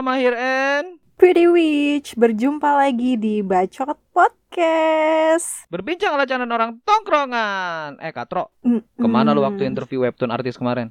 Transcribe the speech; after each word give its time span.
Natamarama 0.00 0.16
here 0.16 0.32
and 0.32 0.96
Pretty 1.20 1.44
Witch, 1.44 2.16
berjumpa 2.16 2.72
lagi 2.72 3.20
di 3.20 3.44
Bacot 3.44 4.00
Podcast. 4.16 5.68
berbincang 5.68 6.16
ala 6.16 6.24
canan 6.24 6.48
orang 6.48 6.80
tongkrongan. 6.88 8.00
Eh, 8.00 8.08
Katro, 8.08 8.48
Mm, 8.64 8.80
ke 8.80 9.04
mana 9.04 9.36
lu 9.36 9.44
mm. 9.44 9.48
waktu 9.52 9.62
interview 9.68 10.00
webtoon 10.00 10.32
artis 10.32 10.56
kemarin? 10.56 10.88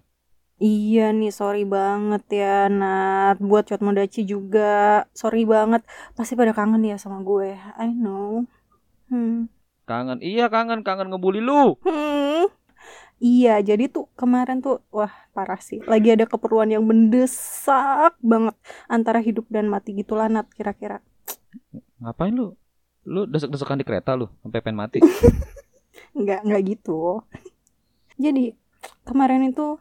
Iya 0.62 1.10
nih, 1.10 1.34
sorry 1.34 1.66
banget 1.66 2.22
ya 2.30 2.70
Nat. 2.70 3.42
Buat 3.42 3.74
Cot 3.74 3.82
Modachi 3.82 4.30
juga, 4.30 5.10
sorry 5.18 5.42
banget. 5.42 5.82
Pasti 6.14 6.38
pada 6.38 6.54
kangen 6.54 6.86
ya 6.86 7.02
sama 7.02 7.26
gue. 7.26 7.58
I 7.82 7.90
know. 7.90 8.46
Hmm. 9.10 9.50
Kangen, 9.90 10.22
iya 10.22 10.54
kangen, 10.54 10.86
kangen 10.86 11.10
ngebully 11.10 11.42
lu. 11.42 11.82
Hmm. 11.82 12.46
Iya, 13.20 13.60
jadi 13.60 13.92
tuh 13.92 14.08
kemarin 14.16 14.64
tuh, 14.64 14.80
wah 14.96 15.12
parah 15.36 15.60
sih. 15.60 15.84
Lagi 15.84 16.16
ada 16.16 16.24
keperluan 16.24 16.72
yang 16.72 16.88
mendesak 16.88 18.16
banget 18.24 18.56
antara 18.88 19.20
hidup 19.20 19.44
dan 19.52 19.68
mati 19.68 19.92
gitulah 19.92 20.32
Nat 20.32 20.48
kira-kira. 20.56 21.04
Ngapain 22.00 22.32
lu? 22.32 22.56
Lu 23.04 23.28
desek-desekan 23.28 23.80
di 23.80 23.86
kereta 23.88 24.16
lu, 24.16 24.32
sampai 24.44 24.64
pengen 24.64 24.80
mati. 24.80 25.00
Nggak, 26.20 26.40
nggak 26.48 26.62
gitu. 26.76 27.24
Jadi 28.20 28.56
kemarin 29.08 29.50
itu 29.52 29.80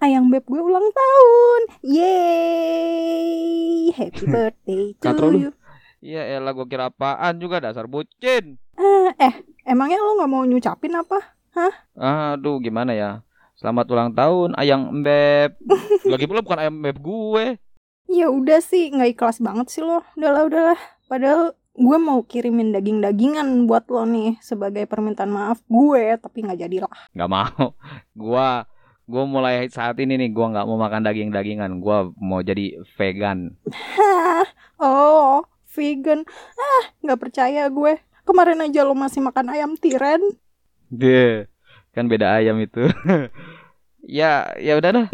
ayang 0.00 0.28
beb 0.32 0.44
gue 0.46 0.60
ulang 0.60 0.88
tahun. 0.92 1.60
Yeay! 1.84 3.16
Happy 3.92 4.24
birthday 4.32 4.92
to 5.04 5.12
Katro 5.12 5.28
lu. 5.32 5.40
you. 5.40 5.50
Iya, 6.04 6.38
elah 6.38 6.52
gua 6.54 6.66
kira 6.68 6.84
apaan 6.92 7.40
juga 7.40 7.58
dasar 7.58 7.88
bucin. 7.88 8.60
Eh, 8.76 9.10
eh, 9.18 9.34
emangnya 9.64 9.98
lo 10.00 10.16
nggak 10.20 10.30
mau 10.30 10.44
nyucapin 10.44 10.94
apa? 10.96 11.35
Aduh, 11.96 12.60
gimana 12.60 12.92
ya? 12.92 13.24
Selamat 13.56 13.88
ulang 13.88 14.12
tahun, 14.12 14.52
Ayang 14.60 14.92
Mbeb. 15.00 15.56
Lagi 16.12 16.28
pula 16.28 16.44
bukan 16.44 16.60
Ayang 16.60 16.76
Mbeb 16.76 17.00
gue. 17.00 17.56
Ya 18.06 18.28
udah 18.28 18.60
sih, 18.60 18.92
nggak 18.92 19.16
ikhlas 19.16 19.40
banget 19.40 19.72
sih 19.72 19.80
lo. 19.80 20.04
Udahlah, 20.12 20.44
udahlah. 20.44 20.80
Padahal 21.08 21.56
gue 21.72 21.98
mau 22.00 22.20
kirimin 22.24 22.76
daging-dagingan 22.76 23.64
buat 23.64 23.88
lo 23.88 24.04
nih 24.04 24.36
sebagai 24.44 24.84
permintaan 24.84 25.32
maaf 25.32 25.64
gue, 25.66 26.20
tapi 26.20 26.44
nggak 26.44 26.68
jadi 26.68 26.76
lah. 26.84 26.96
Nggak 27.16 27.30
mau. 27.32 27.64
Gua 28.20 28.68
gua 29.06 29.22
mulai 29.22 29.70
saat 29.70 30.02
ini 30.02 30.18
nih 30.18 30.34
gua 30.34 30.50
nggak 30.50 30.66
mau 30.66 30.76
makan 30.76 31.06
daging-dagingan. 31.06 31.78
Gua 31.80 32.10
mau 32.18 32.42
jadi 32.42 32.76
vegan. 32.98 33.54
Hah, 33.70 34.44
oh, 34.82 35.46
vegan. 35.72 36.28
Ah, 36.58 36.84
nggak 37.00 37.20
percaya 37.22 37.70
gue. 37.70 38.02
Kemarin 38.26 38.66
aja 38.66 38.82
lo 38.82 38.98
masih 38.98 39.22
makan 39.22 39.54
ayam 39.54 39.78
tiren. 39.78 40.20
Deh, 40.90 41.50
kan 41.90 42.06
beda 42.06 42.38
ayam 42.38 42.56
itu. 42.62 42.86
ya, 44.18 44.54
ya 44.58 44.72
udah 44.78 44.90
dah. 44.94 45.06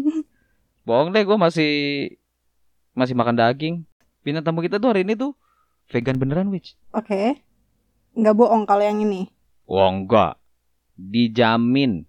Bohong 0.86 1.10
deh, 1.10 1.24
gue 1.26 1.38
masih 1.38 1.72
masih 2.94 3.14
makan 3.18 3.34
daging. 3.34 3.82
Bintang 4.22 4.46
tamu 4.46 4.62
kita 4.62 4.78
tuh 4.78 4.94
hari 4.94 5.02
ini 5.02 5.18
tuh 5.18 5.34
vegan 5.90 6.16
beneran, 6.16 6.48
Witch. 6.48 6.78
Oke. 6.94 7.42
Nggak 8.14 8.36
bohong 8.38 8.62
kalau 8.62 8.86
yang 8.86 9.02
ini. 9.02 9.26
Wah 9.66 9.90
enggak, 9.90 10.38
dijamin 10.94 12.06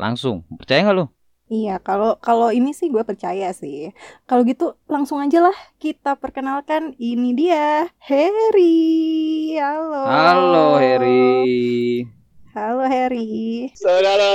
langsung. 0.00 0.48
Percaya 0.56 0.80
nggak 0.88 0.96
lu? 0.96 1.06
Iya, 1.52 1.76
kalau 1.84 2.16
kalau 2.24 2.48
ini 2.48 2.72
sih 2.72 2.88
gue 2.88 3.04
percaya 3.04 3.52
sih. 3.52 3.92
Kalau 4.24 4.48
gitu 4.48 4.80
langsung 4.88 5.20
aja 5.20 5.44
lah 5.44 5.56
kita 5.76 6.16
perkenalkan 6.16 6.96
ini 6.96 7.36
dia 7.36 7.92
Harry. 8.00 9.52
Halo. 9.60 10.02
Halo, 10.08 10.66
Heri. 10.80 12.23
Halo 12.54 12.86
Harry. 12.86 13.66
Saudara 13.74 14.30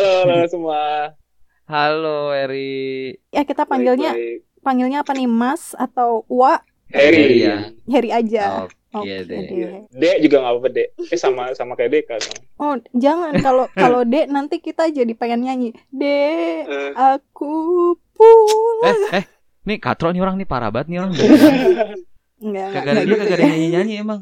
semua. 0.46 1.16
Halo, 1.64 2.34
Heri. 2.34 3.14
Ya 3.30 3.46
kita 3.46 3.64
panggilnya 3.64 4.12
Baik-baik. 4.12 4.40
panggilnya 4.60 5.00
apa 5.00 5.14
nih 5.14 5.30
Mas 5.30 5.72
atau 5.74 6.26
Wa? 6.26 6.60
Harry. 6.90 7.16
Harry 7.16 7.38
ya. 7.40 7.56
Harry 7.88 8.10
aja. 8.12 8.66
Oke 8.90 9.06
Oke 9.22 9.22
deh. 9.24 9.40
deh. 9.46 9.86
Dek 9.94 10.18
juga 10.20 10.36
nggak 10.42 10.52
apa-apa 10.52 10.70
dek. 10.74 10.88
Eh 11.06 11.16
sama 11.16 11.54
sama 11.54 11.78
kayak 11.78 11.92
Dek 11.94 12.04
kan. 12.10 12.22
Oh, 12.58 12.74
jangan 12.92 13.38
kalau 13.38 13.70
kalau 13.78 14.02
Dek 14.04 14.28
nanti 14.28 14.58
kita 14.58 14.90
jadi 14.90 15.14
pengen 15.14 15.46
nyanyi. 15.46 15.70
Dek, 15.88 16.66
Eh. 16.66 16.92
aku 16.92 17.54
pulang. 18.12 19.00
Eh, 19.14 19.22
eh, 19.22 19.26
nih 19.64 19.78
Katro 19.78 20.10
nih 20.10 20.20
orang 20.20 20.36
nih 20.36 20.50
parah 20.50 20.74
banget 20.74 20.90
nih 20.90 20.98
orang. 21.00 21.14
Enggak, 22.40 22.66
enggak, 22.66 22.68
Kagak 22.74 22.82
ada 22.90 22.92
enggak 22.96 23.06
dia 23.06 23.16
kagak 23.16 23.30
ada 23.30 23.38
deh. 23.38 23.48
nyanyi-nyanyi 23.48 23.94
emang. 23.96 24.22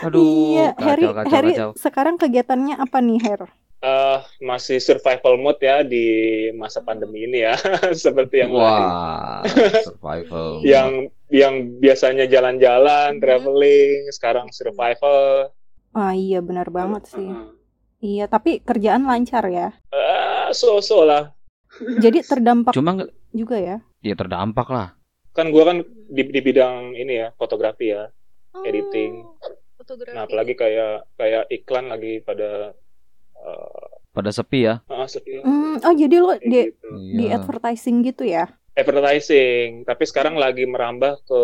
Aduh, 0.00 0.56
Iya, 0.56 0.68
Harry, 0.78 1.04
kacau, 1.04 1.12
kacau, 1.14 1.30
Harry 1.30 1.52
kacau. 1.52 1.70
sekarang 1.76 2.16
kegiatannya 2.16 2.74
apa 2.74 2.98
nih, 2.98 3.20
Her? 3.20 3.40
Eh, 3.80 4.18
masih 4.40 4.76
survival 4.76 5.36
mode 5.36 5.56
ya 5.58 5.80
di 5.80 6.04
masa 6.52 6.80
pandemi 6.80 7.24
ini 7.24 7.40
ya. 7.40 7.56
Seperti 7.96 8.40
yang 8.40 8.52
lain. 8.52 8.88
Wah, 8.88 9.40
survival. 9.88 10.60
Yang 10.60 10.88
yang 11.28 11.54
biasanya 11.78 12.24
jalan-jalan, 12.26 13.16
Mhm. 13.16 13.20
traveling, 13.20 13.92
sekarang 14.10 14.46
survival. 14.50 15.52
Ah 15.90 16.12
iya 16.12 16.38
benar 16.38 16.68
banget 16.68 17.08
sih. 17.08 17.30
Iya, 18.00 18.24
tapi 18.26 18.60
kerjaan 18.60 19.04
lancar 19.04 19.44
ya. 19.48 19.72
eh, 19.90 20.48
so-so 20.50 21.02
lah. 21.02 21.32
Jadi 22.00 22.20
terdampak 22.20 22.72
Cuma 22.72 22.96
juga 23.30 23.56
ya. 23.56 23.76
ya 24.00 24.14
terdampak 24.14 24.68
lah. 24.68 24.88
Kan 25.30 25.48
gua 25.48 25.66
kan 25.66 25.76
di, 26.06 26.22
di 26.22 26.40
bidang 26.40 26.92
ini 26.92 27.16
ya, 27.16 27.32
fotografi 27.32 27.90
ya. 27.90 28.10
Editing. 28.56 29.12
Oh, 29.22 29.36
Fotografi. 29.76 30.12
Nah, 30.12 30.24
apalagi 30.24 30.54
kayak 30.54 31.08
kayak 31.14 31.44
iklan 31.48 31.88
lagi 31.88 32.20
pada 32.20 32.74
eh, 33.36 33.88
Pada 34.10 34.30
sepi 34.30 34.66
ya. 34.66 34.82
ah, 34.86 35.06
sepi. 35.06 35.38
Hmm, 35.40 35.78
oh 35.78 35.94
jadi 35.94 36.16
lo 36.18 36.34
di 36.36 36.68
gitu. 36.68 36.88
di 37.14 37.24
Iya. 37.26 37.38
advertising 37.38 38.02
gitu 38.02 38.22
ya? 38.22 38.50
advertising 38.72 39.82
tapi 39.82 40.06
sekarang 40.06 40.34
lagi 40.34 40.62
merambah 40.64 41.20
ke 41.26 41.40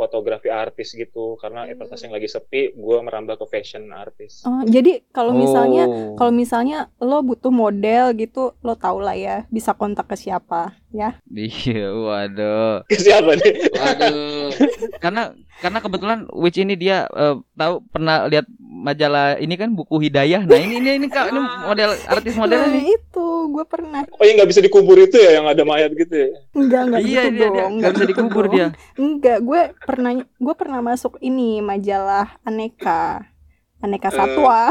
fotografi 0.00 0.48
artis 0.48 0.90
gitu 0.90 1.36
karena 1.36 1.60
Hmm. 1.62 1.70
advertising 1.70 2.08
lagi 2.08 2.24
sepi 2.26 2.72
gue 2.72 2.96
merambah 2.98 3.36
ke 3.36 3.46
fashion 3.46 3.84
artis 3.90 4.40
Oh, 4.42 4.64
jadi 4.64 5.04
kalau 5.10 5.32
misalnya 5.32 5.84
Oh. 5.84 6.16
kalau 6.16 6.32
misalnya 6.32 6.78
lo 6.98 7.20
butuh 7.20 7.50
model 7.50 8.14
gitu, 8.14 8.56
lo 8.58 8.74
tau 8.74 8.96
lah 8.98 9.12
ya, 9.12 9.44
bisa 9.48 9.72
kontak 9.72 10.06
ke 10.06 10.16
siapa, 10.16 10.72
ya? 10.88 11.20
Iya, 11.26 11.92
waduh. 11.92 12.88
siapa 12.90 13.36
nih 13.36 13.52
Waduh. 13.70 14.48
karena 14.96 15.22
karena 15.58 15.78
kebetulan 15.78 16.18
Witch 16.32 16.56
ini 16.56 16.72
dia 16.74 17.04
eh, 17.06 17.36
tahu 17.52 17.74
pernah 17.86 18.24
lihat 18.26 18.48
majalah 18.58 19.36
ini 19.36 19.54
kan 19.54 19.70
buku 19.70 20.00
Hidayah. 20.00 20.40
Nah, 20.42 20.56
ini 20.56 20.80
ini 20.80 20.90
ini 20.96 21.06
Kak, 21.06 21.28
ini 21.28 21.36
model 21.38 21.90
artis 22.08 22.32
modelnya 22.32 22.64
Nah, 22.64 22.74
nih. 22.74 22.96
itu 22.96 23.26
gue 23.46 23.64
pernah. 23.66 24.00
oh 24.10 24.24
yang 24.24 24.36
nggak 24.36 24.48
bisa 24.48 24.60
dikubur 24.60 24.96
itu 24.96 25.16
ya 25.16 25.30
yang 25.34 25.44
ada 25.44 25.60
mayat 25.62 25.92
gitu 25.92 26.14
ya 26.14 26.28
Enggak, 26.54 26.80
enggak 26.86 27.00
Iya, 27.00 27.08
gitu 27.20 27.28
dia, 27.28 27.28
dia 27.28 27.44
dong. 27.44 27.52
nggak 27.52 27.68
enggak 27.70 27.90
bisa 27.90 28.00
gitu 28.00 28.10
dikubur 28.10 28.44
dong. 28.46 28.54
dia. 28.54 28.66
Enggak, 28.96 29.38
gue 29.42 29.60
pernah 29.90 30.12
gue 30.16 30.54
pernah 30.54 30.80
masuk 30.80 31.18
ini 31.20 31.58
majalah 31.60 32.38
Aneka. 32.42 33.26
Aneka 33.80 34.08
Eh. 34.08 34.14
Satwa. 34.14 34.70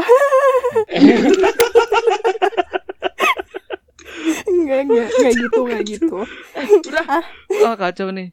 enggak, 4.46 4.80
enggak, 4.84 5.06
enggak 5.08 5.32
gitu, 5.36 5.60
enggak 5.62 5.82
gitu. 5.86 6.16
Udah. 6.80 7.20
Oh, 7.62 7.74
kacau 7.76 8.08
nih. 8.10 8.28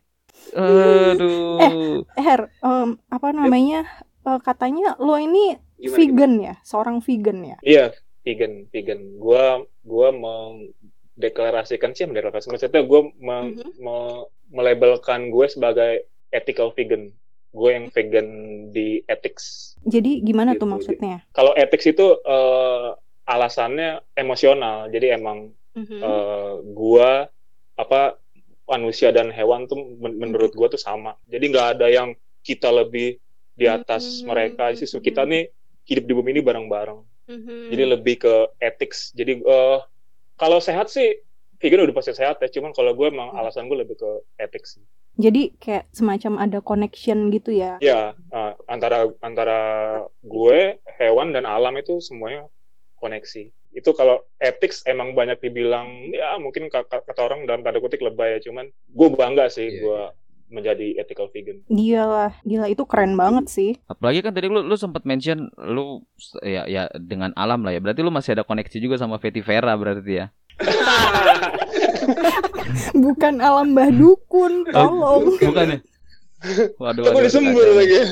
Aduh. 0.54 1.60
Eh, 1.60 1.72
Her, 2.18 2.42
em, 2.62 2.90
apa 3.07 3.28
namanya? 3.31 3.83
Eh, 4.24 4.40
katanya 4.42 4.95
lo 4.98 5.16
ini 5.16 5.56
Gimana, 5.78 5.95
vegan 5.95 6.33
ya, 6.42 6.54
seorang 6.62 6.98
vegan 7.00 7.40
ya. 7.45 7.57
iya 7.62 7.86
vegan 8.19 8.66
vegan 8.68 8.98
gue 9.16 9.45
gue 9.86 10.07
mendeklarasikan 10.12 11.94
sih 11.94 12.04
mendeklarasikan 12.04 12.51
maksudnya 12.51 12.81
gue 12.81 13.01
me, 13.16 13.38
Mhm. 13.54 13.78
me- 13.78 14.25
melabelkan 14.50 15.30
gue 15.30 15.45
sebagai 15.48 16.10
ethical 16.31 16.71
vegan 16.74 17.12
gue 17.51 17.69
yang 17.71 17.88
vegan 17.89 18.27
di 18.69 19.01
ethics 19.07 19.74
Jadi 19.88 20.19
gimana 20.21 20.53
tuh 20.53 20.68
Gitu, 20.68 20.74
maksudnya? 20.74 21.18
kalau 21.31 21.56
ethics 21.56 21.88
itu 21.88 22.06
eh, 22.19 22.89
alasannya 23.25 24.01
emosional 24.15 24.88
jadi 24.89 25.15
emang 25.19 25.51
Mhm. 25.75 26.00
eh, 26.01 26.53
gua 26.74 27.29
apa 27.77 28.18
manusia 28.65 29.13
dan 29.13 29.29
hewan 29.29 29.69
tuh 29.69 29.77
men- 29.77 30.18
menurut 30.18 30.51
gua 30.51 30.68
tuh 30.68 30.79
sama 30.79 31.15
jadi 31.25 31.45
nggak 31.47 31.68
ada 31.77 31.88
yang 31.88 32.09
kita 32.41 32.68
lebih 32.71 33.19
di 33.53 33.65
atas 33.68 34.21
Hmm. 34.21 34.31
mereka 34.31 34.71
justru 34.73 35.00
kita 35.00 35.23
nih 35.23 35.50
hidup 35.88 36.03
di 36.03 36.13
bumi 36.13 36.35
ini 36.35 36.41
bareng-bareng 36.44 37.00
Mhm. 37.27 37.71
jadi 37.71 37.83
lebih 37.95 38.15
ke 38.19 38.33
ethics 38.59 39.12
jadi 39.13 39.39
eh, 39.39 39.80
kalau 40.35 40.59
sehat 40.59 40.88
sih 40.89 41.19
vegan 41.57 41.83
udah 41.83 41.95
pasti 41.95 42.13
sehat 42.13 42.38
ya 42.38 42.50
cuman 42.50 42.71
kalau 42.71 42.91
gue 42.94 43.07
emang 43.07 43.31
Hmm. 43.31 43.39
alasan 43.39 43.68
gue 43.68 43.77
lebih 43.77 43.97
ke 43.97 44.09
ethics 44.38 44.77
Jadi 45.18 45.58
kayak 45.58 45.90
semacam 45.90 46.34
ada 46.40 46.62
connection 46.62 47.28
gitu 47.30 47.50
ya. 47.50 47.81
ya 47.81 48.14
eh, 48.14 48.54
antara 48.66 49.10
antara 49.19 49.60
gue 50.22 50.78
hewan 50.96 51.34
dan 51.34 51.44
alam 51.44 51.74
itu 51.74 51.98
semuanya 51.98 52.46
koneksi 52.98 53.50
itu 53.74 53.90
kalau 53.94 54.22
ethics 54.38 54.81
emang 54.84 55.14
banyak 55.14 55.38
dibilang 55.38 55.86
ya 56.10 56.38
mungkin 56.38 56.66
ka- 56.66 56.86
ka- 56.86 57.02
kata 57.02 57.22
orang 57.24 57.46
dalam 57.46 57.62
tanda 57.62 57.78
kutip 57.78 58.02
lebay 58.02 58.38
ya 58.38 58.50
cuman 58.50 58.66
gue 58.69 59.08
bangga 59.12 59.50
sih 59.50 59.69
Iya, 59.69 59.81
gue 59.81 60.00
menjadi 60.48 60.88
ethical 60.98 61.28
vegan 61.28 61.62
Iyalah, 61.68 62.34
gila 62.42 62.72
itu 62.72 62.88
keren 62.88 63.14
banget 63.14 63.52
sih. 63.52 63.72
Apalagi 63.86 64.24
kan 64.24 64.31
tadi 64.31 64.48
lu 64.48 64.64
lu 64.64 64.74
sempat 64.74 65.04
mention 65.04 65.52
lu 65.60 66.02
ya 66.40 66.64
ya 66.66 66.88
dengan 66.96 67.36
alam 67.36 67.62
lah 67.62 67.75
ya. 67.75 67.84
Berarti 67.84 68.00
lu 68.00 68.10
masih 68.10 68.31
ada 68.31 68.48
koneksi 68.48 68.80
juga 68.80 68.96
sama 68.96 69.19
Vetivera 69.19 69.75
berarti 69.75 70.24
ya. 70.24 70.25
Bukan 73.06 73.33
alam 73.44 73.74
Mbah 73.74 73.92
Dukun, 73.92 74.68
tolong. 74.69 75.38
Bukan 75.38 75.68
ya? 75.77 75.80
Waduh, 76.77 77.01
waduh, 77.01 77.25
disembur 77.25 77.65
lagi 77.74 77.98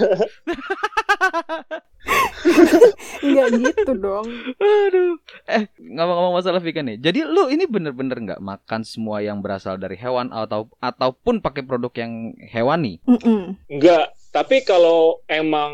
Enggak 3.26 3.48
gitu 3.58 3.92
dong. 3.98 4.26
Aduh. 4.58 5.18
Eh, 5.50 5.70
ngomong-ngomong 5.78 6.34
masalah 6.38 6.62
vegan 6.62 6.90
nih. 6.90 6.98
Jadi 7.02 7.26
lu 7.26 7.50
ini 7.50 7.66
bener-bener 7.70 8.18
nggak 8.22 8.42
makan 8.42 8.82
semua 8.86 9.22
yang 9.22 9.42
berasal 9.42 9.78
dari 9.78 9.98
hewan 9.98 10.30
atau 10.34 10.70
ataupun 10.82 11.42
pakai 11.42 11.66
produk 11.66 11.94
yang 11.98 12.34
hewani? 12.50 13.02
Enggak, 13.70 14.14
tapi 14.30 14.62
kalau 14.66 15.22
emang 15.30 15.74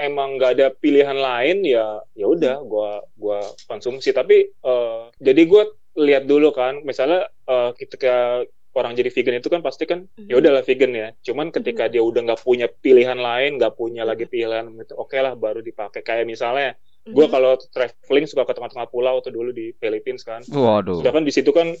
emang 0.00 0.40
nggak 0.40 0.52
ada 0.56 0.68
pilihan 0.72 1.16
lain 1.16 1.64
ya 1.64 2.00
ya 2.16 2.26
udah 2.26 2.64
gua 2.64 3.04
gua 3.20 3.44
konsumsi 3.68 4.16
tapi 4.16 4.48
eh, 4.48 5.02
jadi 5.20 5.44
gua 5.44 5.68
lihat 5.98 6.26
dulu 6.26 6.54
kan 6.54 6.82
misalnya 6.86 7.26
eh, 7.48 7.70
ketika 7.74 8.44
orang 8.74 8.94
jadi 8.94 9.10
vegan 9.10 9.42
itu 9.42 9.50
kan 9.50 9.60
pasti 9.66 9.82
kan 9.86 10.06
ya 10.14 10.38
udahlah 10.38 10.62
vegan 10.62 10.94
ya. 10.94 11.08
Cuman 11.26 11.50
ketika 11.50 11.90
dia 11.90 12.02
udah 12.02 12.22
nggak 12.22 12.42
punya 12.42 12.70
pilihan 12.70 13.18
lain 13.18 13.58
nggak 13.58 13.74
punya 13.74 14.06
lagi 14.06 14.30
pilihan 14.30 14.70
gitu 14.78 14.94
oke 14.94 15.18
lah 15.18 15.34
baru 15.34 15.58
dipakai. 15.58 16.06
Kayak 16.06 16.30
misalnya 16.30 16.78
gua 17.10 17.26
kalau 17.26 17.58
traveling 17.74 18.30
suka 18.30 18.46
ke 18.46 18.52
tengah-tengah 18.54 18.86
pulau 18.92 19.18
tuh 19.24 19.34
dulu 19.34 19.50
di 19.50 19.74
Philippines 19.82 20.22
kan. 20.22 20.46
Waduh. 20.46 21.02
sedangkan 21.02 21.26
di 21.26 21.32
situ 21.34 21.50
kan 21.50 21.74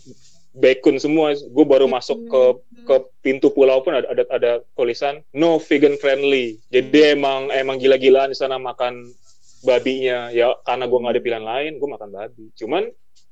bacon 0.50 0.98
semua 0.98 1.30
gue 1.38 1.66
baru 1.66 1.86
masuk 1.86 2.26
ke 2.26 2.42
ke 2.82 2.96
pintu 3.22 3.54
pulau 3.54 3.86
pun 3.86 3.94
ada 3.94 4.10
ada 4.10 4.24
ada 4.34 4.52
tulisan 4.74 5.22
no 5.30 5.62
vegan 5.62 5.94
friendly. 5.94 6.58
Jadi 6.74 7.14
emang 7.14 7.54
emang 7.54 7.78
gila-gilaan 7.78 8.34
di 8.34 8.38
sana 8.38 8.58
makan 8.58 9.14
babinya. 9.62 10.34
Ya 10.34 10.50
karena 10.66 10.90
gue 10.90 10.98
nggak 10.98 11.14
ada 11.14 11.22
pilihan 11.22 11.46
lain 11.46 11.72
gue 11.78 11.88
makan 11.88 12.10
babi. 12.10 12.50
Cuman 12.58 12.90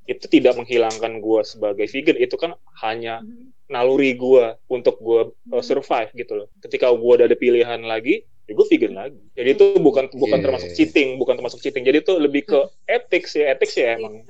itu 0.08 0.24
tidak 0.26 0.56
menghilangkan 0.56 1.20
gue 1.20 1.40
sebagai 1.44 1.84
vegan 1.84 2.16
itu 2.16 2.34
kan 2.40 2.56
hanya 2.80 3.20
naluri 3.68 4.16
gue 4.16 4.56
untuk 4.72 4.96
gue 5.04 5.36
uh, 5.52 5.60
survive 5.60 6.08
gitu 6.16 6.32
loh. 6.32 6.48
Ketika 6.64 6.88
gue 6.88 7.12
udah 7.20 7.28
ada 7.28 7.36
pilihan 7.36 7.84
lagi 7.84 8.24
ya 8.48 8.52
gue 8.56 8.66
vegan 8.72 8.96
lagi. 8.96 9.20
Jadi 9.36 9.48
itu 9.52 9.64
bukan 9.76 10.08
bukan 10.08 10.40
Oke. 10.40 10.44
termasuk 10.48 10.70
cheating, 10.72 11.20
bukan 11.20 11.36
termasuk 11.36 11.60
cheating. 11.60 11.84
Jadi 11.84 12.00
itu 12.00 12.16
lebih 12.16 12.48
ke 12.48 12.60
ethics 12.88 13.36
ya, 13.36 13.52
ethics 13.52 13.76
ya 13.76 14.00
emang 14.00 14.24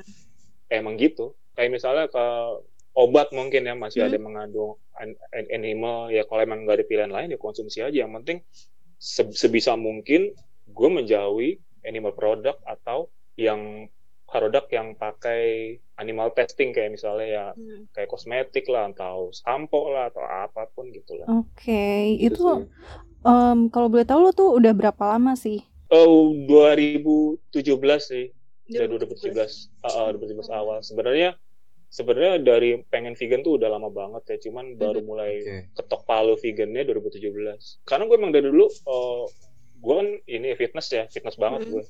emang 0.67 0.99
gitu. 0.99 1.39
Kayak 1.55 1.79
misalnya 1.79 2.05
ke 2.11 2.25
obat 2.99 3.31
mungkin 3.31 3.63
ya 3.63 3.79
masih 3.79 4.11
ada 4.11 4.19
mengandung 4.19 4.75
an- 4.99 5.15
an- 5.31 5.51
animal 5.55 6.11
ya 6.11 6.27
kalau 6.27 6.43
emang 6.43 6.67
nggak 6.67 6.83
ada 6.83 6.87
pilihan 6.91 7.13
lain 7.15 7.31
ya 7.31 7.39
konsumsi 7.39 7.79
aja 7.79 7.95
yang 7.95 8.11
penting 8.11 8.43
se- 8.99 9.31
sebisa 9.31 9.79
mungkin 9.79 10.35
gue 10.67 10.89
menjauhi 10.91 11.63
animal 11.87 12.19
product 12.19 12.59
atau 12.67 13.07
yang 13.39 13.87
produk 14.29 14.65
yang 14.69 14.93
pakai 14.93 15.77
animal 15.97 16.31
testing 16.37 16.77
kayak 16.77 16.93
misalnya 16.93 17.27
ya 17.27 17.45
kayak 17.97 18.13
kosmetik 18.13 18.69
lah 18.69 18.93
atau 18.93 19.33
sampo 19.33 19.89
lah 19.89 20.13
atau 20.13 20.21
apa 20.23 20.69
pun 20.71 20.93
gitu 20.93 21.17
lah. 21.17 21.27
Oke, 21.33 22.15
Gitu 22.21 22.37
itu 22.37 22.45
sih. 22.45 22.69
em, 23.25 23.73
kalau 23.73 23.89
boleh 23.89 24.05
tahu 24.05 24.21
lo 24.29 24.31
tuh 24.37 24.53
udah 24.53 24.73
berapa 24.77 25.17
lama 25.17 25.33
sih? 25.33 25.65
Oh 25.89 26.37
2017 26.45 27.41
sih. 27.99 28.29
Dari 28.69 28.85
2017 28.85 29.33
uh, 29.81 29.89
uh, 29.89 30.09
2017 30.13 30.53
awal. 30.53 30.85
Sebenarnya 30.85 31.33
sebenarnya 31.89 32.45
dari 32.45 32.85
pengen 32.93 33.17
vegan 33.17 33.41
tuh 33.41 33.57
udah 33.57 33.73
lama 33.73 33.89
banget 33.89 34.37
ya 34.37 34.53
cuman 34.53 34.77
baru 34.77 35.01
mulai 35.01 35.41
Oke. 35.41 35.73
ketok 35.73 36.05
palu 36.05 36.37
vegannya 36.37 36.85
2017 36.85 37.33
karena 37.89 38.05
gue 38.05 38.17
emang 38.21 38.29
dari 38.29 38.45
dulu 38.45 38.69
uh, 38.69 39.25
gue 39.81 39.95
kan 39.97 40.09
ini 40.29 40.53
fitness 40.53 40.93
ya 40.93 41.09
fitness 41.09 41.41
banget 41.41 41.65
gue 41.65 41.81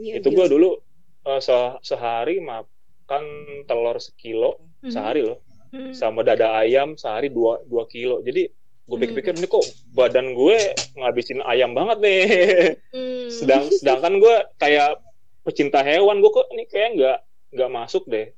Iya, 0.00 0.22
itu 0.22 0.32
gue 0.32 0.46
dulu 0.48 0.80
uh, 1.30 1.38
se- 1.38 1.78
sehari 1.86 2.42
makan 2.42 3.24
telur 3.70 3.96
sekilo 4.02 4.58
sehari 4.90 5.22
loh. 5.22 5.38
Sama 5.94 6.26
dada 6.26 6.58
ayam 6.58 6.98
sehari 6.98 7.30
dua 7.30 7.62
dua 7.62 7.86
kilo. 7.86 8.18
Jadi 8.26 8.50
gue 8.90 8.98
pikir-pikir 8.98 9.38
ini 9.38 9.46
kok 9.46 9.62
badan 9.94 10.34
gue 10.34 10.58
ngabisin 10.98 11.46
ayam 11.46 11.78
banget 11.78 12.02
nih. 12.02 12.22
Sedang 13.38 13.70
sedangkan 13.70 14.18
gue 14.18 14.36
kayak 14.58 14.98
pecinta 15.46 15.78
hewan 15.86 16.18
gue 16.18 16.30
kok 16.34 16.50
ini 16.50 16.66
kayak 16.66 16.90
nggak 16.98 17.18
nggak 17.54 17.70
masuk 17.70 18.02
deh. 18.10 18.34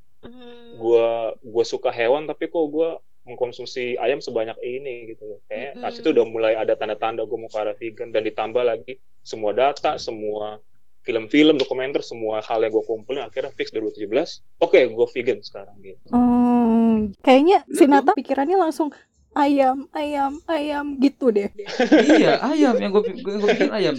Gue 0.77 1.09
gue 1.41 1.65
suka 1.65 1.89
hewan 1.89 2.29
tapi 2.29 2.53
kok 2.53 2.69
gue 2.69 3.01
mengkonsumsi 3.23 3.97
ayam 3.97 4.21
sebanyak 4.21 4.59
ini 4.61 5.17
gitu 5.17 5.25
loh. 5.25 5.41
Kayak 5.49 5.81
nah 5.81 5.89
situ 5.89 6.13
udah 6.13 6.27
mulai 6.29 6.53
ada 6.53 6.77
tanda-tanda 6.77 7.25
gue 7.25 7.39
mau 7.41 7.49
ke 7.49 7.57
arah 7.57 7.73
vegan 7.73 8.13
dan 8.13 8.23
ditambah 8.29 8.61
lagi 8.61 9.01
semua 9.25 9.57
data 9.57 9.97
semua 9.97 10.61
film-film 11.03 11.59
dokumenter 11.59 12.01
semua 12.01 12.39
hal 12.41 12.63
yang 12.63 12.71
gue 12.71 12.85
kumpulin 12.87 13.27
akhirnya 13.27 13.51
fix 13.53 13.75
2017 13.75 14.07
oke 14.63 14.79
gue 14.79 15.07
vegan 15.15 15.39
sekarang 15.43 15.75
gitu 15.83 16.07
Oh, 16.15 17.11
kayaknya 17.21 17.67
si 17.69 17.85
Nata 17.91 18.15
pikirannya 18.15 18.55
langsung 18.55 18.95
ayam, 19.33 19.89
ayam, 19.91 20.39
ayam 20.45 21.01
gitu 21.01 21.33
deh. 21.33 21.49
iya, 22.05 22.37
ayam 22.45 22.77
yang 22.79 22.93
gue 22.93 23.03
gue 23.17 23.49
pikir 23.49 23.73
ayam. 23.73 23.97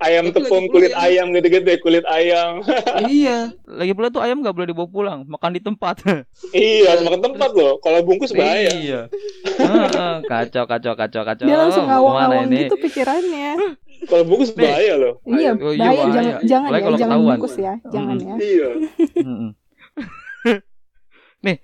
Ayam 0.00 0.24
Tapi 0.26 0.36
tepung 0.40 0.64
kulit 0.66 0.90
pula 0.90 1.02
ayam 1.02 1.26
gitu-gitu 1.30 1.66
ya, 1.66 1.78
kulit 1.78 2.04
ayam 2.04 2.62
iya, 3.10 3.50
lagi 3.64 3.92
pula 3.92 4.08
tuh 4.08 4.18
ayam 4.18 4.38
nggak 4.38 4.52
boleh 4.52 4.68
dibawa 4.68 4.86
pulang, 4.86 5.18
makan 5.24 5.50
di 5.50 5.60
tempat. 5.60 6.02
iya 6.54 6.98
makan 6.98 7.20
tempat 7.24 7.50
loh 7.52 7.78
kalau 7.78 8.00
bungkus 8.00 8.30
bahaya 8.30 8.70
Iya. 8.70 9.00
Heeh, 9.44 10.14
kacau 10.24 10.64
kacau 10.64 10.92
kacau 10.94 11.22
kacau. 11.22 11.44
Dia 11.44 11.56
langsung 11.58 11.84
ngawang-ngawang 11.84 12.46
ini? 12.46 12.58
gitu 12.64 12.76
pikirannya. 12.80 13.50
kalau 14.06 14.22
bungkus 14.24 14.54
bahaya 14.54 14.94
loh 14.94 15.14
Iya, 15.26 15.50
Oh, 15.54 15.74
iya, 15.74 15.82
bahaya, 15.84 15.98
bahaya. 15.98 16.14
jangan 16.14 16.38
jangan 16.46 16.68
ya, 16.70 16.78
kalau 16.78 16.96
jangan 16.96 17.10
ketahuan. 17.10 17.34
bungkus 17.34 17.54
ya, 17.58 17.74
jangan 17.88 18.16
ya. 18.16 18.34
iya. 18.38 18.68
Nih, 21.38 21.56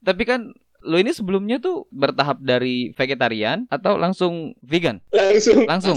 tapi 0.00 0.22
kan 0.24 0.40
lo 0.88 0.96
ini 0.96 1.12
sebelumnya 1.12 1.60
tuh 1.60 1.84
bertahap 1.92 2.40
dari 2.40 2.96
vegetarian 2.96 3.68
atau 3.68 4.00
langsung 4.00 4.56
vegan? 4.64 5.04
langsung. 5.12 5.68
Langsung. 5.68 5.94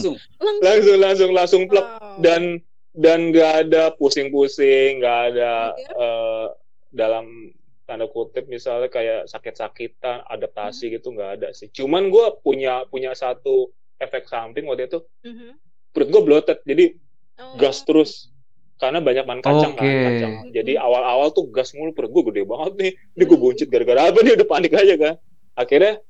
langsung. 0.60 0.98
Langsung. 1.00 1.32
Langsung 1.32 1.62
plek. 1.72 1.88
Dan 2.20 2.60
dan 2.92 3.32
nggak 3.32 3.68
ada 3.68 3.96
pusing-pusing 3.96 5.00
nggak 5.00 5.20
ada 5.32 5.72
eh, 5.80 6.48
dalam 6.92 7.56
tanda 7.88 8.08
kutip 8.08 8.48
misalnya 8.48 8.88
kayak 8.88 9.28
sakit-sakitan 9.32 10.24
adaptasi 10.28 10.96
gitu 10.96 11.12
nggak 11.12 11.32
ada 11.40 11.48
sih. 11.52 11.72
Cuman 11.72 12.08
gue 12.12 12.26
punya 12.44 12.88
punya 12.88 13.16
satu 13.16 13.72
efek 14.00 14.28
samping 14.28 14.68
waktu 14.68 14.88
itu. 14.92 15.00
Perut 15.92 16.08
gue 16.08 16.22
bloated 16.24 16.60
jadi 16.64 16.96
gas 17.60 17.84
terus 17.84 18.31
karena 18.82 18.98
banyak 18.98 19.26
makan 19.30 19.44
kacang 19.46 19.72
kan 19.78 19.86
Oke. 19.86 20.02
kacang. 20.10 20.34
Jadi 20.50 20.74
awal-awal 20.74 21.30
tuh 21.30 21.46
gas 21.54 21.78
mulu 21.78 21.94
perut 21.94 22.10
gue 22.10 22.24
gede 22.34 22.42
banget 22.50 22.74
nih. 22.82 22.92
Ini 23.14 23.24
gue 23.30 23.38
buncit 23.38 23.68
gara-gara 23.70 24.10
apa 24.10 24.26
nih? 24.26 24.34
Udah 24.42 24.48
panik 24.50 24.74
aja 24.74 24.96
kan. 24.98 25.14
Akhirnya 25.54 26.02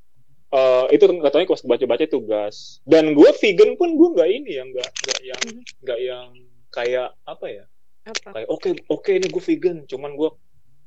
eh, 0.50 0.86
itu 0.96 1.04
katanya 1.04 1.46
pas 1.52 1.62
baca-baca 1.68 2.04
itu 2.08 2.20
gas. 2.24 2.80
Dan 2.88 3.12
gue 3.12 3.28
vegan 3.36 3.76
pun 3.76 4.00
gue 4.00 4.10
nggak 4.16 4.30
ini 4.32 4.52
ya 4.56 4.64
nggak 4.64 4.88
nggak 4.88 5.20
yang 5.28 5.44
nggak 5.84 6.00
yang 6.00 6.26
kayak 6.72 7.10
apa 7.28 7.46
ya? 7.52 7.66
Kayak 8.08 8.48
oke 8.48 8.70
oke 8.88 9.12
ini 9.12 9.28
gue 9.28 9.44
vegan. 9.44 9.78
Cuman 9.84 10.16
gue 10.16 10.32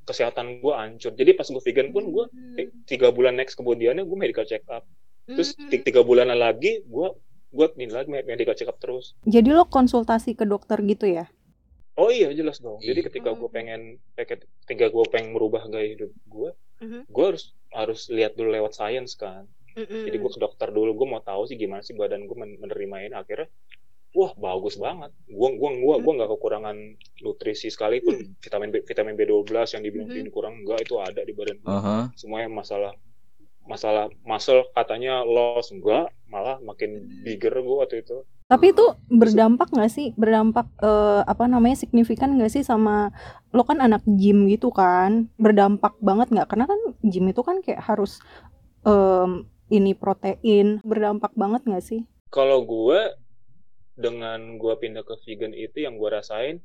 kesehatan 0.08 0.64
gue 0.64 0.72
hancur. 0.72 1.12
Jadi 1.12 1.36
pas 1.36 1.44
gue 1.44 1.60
vegan 1.60 1.92
pun 1.92 2.08
gue 2.08 2.24
eh, 2.56 2.72
tiga 2.88 3.12
bulan 3.12 3.36
next 3.36 3.60
kemudiannya 3.60 4.08
gue 4.08 4.16
medical 4.16 4.48
check 4.48 4.64
up. 4.72 4.88
Terus 5.28 5.52
ti- 5.68 5.84
tiga 5.84 6.00
bulan 6.00 6.32
lagi 6.32 6.80
gue 6.80 7.08
gue 7.54 7.66
ini 7.76 7.92
lagi 7.92 8.08
med- 8.08 8.24
medical 8.24 8.56
check 8.56 8.72
up 8.72 8.80
terus. 8.80 9.12
Jadi 9.28 9.52
lo 9.52 9.68
konsultasi 9.68 10.32
ke 10.32 10.48
dokter 10.48 10.80
gitu 10.80 11.04
ya? 11.04 11.28
Oh 11.94 12.10
iya 12.10 12.34
jelas 12.34 12.58
dong. 12.58 12.82
Jadi 12.82 13.00
Iya. 13.00 13.06
ketika 13.06 13.30
gue 13.32 13.48
pengen, 13.48 14.02
ketika 14.18 14.86
gue 14.90 15.04
pengen 15.08 15.30
merubah 15.30 15.62
gaya 15.70 15.94
hidup 15.94 16.10
gue, 16.26 16.50
Mhm. 16.82 17.06
gue 17.06 17.24
harus 17.24 17.54
harus 17.70 18.10
lihat 18.10 18.34
dulu 18.34 18.50
lewat 18.50 18.74
sains 18.74 19.14
kan. 19.14 19.46
Jadi 19.74 20.14
gue 20.14 20.30
ke 20.30 20.38
dokter 20.38 20.70
dulu, 20.70 20.94
gue 20.94 21.06
mau 21.08 21.22
tahu 21.22 21.46
sih 21.46 21.54
gimana 21.54 21.82
sih 21.82 21.94
badan 21.94 22.26
gue 22.26 22.34
men- 22.34 22.58
menerima 22.58 22.96
ini. 23.04 23.14
Akhirnya, 23.14 23.46
wah 24.14 24.30
bagus 24.34 24.78
banget. 24.78 25.10
Gue 25.26 25.48
gua 25.58 25.70
gua 25.74 25.96
gua 25.98 26.12
nggak 26.14 26.30
kekurangan 26.30 26.76
nutrisi 27.20 27.70
sekalipun. 27.70 28.38
Vitamin 28.38 28.70
B, 28.70 28.82
vitamin 28.82 29.14
B12 29.14 29.74
yang 29.74 29.82
dibilang 29.82 30.10
Mhm. 30.10 30.30
kurang 30.30 30.62
enggak 30.62 30.86
itu 30.86 30.94
ada 30.98 31.22
di 31.22 31.34
badan 31.34 31.58
gue. 31.58 31.70
Aha. 31.70 31.98
Semuanya 32.14 32.46
masalah 32.46 32.94
masalah 33.64 34.12
muscle 34.24 34.64
katanya 34.76 35.24
loss 35.24 35.72
enggak, 35.72 36.12
malah 36.28 36.60
makin 36.60 37.04
bigger 37.24 37.52
gue 37.56 37.76
waktu 37.80 37.96
itu. 38.04 38.24
Tapi 38.44 38.76
itu 38.76 38.84
berdampak 39.08 39.72
nggak 39.72 39.92
sih? 39.92 40.12
Berdampak 40.14 40.68
eh, 40.84 41.22
apa 41.24 41.48
namanya 41.48 41.80
signifikan 41.80 42.36
nggak 42.36 42.52
sih 42.52 42.62
sama 42.62 43.08
lo 43.56 43.64
kan 43.64 43.80
anak 43.80 44.04
gym 44.04 44.46
gitu 44.52 44.68
kan? 44.68 45.32
Berdampak 45.40 45.96
banget 46.04 46.28
nggak? 46.28 46.48
Karena 46.52 46.68
kan 46.68 46.80
gym 47.00 47.24
itu 47.32 47.40
kan 47.40 47.64
kayak 47.64 47.80
harus 47.80 48.20
em, 48.84 49.48
ini 49.72 49.96
protein. 49.96 50.84
Berdampak 50.84 51.32
banget 51.34 51.64
nggak 51.64 51.84
sih? 51.84 52.02
kalau 52.34 52.66
gue 52.66 53.14
dengan 53.94 54.58
gue 54.58 54.74
pindah 54.74 55.06
ke 55.06 55.14
vegan 55.22 55.54
itu 55.54 55.86
yang 55.86 55.94
gue 55.94 56.10
rasain 56.10 56.58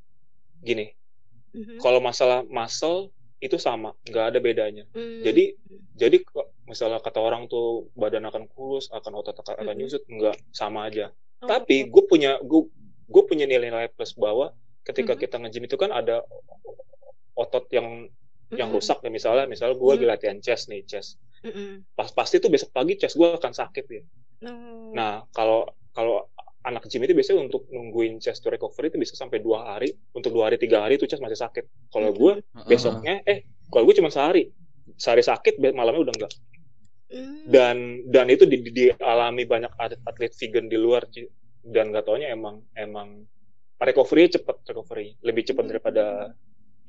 gini 0.66 0.98
Mhm. 1.50 1.82
Kalau 1.82 1.98
masalah 1.98 2.46
muscle 2.46 3.10
itu 3.40 3.56
sama, 3.56 3.96
nggak 4.04 4.26
ada 4.36 4.40
bedanya. 4.44 4.84
Mm. 4.92 5.24
Jadi 5.24 5.44
jadi 5.96 6.18
misalnya 6.68 7.00
kata 7.00 7.20
orang 7.24 7.48
tuh 7.48 7.88
badan 7.96 8.28
akan 8.28 8.52
kurus, 8.52 8.92
akan 8.92 9.16
otot 9.16 9.36
akan, 9.40 9.64
mm 9.64 9.64
-hmm. 9.64 9.78
nyusut, 9.80 10.04
nggak 10.08 10.36
sama 10.52 10.92
aja. 10.92 11.16
Oh, 11.40 11.48
Tapi 11.48 11.88
gue 11.88 12.04
punya 12.04 12.36
gue 12.44 12.68
gue 13.10 13.24
punya 13.26 13.48
nilai-nilai 13.48 13.90
plus 13.96 14.14
bahwa 14.20 14.52
ketika 14.84 15.16
mm 15.16 15.18
-hmm. 15.18 15.24
kita 15.24 15.36
nge-gym 15.40 15.64
itu 15.66 15.78
kan 15.80 15.92
ada 15.96 16.22
otot 17.40 17.66
yang 17.72 18.12
yang 18.50 18.70
rusak 18.74 19.00
ya 19.06 19.14
misalnya 19.14 19.46
misalnya 19.46 19.78
gue 19.78 19.86
mm 19.94 20.00
-hmm. 20.02 20.10
latihan 20.10 20.40
chest 20.42 20.74
nih 20.74 20.82
chest 20.84 21.22
mm 21.46 21.52
-hmm. 21.54 21.70
pas 21.94 22.10
pasti 22.10 22.42
tuh 22.42 22.50
besok 22.50 22.74
pagi 22.74 22.98
chest 22.98 23.14
gue 23.14 23.30
akan 23.30 23.54
sakit 23.54 23.86
ya 23.86 24.04
mm. 24.50 24.98
nah 24.98 25.22
kalau 25.30 25.70
kalau 25.94 26.26
anak 26.66 26.92
gym 26.92 27.04
itu 27.08 27.16
biasanya 27.16 27.48
untuk 27.48 27.68
nungguin 27.72 28.20
chest 28.20 28.44
to 28.44 28.52
recovery 28.52 28.92
itu 28.92 29.00
bisa 29.00 29.16
sampai 29.16 29.40
dua 29.40 29.76
hari. 29.76 29.96
Untuk 30.12 30.36
dua 30.36 30.52
hari 30.52 30.60
tiga 30.60 30.84
hari 30.84 31.00
itu 31.00 31.08
chest 31.08 31.24
masih 31.24 31.40
sakit. 31.40 31.92
Kalau 31.92 32.12
gue 32.12 32.44
besoknya 32.68 33.24
eh 33.24 33.48
kalau 33.72 33.88
gue 33.88 33.96
cuma 33.96 34.12
sehari. 34.12 34.52
Sehari 35.00 35.24
sakit 35.24 35.62
malamnya 35.74 36.10
udah 36.10 36.16
enggak. 36.16 36.34
Mm. 37.10 37.50
dan 37.50 37.78
dan 38.06 38.26
itu 38.30 38.46
di, 38.46 38.62
di, 38.62 38.70
dialami 38.70 39.42
banyak 39.50 39.74
atlet, 39.82 39.98
atlet 40.06 40.30
vegan 40.30 40.70
di 40.70 40.78
luar 40.78 41.10
dan 41.66 41.90
gak 41.90 42.06
taunya 42.06 42.30
emang 42.30 42.62
emang 42.78 43.26
recovery 43.82 44.30
cepat 44.30 44.62
recovery 44.70 45.18
lebih 45.26 45.42
cepat 45.42 45.66
mm. 45.66 45.70
daripada 45.74 46.06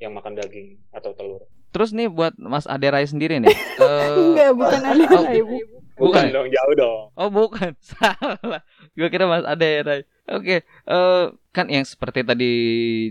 yang 0.01 0.17
makan 0.17 0.33
daging 0.33 0.81
atau 0.89 1.13
telur. 1.13 1.45
Terus 1.71 1.95
nih 1.95 2.11
buat 2.11 2.35
Mas 2.35 2.67
Aderai 2.67 3.07
sendiri 3.07 3.39
nih. 3.39 3.53
uh, 3.79 4.17
Enggak, 4.35 4.51
bukan 4.57 4.81
Aderai, 4.83 5.39
oh, 5.39 5.47
bukan. 5.47 5.79
bukan 5.95 6.25
dong, 6.33 6.47
jauh 6.51 6.73
dong. 6.75 7.03
Oh, 7.15 7.29
bukan. 7.29 7.71
Salah. 7.93 8.61
Gue 8.97 9.07
kira 9.07 9.29
Mas 9.29 9.45
Aderai. 9.47 10.03
Oke, 10.31 10.43
okay. 10.43 10.59
uh, 10.87 10.95
eh, 10.95 11.25
kan 11.53 11.67
yang 11.69 11.83
seperti 11.85 12.23
tadi 12.23 12.51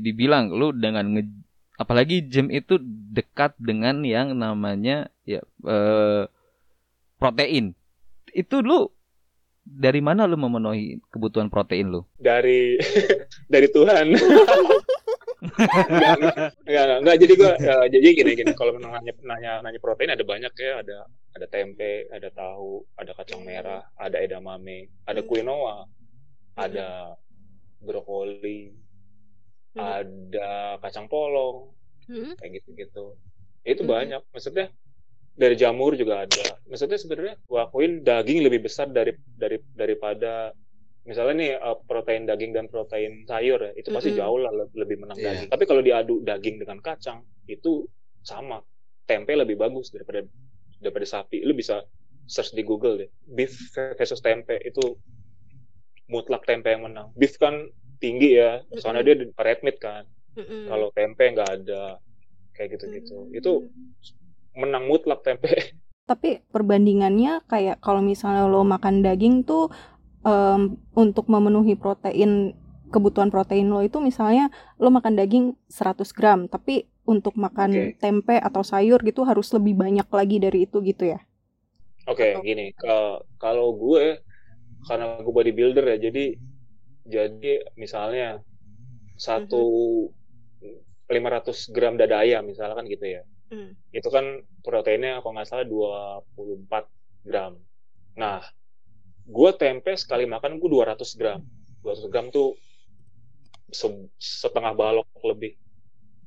dibilang 0.01 0.51
lu 0.51 0.73
dengan 0.73 1.05
nge 1.05 1.25
apalagi 1.77 2.25
gym 2.25 2.53
itu 2.53 2.77
dekat 3.13 3.57
dengan 3.57 4.05
yang 4.05 4.37
namanya 4.37 5.09
ya 5.25 5.41
uh, 5.65 6.29
protein. 7.17 7.77
Itu 8.33 8.61
lu 8.61 8.89
dari 9.65 10.01
mana 10.01 10.25
lu 10.25 10.41
memenuhi 10.41 10.99
kebutuhan 11.13 11.53
protein 11.53 11.93
lu? 11.93 12.03
Dari 12.17 12.81
dari 13.53 13.69
Tuhan. 13.69 14.17
Enggak, 15.41 16.85
enggak, 17.01 17.17
jadi 17.23 17.33
gua 17.41 17.53
ya, 17.57 17.77
jadi 17.89 18.07
gini 18.13 18.33
gini 18.37 18.53
kalau 18.53 18.77
nanya 18.77 19.13
nanya 19.25 19.53
nanya 19.65 19.81
protein 19.81 20.13
ada 20.13 20.25
banyak 20.25 20.53
ya, 20.61 20.73
ada 20.85 20.99
ada 21.37 21.47
tempe, 21.49 22.09
ada 22.13 22.29
tahu, 22.35 22.85
ada 23.01 23.13
kacang 23.17 23.41
merah, 23.47 23.81
ada 23.97 24.21
edamame, 24.21 24.93
ada 25.09 25.25
quinoa, 25.25 25.89
ada 26.59 27.17
brokoli, 27.81 28.75
ada 29.79 30.79
kacang 30.83 31.07
polong, 31.11 31.73
kayak 32.39 32.63
gitu-gitu. 32.63 33.17
Itu 33.65 33.83
banyak. 33.87 34.23
Maksudnya 34.35 34.73
dari 35.37 35.57
jamur 35.59 35.95
juga 35.97 36.27
ada. 36.27 36.47
Maksudnya 36.69 36.99
sebenarnya 37.01 37.35
gua 37.49 37.69
akuin 37.69 38.03
daging 38.05 38.45
lebih 38.47 38.67
besar 38.69 38.89
dari 38.93 39.15
dari 39.37 39.59
daripada 39.77 40.53
misalnya 41.11 41.35
nih 41.35 41.53
uh, 41.59 41.75
protein 41.91 42.23
daging 42.23 42.55
dan 42.55 42.71
protein 42.71 43.27
sayur 43.27 43.59
ya 43.59 43.75
itu 43.75 43.91
pasti 43.91 44.15
mm 44.15 44.23
-hmm. 44.23 44.23
jauh 44.23 44.39
lah 44.39 44.53
lebih 44.79 45.03
menang 45.03 45.19
yeah. 45.19 45.35
daging 45.35 45.51
tapi 45.51 45.65
kalau 45.67 45.83
diadu 45.83 46.23
daging 46.23 46.63
dengan 46.63 46.79
kacang 46.79 47.27
itu 47.51 47.83
sama 48.23 48.63
tempe 49.11 49.35
lebih 49.35 49.59
bagus 49.59 49.91
daripada 49.91 50.23
daripada 50.79 51.03
sapi 51.03 51.43
lu 51.43 51.51
bisa 51.59 51.83
search 52.31 52.55
di 52.55 52.63
Google 52.63 53.03
deh 53.03 53.11
beef 53.27 53.51
versus 53.75 54.23
tempe 54.23 54.55
itu 54.63 54.95
mutlak 56.07 56.47
tempe 56.47 56.71
yang 56.71 56.87
menang 56.87 57.11
beef 57.19 57.35
kan 57.43 57.67
tinggi 57.99 58.39
ya 58.39 58.63
soalnya 58.79 59.03
mm 59.03 59.11
-hmm. 59.11 59.35
dia 59.35 59.43
red 59.43 59.61
meat 59.67 59.79
kan 59.83 60.07
mm 60.39 60.45
-hmm. 60.47 60.63
kalau 60.71 60.89
tempe 60.95 61.25
nggak 61.27 61.51
ada 61.59 61.99
kayak 62.55 62.79
gitu-gitu 62.79 63.19
mm 63.19 63.27
-hmm. 63.35 63.39
itu 63.43 63.53
menang 64.55 64.87
mutlak 64.87 65.27
tempe 65.27 65.51
tapi 66.11 66.43
perbandingannya 66.55 67.47
kayak 67.51 67.79
kalau 67.83 68.03
misalnya 68.03 68.47
lo 68.47 68.63
makan 68.63 69.03
daging 69.03 69.43
tuh 69.47 69.71
um, 70.25 70.77
untuk 70.97 71.27
memenuhi 71.29 71.77
protein 71.77 72.57
kebutuhan 72.91 73.31
protein 73.31 73.71
lo 73.71 73.81
itu 73.87 74.03
misalnya 74.03 74.51
lo 74.83 74.91
makan 74.91 75.15
daging 75.15 75.55
100 75.71 76.03
gram 76.11 76.41
tapi 76.51 76.91
untuk 77.07 77.39
makan 77.39 77.71
okay. 77.71 77.99
tempe 77.99 78.37
atau 78.37 78.67
sayur 78.67 78.99
gitu 79.07 79.23
harus 79.23 79.51
lebih 79.55 79.79
banyak 79.79 80.07
lagi 80.11 80.37
dari 80.43 80.67
itu 80.67 80.83
gitu 80.83 81.15
ya 81.15 81.21
oke 82.11 82.19
okay, 82.19 82.35
gini 82.43 82.75
kalau 83.39 83.79
gue 83.79 84.21
karena 84.91 85.23
gue 85.23 85.33
bodybuilder 85.33 85.85
ya 85.87 85.99
jadi 86.11 86.25
jadi 87.07 87.53
misalnya 87.79 88.43
satu 89.17 89.65
mm 90.63 91.11
-hmm. 91.11 91.49
500 91.51 91.75
gram 91.75 91.95
dada 91.99 92.23
ayam 92.23 92.47
misalnya 92.47 92.75
kan 92.79 92.87
gitu 92.87 93.07
ya 93.07 93.23
mm. 93.55 93.95
itu 93.95 94.09
kan 94.11 94.43
proteinnya 94.67 95.23
kalau 95.23 95.35
nggak 95.39 95.49
salah 95.49 95.67
24 95.67 97.27
gram 97.27 97.55
nah 98.19 98.43
gue 99.31 99.51
tempe 99.55 99.95
sekali 99.95 100.27
makan 100.27 100.59
gue 100.59 100.69
200 100.69 101.19
gram. 101.19 101.41
200 101.87 102.11
gram 102.13 102.27
tuh 102.35 102.59
se 103.71 103.87
setengah 104.19 104.75
balok 104.75 105.07
lebih. 105.23 105.55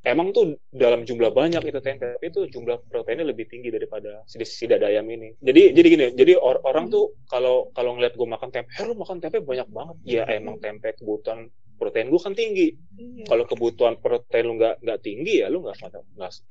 Emang 0.03 0.35
tuh 0.35 0.59
dalam 0.67 1.07
jumlah 1.07 1.31
banyak 1.31 1.63
itu 1.63 1.79
tempe 1.79 2.19
tapi 2.19 2.27
itu 2.27 2.43
jumlah 2.51 2.75
proteinnya 2.91 3.23
lebih 3.23 3.47
tinggi 3.47 3.71
daripada 3.71 4.19
si, 4.27 4.35
si 4.43 4.67
dada 4.67 4.91
ayam 4.91 5.07
ini. 5.07 5.31
Jadi 5.39 5.71
jadi 5.71 5.87
gini 5.87 6.05
jadi 6.11 6.35
or, 6.35 6.59
orang 6.67 6.91
tuh 6.91 7.15
kalau 7.31 7.71
kalau 7.71 7.95
ngeliat 7.95 8.11
gue 8.19 8.27
makan 8.27 8.51
tempe 8.51 8.67
eh, 8.67 8.83
lu 8.83 8.99
makan 8.99 9.23
tempe 9.23 9.39
banyak 9.39 9.67
banget. 9.71 9.95
Ya 10.03 10.27
emang 10.27 10.59
tempe 10.59 10.91
kebutuhan 10.99 11.47
protein 11.79 12.11
gue 12.11 12.19
kan 12.19 12.35
tinggi. 12.35 12.75
Iya. 12.99 13.25
kalau 13.31 13.47
kebutuhan 13.47 13.95
protein 13.99 14.43
lu 14.43 14.53
nggak 14.59 14.83
nggak 14.83 14.99
tinggi 14.99 15.39
ya 15.39 15.47
lu 15.47 15.63
nggak 15.63 15.79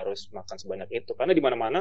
harus 0.00 0.20
makan 0.32 0.56
sebanyak 0.56 0.88
itu. 1.04 1.12
Karena 1.12 1.36
di 1.36 1.42
mana 1.44 1.56
mana 1.56 1.80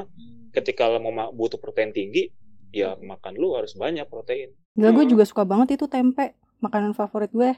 ketika 0.51 0.91
lo 0.91 0.99
mau 0.99 1.31
butuh 1.31 1.55
protein 1.55 1.95
tinggi 1.95 2.27
ya 2.71 2.95
makan 2.99 3.35
lu 3.35 3.53
harus 3.55 3.75
banyak 3.75 4.07
protein. 4.07 4.55
Enggak, 4.75 4.91
gue 4.95 5.05
hmm. 5.05 5.13
juga 5.13 5.23
suka 5.27 5.43
banget 5.43 5.75
itu 5.75 5.85
tempe, 5.91 6.35
makanan 6.63 6.95
favorit 6.95 7.31
gue. 7.31 7.51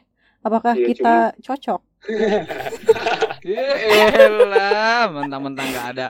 Apakah 0.44 0.76
iya, 0.76 0.86
kita 0.92 1.16
cuma... 1.40 1.44
cocok? 1.46 1.82
Yelah, 3.48 5.08
mentang-mentang 5.08 5.68
gak 5.72 5.88
ada 5.96 6.08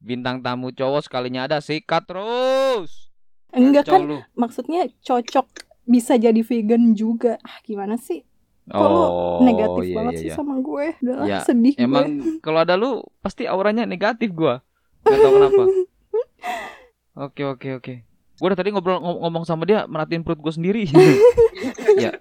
bintang 0.00 0.40
tamu 0.40 0.72
cowok 0.72 1.06
sekalinya 1.06 1.48
ada 1.48 1.64
sikat 1.64 2.04
terus. 2.04 3.12
Enggak 3.52 3.88
kan, 3.88 4.00
lu. 4.04 4.18
maksudnya 4.36 4.88
cocok 5.00 5.46
bisa 5.88 6.20
jadi 6.20 6.40
vegan 6.44 6.92
juga. 6.92 7.40
Ah, 7.40 7.58
gimana 7.64 7.96
sih? 7.96 8.24
oh, 8.70 9.42
negatif 9.42 9.90
iya, 9.90 9.96
banget 9.98 10.12
iya, 10.14 10.20
sih 10.20 10.28
iya. 10.30 10.36
sama 10.38 10.54
gue? 10.62 10.86
Udah 11.02 11.26
ya, 11.26 11.40
sedih 11.42 11.74
Emang 11.74 12.38
kalau 12.38 12.62
ada 12.62 12.78
lu 12.78 13.02
pasti 13.18 13.48
auranya 13.48 13.82
negatif 13.88 14.30
gue. 14.30 14.54
Gak 15.06 15.18
tau 15.18 15.32
kenapa. 15.34 15.62
Oke 17.20 17.44
oke 17.44 17.68
oke. 17.76 18.09
Gue 18.40 18.48
udah 18.48 18.56
tadi 18.56 18.72
ngobrol 18.72 19.04
ngomong 19.04 19.44
sama 19.44 19.68
dia 19.68 19.84
merhatiin 19.84 20.24
perut 20.24 20.40
gue 20.40 20.48
sendiri. 20.48 20.88
ya. 22.04 22.16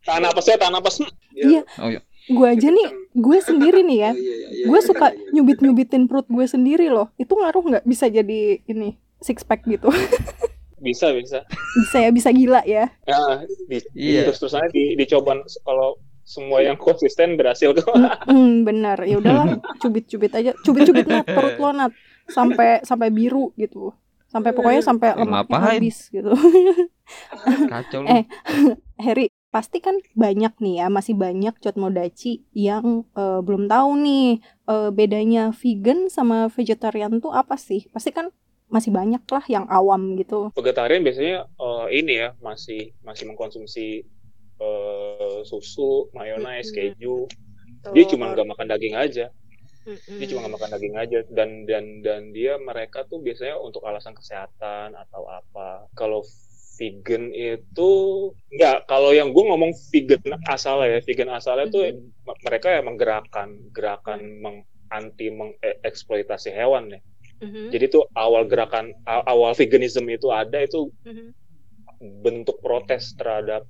Tahan 0.00 0.24
napas 0.24 0.48
ya, 0.48 0.56
tahan 0.56 0.72
napas. 0.72 1.04
Iya. 1.36 1.60
Oh 1.76 1.92
iya. 1.92 2.00
Gue 2.28 2.48
aja 2.48 2.72
nih, 2.72 2.88
gue 3.12 3.38
sendiri 3.44 3.84
nih 3.84 3.98
ya. 4.00 4.10
Gue 4.64 4.80
suka 4.80 5.12
nyubit-nyubitin 5.36 6.08
perut 6.08 6.24
gue 6.24 6.48
sendiri 6.48 6.88
loh. 6.88 7.12
Itu 7.20 7.36
ngaruh 7.36 7.60
nggak 7.60 7.84
bisa 7.84 8.08
jadi 8.08 8.64
ini 8.64 8.96
six 9.20 9.44
pack 9.44 9.68
gitu? 9.68 9.92
bisa 10.88 11.12
bisa. 11.12 11.44
Bisa 11.84 11.96
ya, 12.00 12.08
bisa 12.08 12.32
gila 12.32 12.64
ya. 12.64 12.88
Nah, 13.04 13.44
di, 13.44 13.84
iya. 13.92 14.24
terus 14.24 14.40
terusannya 14.40 14.72
di, 14.72 14.96
dicoba 14.96 15.44
kalau 15.68 16.00
semua 16.24 16.64
yang 16.64 16.80
konsisten 16.80 17.36
berhasil 17.36 17.76
kok. 17.76 17.92
Mm, 18.24 18.64
benar. 18.64 19.04
Ya 19.04 19.20
udahlah, 19.20 19.60
cubit-cubit 19.84 20.32
aja. 20.32 20.56
Cubit-cubit 20.64 21.04
nat 21.04 21.28
perut 21.28 21.60
lo 21.60 21.76
nat 21.76 21.92
sampai 22.28 22.84
sampai 22.84 23.12
biru 23.12 23.52
gitu 23.56 23.92
sampai 24.28 24.52
pokoknya 24.52 24.82
sampai 24.84 25.16
lemak 25.16 25.48
habis 25.48 26.12
gitu. 26.12 26.32
Kacau 27.72 28.04
lu. 28.04 28.08
Eh, 28.12 28.24
Harry, 29.00 29.32
pasti 29.48 29.80
kan 29.80 29.96
banyak 30.12 30.52
nih 30.60 30.84
ya, 30.84 30.86
masih 30.92 31.16
banyak 31.16 31.56
cot 31.56 31.76
modachi 31.80 32.44
yang 32.52 33.08
uh, 33.16 33.40
belum 33.40 33.66
tahu 33.66 33.90
nih 34.04 34.44
uh, 34.68 34.92
bedanya 34.92 35.50
vegan 35.56 36.12
sama 36.12 36.52
vegetarian 36.52 37.16
tuh 37.24 37.32
apa 37.32 37.56
sih? 37.56 37.88
Pasti 37.88 38.12
kan 38.12 38.28
masih 38.68 38.92
banyak 38.92 39.24
lah 39.24 39.44
yang 39.48 39.64
awam 39.72 40.20
gitu. 40.20 40.52
Vegetarian 40.52 41.00
biasanya 41.00 41.48
uh, 41.56 41.88
ini 41.88 42.20
ya 42.20 42.36
masih 42.44 42.92
masih 43.00 43.24
mengkonsumsi 43.32 44.04
uh, 44.60 45.40
susu, 45.48 46.12
mayonaise, 46.12 46.68
-hmm. 46.68 46.92
keju. 46.92 47.16
Dia 47.96 48.04
cuma 48.04 48.28
nggak 48.36 48.44
makan 48.44 48.68
daging 48.68 48.92
aja 48.92 49.32
Dia 49.88 50.26
cuma 50.28 50.44
nggak 50.44 50.54
makan 50.58 50.70
daging 50.76 50.96
aja 51.00 51.18
dan 51.32 51.50
dan 51.64 51.84
dan 52.04 52.30
dia 52.36 52.60
mereka 52.60 53.08
tuh 53.08 53.24
biasanya 53.24 53.56
untuk 53.56 53.80
alasan 53.88 54.12
kesehatan 54.12 54.92
atau 54.92 55.24
apa. 55.24 55.88
Kalau 55.96 56.20
vegan 56.78 57.34
itu 57.34 57.90
enggak 58.54 58.86
kalau 58.86 59.10
yang 59.10 59.34
gue 59.34 59.44
ngomong 59.44 59.74
vegan 59.90 60.38
asal 60.46 60.86
ya 60.86 61.02
vegan 61.02 61.34
asalnya 61.34 61.66
mm-hmm. 61.66 61.98
tuh 62.22 62.38
mereka 62.46 62.78
emang 62.78 62.94
gerakan 62.94 63.58
gerakan 63.74 64.38
meng, 64.38 64.62
anti 64.94 65.28
mengeksploitasi 65.34 66.54
hewan 66.54 66.94
ya 66.94 67.00
mm-hmm. 67.42 67.74
jadi 67.74 67.84
tuh 67.90 68.06
awal 68.14 68.46
gerakan 68.46 68.94
awal 69.04 69.58
veganism 69.58 70.06
itu 70.06 70.30
ada 70.30 70.62
itu 70.62 70.86
mm-hmm. 71.02 71.28
bentuk 72.22 72.62
protes 72.62 73.18
terhadap 73.18 73.66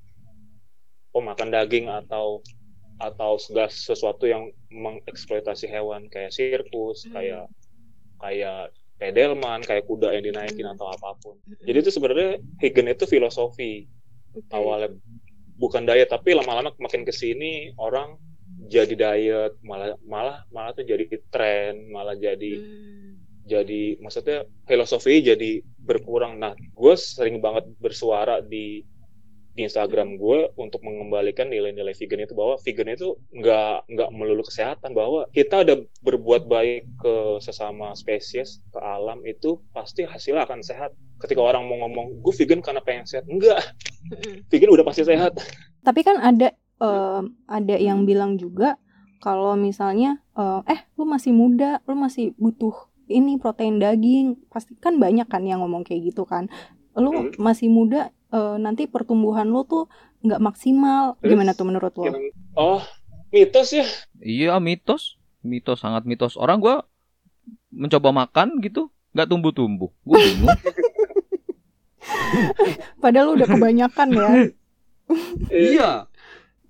pemakan 1.09 1.49
daging 1.49 1.89
atau 1.89 2.45
atau 2.99 3.39
segala 3.39 3.71
sesuatu 3.71 4.27
yang 4.27 4.51
mengeksploitasi 4.69 5.67
hewan 5.67 6.11
kayak 6.11 6.35
sirkus 6.35 7.07
Hmm. 7.07 7.15
kayak 7.15 7.45
kayak 8.19 8.61
pedelman 8.99 9.63
kayak 9.63 9.87
kuda 9.87 10.11
yang 10.11 10.27
dinaikin 10.27 10.67
Hmm. 10.67 10.75
atau 10.75 10.91
apa 10.91 11.15
pun 11.23 11.39
jadi 11.63 11.79
itu 11.79 11.95
sebenarnya 11.95 12.43
vegan 12.59 12.91
itu 12.91 13.07
filosofi 13.07 13.87
Oke. 14.35 14.51
awalnya 14.51 14.91
bukan 15.55 15.87
diet 15.87 16.11
tapi 16.11 16.35
lama-lama 16.35 16.75
makin 16.79 17.03
ke 17.03 17.15
sini 17.15 17.71
orang 17.79 18.19
jadi 18.67 18.95
diet 18.95 19.53
malah 19.63 19.95
malah 20.03 20.43
malah 20.51 20.75
tuh 20.75 20.83
jadi 20.83 21.07
tren 21.31 21.87
malah 21.89 22.19
jadi 22.19 22.53
Hmm. 22.59 23.15
jadi 23.47 23.97
maksudnya 24.03 24.43
filosofi 24.67 25.23
jadi 25.23 25.51
berkurang 25.79 26.37
nah 26.37 26.53
gue 26.53 26.95
sering 26.99 27.39
banget 27.39 27.71
bersuara 27.79 28.43
di 28.43 28.83
Instagram 29.67 30.19
gue 30.19 30.51
untuk 30.55 30.81
mengembalikan 30.87 31.51
nilai-nilai 31.51 31.95
vegan 31.97 32.23
itu 32.23 32.35
bahwa 32.37 32.55
vegan 32.63 32.89
itu 32.93 33.19
nggak 33.35 33.91
nggak 33.91 34.09
melulu 34.15 34.43
kesehatan 34.47 34.95
bahwa 34.95 35.27
kita 35.35 35.65
ada 35.67 35.75
berbuat 36.05 36.47
baik 36.47 36.87
ke 37.01 37.15
sesama 37.43 37.95
spesies 37.99 38.63
ke 38.71 38.79
alam 38.79 39.23
itu 39.27 39.59
pasti 39.75 40.07
hasilnya 40.07 40.47
akan 40.47 40.61
sehat 40.63 40.91
ketika 41.19 41.43
orang 41.43 41.67
mau 41.67 41.83
ngomong 41.87 42.23
gue 42.23 42.35
vegan 42.45 42.61
karena 42.63 42.81
pengen 42.85 43.07
sehat 43.09 43.27
enggak 43.27 43.59
vegan 44.51 44.71
udah 44.73 44.85
pasti 44.87 45.03
sehat 45.07 45.33
Tapi 45.83 46.01
kan 46.05 46.17
ada 46.21 46.53
em, 46.83 47.25
ada 47.49 47.75
yang 47.79 48.05
bilang 48.05 48.37
juga 48.39 48.77
kalau 49.19 49.59
misalnya 49.59 50.23
eh, 50.39 50.61
eh 50.71 50.81
lu 50.99 51.05
masih 51.09 51.33
muda, 51.35 51.83
lu 51.89 51.95
masih 51.99 52.35
butuh 52.39 52.75
ini 53.11 53.39
protein 53.41 53.81
daging. 53.83 54.39
Pasti 54.53 54.77
kan 54.79 54.99
banyak 55.01 55.27
kan 55.27 55.43
yang 55.47 55.63
ngomong 55.65 55.83
kayak 55.87 56.13
gitu 56.15 56.23
kan. 56.29 56.47
Lu 56.99 57.11
Hmm. 57.15 57.33
masih 57.39 57.71
muda 57.71 58.11
eh, 58.31 58.57
nanti 58.57 58.85
pertumbuhan 58.85 59.47
lu 59.47 59.63
tuh 59.63 59.87
nggak 60.21 60.41
maksimal. 60.41 61.17
Terus? 61.17 61.31
Gimana 61.31 61.51
tuh 61.53 61.65
menurut 61.65 61.93
lo? 61.95 62.05
oh 62.55 62.83
mitos 63.29 63.71
ya 63.71 63.87
Iya 64.19 64.57
mitos, 64.59 65.17
mitos 65.41 65.79
sangat 65.79 66.03
mitos. 66.03 66.35
Orang 66.35 66.59
gua 66.59 66.83
mencoba 67.71 68.11
makan 68.11 68.59
gitu 68.59 68.89
nggak 69.11 69.27
tumbuh-tumbuh. 69.27 69.91
Gue 70.03 70.17
bingung. 70.19 70.49
Padahal 72.99 73.27
lu 73.27 73.37
udah 73.37 73.49
kebanyakan 73.49 74.09
ya. 74.11 74.29
iya. 75.51 75.91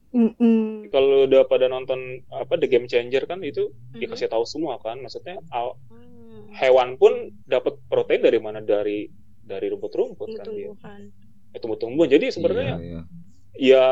Mm-mm. 0.08 0.88
kalau 0.88 1.28
udah 1.28 1.44
pada 1.44 1.68
nonton 1.68 2.00
apa 2.32 2.56
The 2.56 2.64
Game 2.66 2.88
Changer 2.88 3.28
kan 3.28 3.44
itu 3.44 3.68
Mhm. 3.92 4.00
dikasih 4.00 4.26
tahu 4.26 4.48
semua 4.48 4.80
kan 4.80 4.96
maksudnya 4.98 5.36
aw- 5.52 5.76
Hmm. 5.86 6.48
hewan 6.50 6.96
pun 6.96 7.12
dapat 7.44 7.76
protein 7.84 8.24
dari 8.24 8.40
mana 8.40 8.64
dari 8.64 9.04
dari 9.38 9.68
rumput-rumput 9.68 10.28
kan 10.32 10.46
dia 10.48 10.72
Tumbuh-tumbuhan. 11.56 12.08
jadi 12.08 12.28
sebenarnya 12.28 12.76
Iya, 12.76 12.84
iya. 12.84 13.00
ya 13.58 13.82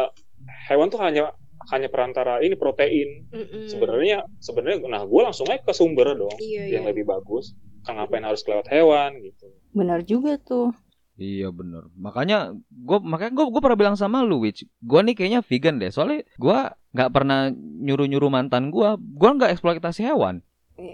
hewan 0.69 0.89
tuh 0.89 1.01
hanya 1.01 1.33
hanya 1.73 1.91
perantara 1.91 2.39
ini 2.39 2.55
protein 2.55 3.27
Mm-mm. 3.33 3.67
sebenarnya 3.67 4.23
sebenarnya 4.39 4.87
nah 4.87 5.03
gue 5.03 5.21
langsung 5.21 5.51
aja 5.51 5.59
ke 5.59 5.75
sumber 5.75 6.15
dong 6.15 6.37
Iya, 6.39 6.79
yang 6.79 6.85
iya. 6.87 6.91
lebih 6.95 7.09
bagus 7.09 7.57
kan 7.83 7.99
ngapain 7.99 8.23
harus 8.23 8.43
lewat 8.45 8.67
hewan 8.69 9.19
gitu 9.23 9.51
Benar 9.77 10.01
juga 10.09 10.41
tuh. 10.41 10.73
Iya 11.17 11.49
bener. 11.49 11.89
Makanya 11.97 12.53
gue 12.69 12.99
makanya 13.01 13.33
gue 13.37 13.47
gue 13.49 13.61
pernah 13.61 13.77
bilang 13.77 13.97
sama 13.97 14.21
lu, 14.21 14.41
Witch. 14.41 14.65
Gue 14.81 15.01
nih 15.01 15.13
kayaknya 15.13 15.41
vegan 15.41 15.77
deh. 15.77 15.89
Soalnya 15.89 16.25
gue 16.25 16.59
nggak 16.93 17.11
pernah 17.13 17.53
nyuruh 17.53 18.05
nyuruh 18.05 18.29
mantan 18.29 18.69
gue. 18.69 18.89
Gue 18.97 19.31
nggak 19.33 19.53
eksploitasi 19.53 20.05
hewan. 20.05 20.41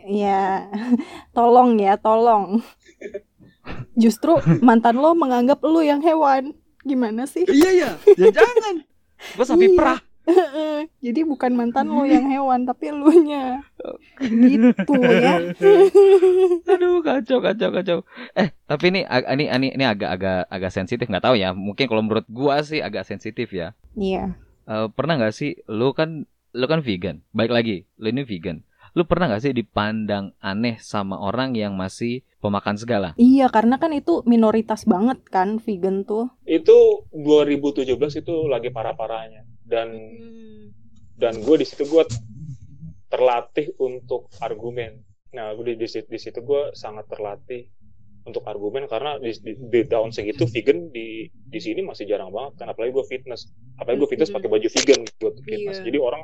Ya, 0.07 0.67
tolong 1.37 1.79
ya, 1.79 1.95
tolong. 1.95 2.59
Justru 3.95 4.37
mantan 4.61 4.99
lo 4.99 5.13
menganggap 5.13 5.63
lu 5.63 5.81
yang 5.81 6.01
hewan. 6.01 6.57
Gimana 6.83 7.25
sih? 7.25 7.47
Iya 7.47 7.71
iya. 7.71 7.91
Ya 8.17 8.29
jangan. 8.37 8.83
Gue 9.35 9.47
sapi 9.47 9.67
Iya. 9.69 9.77
perah. 9.79 10.01
Jadi 10.99 11.27
bukan 11.27 11.51
mantan 11.53 11.91
lo 11.91 12.03
yang 12.03 12.27
hewan, 12.27 12.63
tapi 12.63 12.91
elunya. 12.91 13.63
Gitu 14.19 14.95
ya. 15.03 15.43
Aduh 16.73 17.03
kacau 17.03 17.39
kacau 17.39 17.69
kacau. 17.71 17.99
Eh 18.35 18.55
tapi 18.65 18.91
ini 18.91 19.01
ini 19.07 19.45
ini, 19.47 19.69
ini 19.75 19.85
agak 19.85 20.11
agak 20.15 20.39
agak 20.47 20.71
sensitif 20.71 21.07
nggak 21.07 21.23
tahu 21.23 21.35
ya. 21.35 21.51
Mungkin 21.51 21.87
kalau 21.87 22.03
menurut 22.03 22.27
gua 22.31 22.63
sih 22.63 22.79
agak 22.79 23.03
sensitif 23.03 23.51
ya. 23.51 23.75
Iya. 23.95 24.39
Eh, 24.63 24.87
pernah 24.95 25.19
nggak 25.19 25.35
sih 25.35 25.59
lu 25.67 25.91
kan 25.91 26.27
lu 26.55 26.67
kan 26.67 26.83
vegan. 26.83 27.23
Baik 27.31 27.51
lagi, 27.51 27.77
lu 27.99 28.11
ini 28.11 28.23
vegan. 28.23 28.63
Lu 28.93 29.03
pernah 29.03 29.25
nggak 29.27 29.41
sih 29.41 29.53
dipandang 29.53 30.37
aneh 30.39 30.77
sama 30.77 31.17
orang 31.17 31.57
yang 31.57 31.73
masih 31.73 32.21
pemakan 32.39 32.77
segala? 32.77 33.09
Iya, 33.17 33.49
karena 33.49 33.81
kan 33.81 33.89
itu 33.91 34.21
minoritas 34.25 34.85
banget 34.85 35.25
kan 35.27 35.57
vegan 35.57 36.05
tuh. 36.05 36.29
itu 36.45 36.77
2017 37.11 37.89
itu 38.19 38.35
lagi 38.47 38.69
parah-parahnya 38.69 39.49
dan 39.65 39.89
Hmm. 39.93 40.77
dan 41.15 41.35
gue 41.39 41.57
di 41.57 41.65
situ 41.65 41.87
gue 41.87 42.05
terlatih 43.09 43.73
untuk 43.79 44.29
argumen 44.39 45.05
nah 45.31 45.53
gue 45.53 45.65
di, 45.67 45.75
di, 45.79 45.87
situ- 45.87 46.09
di 46.09 46.19
situ 46.19 46.41
gue 46.41 46.73
sangat 46.75 47.09
terlatih 47.09 47.65
untuk 48.23 48.45
argumen 48.45 48.85
karena 48.85 49.17
di, 49.17 49.33
di, 49.35 49.53
di 49.57 49.81
tahun 49.83 50.13
segitu 50.13 50.45
vegan 50.47 50.89
di 50.89 51.25
di 51.27 51.59
sini 51.59 51.81
masih 51.81 52.05
jarang 52.05 52.29
banget 52.29 52.53
kan 52.59 52.69
apalagi 52.69 52.93
gue 52.93 53.07
fitness 53.07 53.49
apalagi 53.75 53.99
gue 53.99 54.11
fitness 54.11 54.31
pakai 54.31 54.49
baju 54.49 54.69
vegan 54.71 55.01
buat 55.17 55.35
fitness 55.41 55.79
Iya. 55.79 55.85
jadi 55.85 55.99
orang 55.99 56.23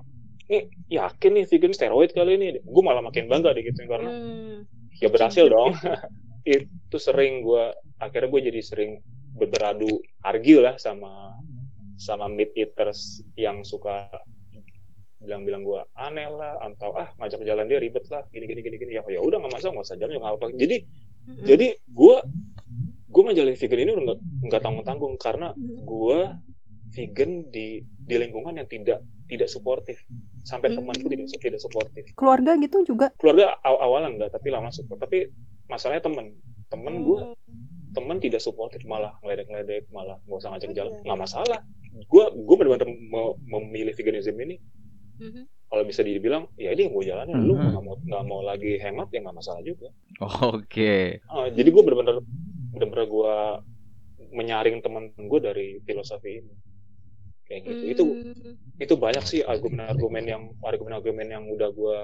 nih 0.48 0.62
yakin 0.88 1.30
nih 1.36 1.44
vegan 1.46 1.72
steroid 1.76 2.10
kali 2.16 2.40
ini. 2.40 2.46
Gue 2.64 2.82
malah 2.82 3.04
makin 3.04 3.28
bangga 3.28 3.52
deh 3.52 3.62
gitu 3.64 3.84
karena 3.84 4.08
Hmm. 4.10 4.56
ya 4.98 5.08
berhasil 5.12 5.44
dong. 5.48 5.72
Itu 6.48 6.96
sering 6.96 7.44
gue 7.44 7.64
akhirnya 8.00 8.28
gue 8.32 8.40
jadi 8.48 8.60
sering 8.64 8.90
ber- 9.36 9.52
beradu 9.52 10.00
argue 10.24 10.58
lah 10.64 10.74
sama 10.80 11.36
sama 11.98 12.30
meat 12.30 12.54
eaters 12.56 13.20
yang 13.36 13.60
suka 13.66 14.08
bilang-bilang 15.18 15.66
gue 15.66 15.80
aneh 15.98 16.30
lah 16.30 16.62
atau 16.62 16.94
ah 16.94 17.10
ngajak 17.18 17.42
jalan 17.42 17.66
dia 17.66 17.82
ribet 17.82 18.06
lah 18.08 18.22
gini 18.30 18.46
gini 18.46 18.60
gini 18.62 18.76
gini. 18.78 18.92
Ya 18.96 19.02
ya 19.10 19.20
udah 19.20 19.42
nggak 19.42 19.52
masalah 19.52 19.72
nggak 19.76 19.86
usah 19.90 19.98
jalan 19.98 20.14
nggak 20.16 20.34
apa 20.38 20.46
jadi 20.54 20.76
Mm-mm. 21.28 21.44
jadi 21.44 21.66
gue 21.74 22.16
gue 23.08 23.22
menjalani 23.26 23.58
vegan 23.58 23.80
ini 23.82 23.90
udah 23.98 24.04
nggak 24.06 24.18
nggak 24.46 24.62
tanggung 24.62 24.84
tanggung 24.86 25.14
karena 25.18 25.48
gue 25.84 26.18
vegan 26.94 27.30
di 27.50 27.82
di 27.82 28.14
lingkungan 28.16 28.54
yang 28.62 28.68
tidak 28.70 29.02
tidak 29.28 29.46
suportif 29.46 30.00
sampai 30.42 30.72
Hmm. 30.72 30.80
temanku 30.80 31.06
tidak 31.06 31.28
tidak 31.30 31.60
suportif 31.60 32.04
Keluarga 32.12 32.56
gitu 32.56 32.82
juga. 32.82 33.12
keluarga 33.14 33.60
aw 33.60 33.76
awalan 33.78 34.16
enggak 34.16 34.32
tapi 34.32 34.48
lama 34.48 34.68
support 34.68 34.98
tapi 34.98 35.28
masalahnya 35.66 36.00
temen 36.02 36.32
temen 36.66 36.94
gue 37.02 37.20
Oh. 37.22 37.36
temen 37.90 38.16
tidak 38.16 38.38
suportif 38.38 38.80
malah 38.84 39.16
ngeledek-ngeledek 39.20 39.88
malah 39.88 40.16
nggak 40.22 40.38
usah 40.38 40.50
ngajak 40.50 40.70
Oh, 40.70 40.74
jalan 40.74 40.92
iya. 40.92 41.02
nggak 41.04 41.20
masalah 41.20 41.58
gue 41.98 42.24
gue 42.30 42.56
benar-benar 42.56 42.88
mau 43.06 43.28
memilih 43.40 43.92
veganism 43.92 44.36
ini 44.38 44.56
Mhm. 45.18 45.42
kalau 45.66 45.82
bisa 45.82 46.00
dibilang 46.00 46.48
ya 46.54 46.70
ini 46.70 46.86
yang 46.86 46.92
gue 46.92 47.04
jalanin 47.06 47.38
lu 47.38 47.52
Mhm. 47.52 47.64
nggak 47.68 47.82
mau 47.82 47.96
nggak 47.98 48.24
mau 48.24 48.40
lagi 48.40 48.72
hemat 48.76 49.08
ya 49.10 49.20
nggak 49.20 49.36
masalah 49.36 49.60
juga 49.60 49.88
Oke. 50.46 51.20
Ah, 51.26 51.48
jadi 51.48 51.68
gue 51.68 51.82
benar-benar 51.82 52.16
benar-benar 52.70 53.06
gue 53.06 53.34
menyaring 54.30 54.78
teman 54.78 55.08
gue 55.10 55.40
dari 55.40 55.80
filosofi 55.82 56.38
ini 56.38 56.52
kayak 57.48 57.62
gitu 57.64 57.82
itu 57.88 58.04
Hmm. 58.04 58.54
itu 58.78 58.94
banyak 58.94 59.24
sih 59.24 59.40
argumen-argumen 59.42 60.24
yang 60.24 60.42
argumen-argumen 60.62 61.26
yang 61.26 61.44
udah 61.48 61.70
gue 61.72 61.98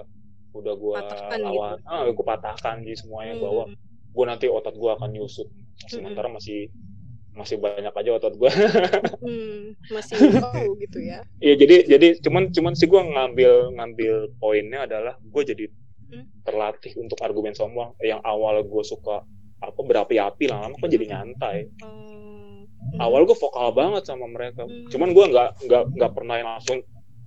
udah 0.54 0.74
gue 0.74 0.94
Patahkan 0.96 1.38
lawan 1.42 1.76
gitu. 1.78 1.90
ah 1.90 2.02
gue 2.08 2.26
patahkan 2.26 2.76
jadi 2.82 2.96
semuanya 2.96 3.34
Hmm. 3.36 3.44
bahwa 3.44 3.62
gue 4.14 4.24
nanti 4.24 4.46
otot 4.48 4.74
gue 4.74 4.90
akan 4.90 5.10
nyusut 5.12 5.48
sementara 5.86 6.30
masih 6.30 6.70
masih 7.34 7.58
banyak 7.58 7.90
aja 7.90 8.10
otot 8.14 8.34
gue 8.34 8.50
Hmm. 9.20 9.74
masih 9.90 10.14
oh 10.46 10.74
gitu 10.78 10.98
ya 11.02 11.20
Iya 11.38 11.54
jadi 11.58 11.76
jadi 11.86 12.06
cuman 12.22 12.50
cuman 12.50 12.72
sih 12.72 12.86
gue 12.86 13.02
ngambil 13.02 13.52
ngambil 13.74 14.14
poinnya 14.38 14.86
adalah 14.86 15.14
gue 15.20 15.42
jadi 15.44 15.66
Hmm. 16.04 16.28
terlatih 16.44 16.94
untuk 17.00 17.16
argumen 17.20 17.56
sombong 17.56 17.96
yang 18.00 18.20
awal 18.22 18.60
gue 18.60 18.84
suka 18.84 19.24
apa 19.58 19.80
berapi-api 19.80 20.44
lama-lama 20.46 20.76
kok 20.76 20.92
jadi 20.92 21.06
nyantai 21.08 21.58
Oh. 21.80 22.43
Awal 22.98 23.24
gue 23.24 23.34
vokal 23.34 23.68
banget 23.70 24.02
sama 24.04 24.26
mereka 24.26 24.64
Hmm. 24.64 24.88
cuman 24.88 25.08
gue 25.10 25.24
nggak 25.28 25.48
nggak 25.62 25.82
nggak 25.92 26.12
pernah 26.12 26.34
yang 26.36 26.50
langsung 26.52 26.78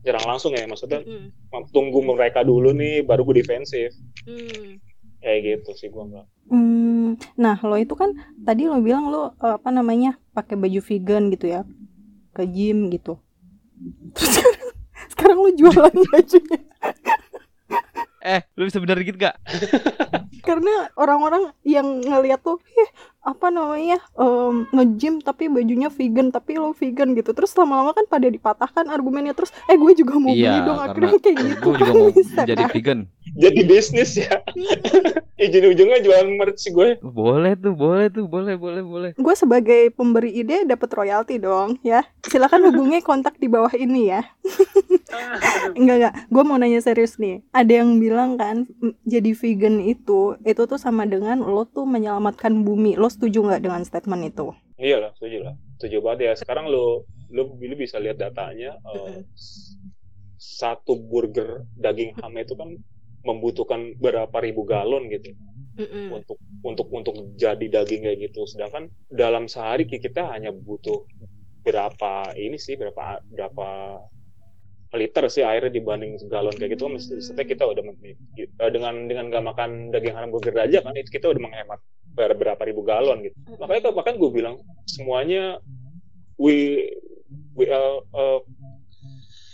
nyerang 0.01 0.25
langsung 0.25 0.51
ya 0.53 0.63
maksudnya 0.63 1.01
Hmm. 1.01 1.29
tunggu 1.69 1.99
mereka 2.01 2.41
dulu 2.41 2.71
nih 2.71 3.01
baru 3.01 3.23
gue 3.23 3.41
defensif 3.41 3.91
Hmm. 4.23 4.79
kayak 5.19 5.39
gitu 5.43 5.69
sih 5.73 5.87
gue 5.87 6.03
nggak 6.05 6.27
Hmm, 6.47 7.19
nah 7.35 7.59
lo 7.59 7.75
itu 7.75 7.91
kan 7.91 8.15
tadi 8.39 8.71
lo 8.71 8.79
bilang 8.79 9.11
lo 9.11 9.35
eh, 9.35 9.55
apa 9.55 9.67
namanya 9.67 10.15
pakai 10.31 10.55
baju 10.55 10.79
vegan 10.79 11.27
gitu 11.27 11.51
ya 11.51 11.67
ke 12.31 12.47
gym 12.47 12.87
gitu. 12.87 13.19
Terus 14.15 14.31
sekarang, 14.31 14.67
sekarang 15.11 15.37
lo 15.43 15.49
jualan 15.51 15.95
bajunya 16.07 16.59
Eh, 18.17 18.41
lu 18.55 18.63
bisa 18.63 18.79
bener 18.79 18.99
gitu 19.01 19.15
gak? 19.17 19.35
karena 20.41 20.87
orang-orang 20.95 21.51
yang 21.63 21.99
ngeliat 21.99 22.39
tuh, 22.39 22.59
"Ih, 22.63 22.89
apa 23.27 23.51
namanya 23.51 23.99
em, 24.15 24.63
nge-gym 24.71 25.19
tapi 25.19 25.51
bajunya 25.51 25.91
vegan 25.91 26.31
tapi 26.31 26.55
lo 26.55 26.71
vegan 26.71 27.11
gitu 27.11 27.35
terus 27.35 27.51
lama-lama 27.59 27.91
kan 27.91 28.07
pada 28.07 28.31
dipatahkan 28.31 28.87
argumennya 28.87 29.35
terus 29.35 29.51
eh 29.67 29.75
gue 29.75 29.91
juga 29.93 30.15
mau 30.15 30.31
beli 30.31 30.47
Iya, 30.47 30.63
dong 30.63 30.79
karena 30.79 30.87
akhirnya 30.95 31.19
kayak 31.19 31.37
gitu 31.43 31.67
gue 31.67 31.75
juga 31.75 31.83
kan 31.83 31.95
mau 31.99 32.09
bisa 32.15 32.41
jadi 32.47 32.63
kan? 32.63 32.71
vegan. 32.71 32.99
Jadi 33.37 33.59
bisnis 33.67 34.15
ya. 34.15 34.39
Ujung-ujungnya 35.43 35.99
jualan 35.99 36.29
merch 36.33 36.63
gue. 36.65 36.89
Boleh 37.03 37.53
tuh, 37.53 37.75
boleh 37.75 38.07
tuh, 38.09 38.25
boleh, 38.25 38.55
boleh, 38.55 38.81
boleh. 38.81 39.11
gue 39.13 39.35
sebagai 39.35 39.91
pemberi 39.91 40.31
ide 40.31 40.63
dapat 40.63 40.87
royalti 40.89 41.35
dong 41.37 41.75
ya 41.83 42.07
silakan 42.23 42.71
hubungi 42.71 43.03
kontak 43.03 43.35
di 43.37 43.51
bawah 43.51 43.71
ini 43.75 44.09
ya 44.09 44.21
enggak 45.77 45.95
enggak 45.99 46.13
gue 46.27 46.43
mau 46.43 46.57
nanya 46.57 46.79
serius 46.79 47.15
nih 47.17 47.43
ada 47.51 47.83
yang 47.83 47.99
bilang 47.99 48.35
kan 48.35 48.67
jadi 49.03 49.31
vegan 49.33 49.79
itu 49.79 50.35
itu 50.43 50.61
tuh 50.63 50.79
sama 50.79 51.03
dengan 51.03 51.39
lo 51.43 51.63
tuh 51.65 51.87
menyelamatkan 51.87 52.63
bumi 52.63 52.95
lo 52.95 53.07
setuju 53.17 53.39
nggak 53.49 53.61
dengan 53.65 53.81
statement 53.83 54.23
itu 54.29 54.47
Iya 54.77 54.97
lah, 55.01 55.11
setuju 55.17 55.37
lah. 55.41 55.55
Setuju 55.81 55.97
banget 56.05 56.19
ya. 56.29 56.33
Sekarang 56.37 56.69
lu 56.69 57.01
lu, 57.33 57.57
lu 57.57 57.75
bisa 57.75 57.97
lihat 57.97 58.21
datanya 58.21 58.77
eh, 58.93 59.25
satu 60.37 61.01
burger 61.01 61.65
daging 61.81 62.13
ham 62.21 62.37
itu 62.37 62.53
kan 62.53 62.77
membutuhkan 63.25 63.97
berapa 63.97 64.37
ribu 64.39 64.63
galon 64.63 65.09
gitu 65.09 65.33
Mm-mm. 65.81 66.13
untuk 66.13 66.37
untuk 66.61 66.87
untuk 66.93 67.15
jadi 67.35 67.65
daging 67.81 68.05
kayak 68.05 68.29
gitu. 68.29 68.45
Sedangkan 68.45 68.93
dalam 69.09 69.49
sehari 69.49 69.89
kita 69.89 70.29
hanya 70.29 70.53
butuh 70.53 71.03
berapa 71.65 72.37
ini 72.37 72.55
sih 72.61 72.77
berapa 72.77 73.19
berapa 73.27 73.67
liter 74.95 75.27
sih 75.27 75.43
airnya 75.43 75.67
dibanding 75.67 76.15
galon 76.31 76.55
kayak 76.55 76.79
gitu 76.79 76.87
kan 76.87 76.93
mesti 76.95 77.19
setelah 77.19 77.47
kita 77.49 77.63
udah 77.67 77.83
eh, 78.39 78.71
dengan 78.71 79.03
dengan 79.11 79.27
gak 79.27 79.43
makan 79.51 79.91
daging 79.91 80.15
hamburger 80.15 80.55
aja 80.55 80.79
kan 80.79 80.95
itu 80.95 81.11
kita 81.11 81.27
udah 81.27 81.41
menghemat 81.43 81.79
berapa 82.17 82.61
ribu 82.65 82.81
galon 82.81 83.21
gitu. 83.21 83.37
Makanya 83.61 83.93
bahkan 83.93 84.17
gue 84.17 84.29
bilang 84.33 84.57
semuanya 84.89 85.61
we 86.41 86.89
we 87.53 87.69
are 87.69 88.01
uh, 88.17 88.41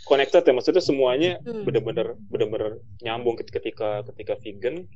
connected 0.08 0.44
ya 0.44 0.54
maksudnya 0.56 0.84
semuanya 0.84 1.40
Hmm. 1.44 1.64
bener-bener 1.64 2.16
bener-bener 2.28 2.80
nyambung 3.04 3.40
ketika 3.40 4.04
ketika 4.14 4.36
vegan 4.44 4.88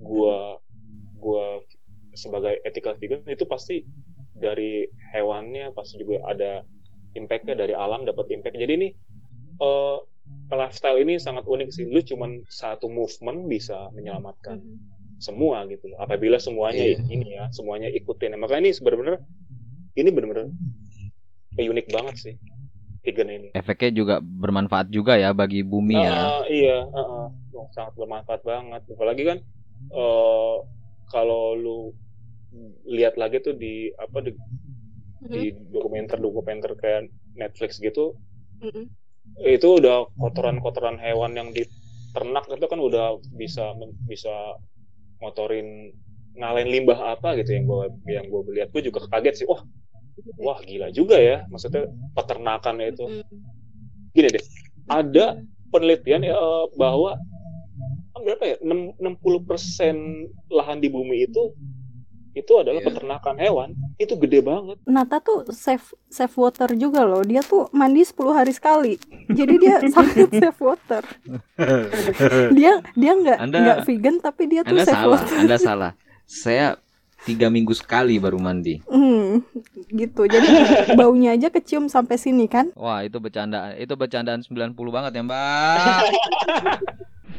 gua 0.00 0.60
gua 1.16 1.60
sebagai 2.16 2.60
ethical 2.64 2.96
vegan 3.00 3.24
itu 3.28 3.44
pasti 3.48 3.84
dari 4.36 4.88
hewannya 5.12 5.72
pasti 5.76 6.00
juga 6.00 6.24
ada 6.28 6.64
impactnya 7.16 7.56
dari 7.56 7.72
alam 7.76 8.04
dapat 8.04 8.28
impact 8.32 8.56
jadi 8.56 8.72
ini 8.76 8.88
eh, 9.60 9.98
lifestyle 10.50 10.98
ini 10.98 11.18
sangat 11.18 11.46
unik 11.46 11.68
sih. 11.70 11.86
Lu 11.86 12.02
cuman 12.02 12.42
satu 12.50 12.90
movement 12.90 13.46
bisa 13.46 13.90
menyelamatkan 13.94 14.62
semua 15.20 15.68
gitu 15.68 15.92
loh. 15.92 15.98
apabila 16.00 16.40
semuanya 16.40 16.80
Iya. 16.80 16.98
ini 17.12 17.26
ya 17.36 17.44
semuanya 17.52 17.92
ikutin 17.92 18.34
makanya 18.40 18.60
ini 18.64 18.72
sebenarnya 18.72 19.20
ini 20.00 20.08
bener-bener 20.08 20.48
unik 21.60 21.86
banget 21.92 22.14
sih 22.16 22.34
vegan 23.04 23.28
ini 23.28 23.48
Efeknya 23.52 23.90
juga 23.92 24.14
bermanfaat 24.20 24.88
juga 24.88 25.16
ya 25.20 25.32
bagi 25.36 25.60
bumi 25.64 25.96
ya. 25.96 26.40
Ah, 26.40 26.44
iya, 26.48 26.78
ah. 26.92 27.28
Wah, 27.52 27.66
sangat 27.72 27.96
bermanfaat 27.96 28.44
banget. 28.44 28.82
Apalagi 28.92 29.22
kan 29.24 29.38
eh 29.90 30.56
kalau 31.10 31.56
lu 31.56 31.78
lihat 32.86 33.16
lagi 33.16 33.40
tuh 33.42 33.56
di 33.56 33.90
apa 33.98 34.20
di, 34.22 34.32
di 35.32 35.50
dokumenter-dokumenter 35.72 36.76
kayak 36.78 37.10
Netflix 37.34 37.80
gitu, 37.82 38.14
Mm-mm. 38.62 38.86
itu 39.42 39.68
udah 39.80 40.06
kotoran-kotoran 40.20 41.00
hewan 41.00 41.34
yang 41.34 41.50
diternak 41.50 42.46
itu 42.52 42.66
kan 42.68 42.78
udah 42.78 43.16
bisa 43.34 43.74
bisa 44.06 44.34
motorin 45.20 45.92
ngalahin 46.36 46.68
limbah 46.72 47.16
apa 47.16 47.36
gitu 47.40 47.52
yang 47.56 47.64
gua 47.68 47.92
yang 48.08 48.26
gua 48.32 48.42
lihat. 48.50 48.72
Gue 48.72 48.82
juga 48.84 49.04
kaget 49.08 49.44
sih 49.44 49.46
wah 49.48 49.62
wah 50.40 50.58
gila 50.64 50.88
juga 50.90 51.20
ya. 51.20 51.44
Maksudnya 51.52 51.86
peternakan 52.16 52.80
itu. 52.82 53.24
Gini 54.10 54.28
deh 54.32 54.44
ada 54.90 55.38
penelitian 55.70 56.26
ya, 56.26 56.34
bahwa 56.74 57.14
berapa 58.20 58.44
ya 58.52 58.56
60% 58.60 59.00
lahan 60.52 60.78
di 60.82 60.92
bumi 60.92 61.24
itu 61.24 61.54
itu 62.30 62.52
adalah 62.54 62.78
Iya. 62.78 62.86
peternakan 62.86 63.36
hewan 63.36 63.68
itu 63.96 64.14
gede 64.16 64.38
banget 64.40 64.78
Nata 64.84 65.18
tuh 65.18 65.50
save 65.50 65.82
save 66.06 66.30
water 66.34 66.70
juga 66.72 67.02
loh 67.02 67.20
dia 67.20 67.40
tuh 67.40 67.66
mandi 67.70 68.00
10 68.00 68.14
hari 68.30 68.50
sekali 68.50 68.94
jadi 69.26 69.54
dia 69.56 69.74
sangat 69.94 70.30
save 70.30 70.60
water 70.60 71.02
dia 72.58 72.72
dia 72.94 73.12
nggak 73.12 73.38
nggak 73.42 73.78
vegan 73.84 74.16
tapi 74.18 74.42
dia 74.46 74.62
tuh 74.62 74.72
Anda 74.72 74.84
save 74.84 74.94
salah, 74.94 75.10
water 75.18 75.36
Anda 75.36 75.56
salah. 75.68 75.92
Saya 76.24 76.78
tiga 77.20 77.46
minggu 77.46 77.74
sekali 77.74 78.16
baru 78.16 78.38
mandi. 78.38 78.80
Hmm, 78.86 79.44
gitu 79.90 80.24
jadi 80.24 80.46
baunya 80.94 81.34
aja 81.34 81.50
kecium 81.50 81.84
sampai 81.86 82.16
sini 82.16 82.46
kan 82.46 82.72
Wah 82.72 83.02
itu 83.02 83.18
bercandaan, 83.18 83.76
itu 83.76 83.92
bercandaan 83.92 84.40
90 84.40 84.72
banget 84.88 85.12
ya 85.12 85.22
mbak. 85.22 86.00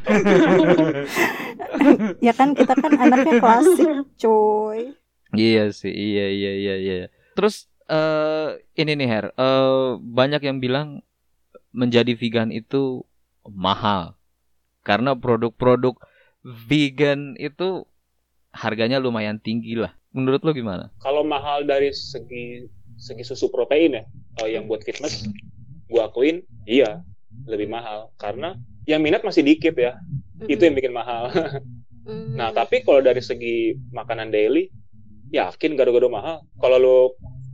ya 2.25 2.33
kan 2.33 2.57
kita 2.57 2.73
kan 2.73 2.91
anaknya 2.97 3.37
klasik 3.39 3.89
coy 4.17 4.97
Iya 5.31 5.71
sih, 5.71 5.95
iya 5.95 6.27
iya 6.27 6.51
iya 6.59 6.75
iya. 6.75 6.95
Terus 7.39 7.71
eh 7.87 8.59
ini 8.75 8.99
nih 8.99 9.07
Her, 9.07 9.25
eh 9.31 9.95
banyak 9.95 10.43
yang 10.43 10.59
bilang 10.59 11.07
menjadi 11.71 12.19
vegan 12.19 12.51
itu 12.51 13.07
mahal 13.47 14.19
karena 14.83 15.15
produk-produk 15.15 15.95
vegan 16.43 17.39
itu 17.39 17.87
harganya 18.51 18.99
lumayan 18.99 19.39
tinggi 19.39 19.79
lah. 19.79 19.95
Menurut 20.11 20.43
lo 20.43 20.51
gimana? 20.51 20.91
kalau 20.99 21.23
mahal 21.23 21.63
dari 21.63 21.95
segi 21.95 22.67
segi 22.99 23.23
susu 23.23 23.47
protein 23.47 23.95
ya 23.95 24.03
eh, 24.43 24.59
yang 24.59 24.67
buat 24.67 24.83
fitness 24.83 25.23
gua 25.87 26.11
akuin 26.11 26.43
iya 26.67 26.99
lebih 27.47 27.71
mahal 27.71 28.11
karena 28.19 28.59
yang 28.91 29.01
minat 29.01 29.23
masih 29.23 29.47
dikit 29.47 29.75
ya. 29.79 29.95
Itu 30.45 30.67
yang 30.67 30.75
bikin 30.75 30.91
mahal. 30.91 31.31
Mm. 32.01 32.33
nah 32.33 32.49
tapi 32.49 32.81
kalau 32.81 32.97
dari 32.97 33.21
segi 33.21 33.77
makanan 33.93 34.33
daily 34.33 34.73
yakin 35.29 35.77
gado-gado 35.77 36.09
mahal. 36.09 36.41
Kalau 36.57 36.77
lu 36.81 36.97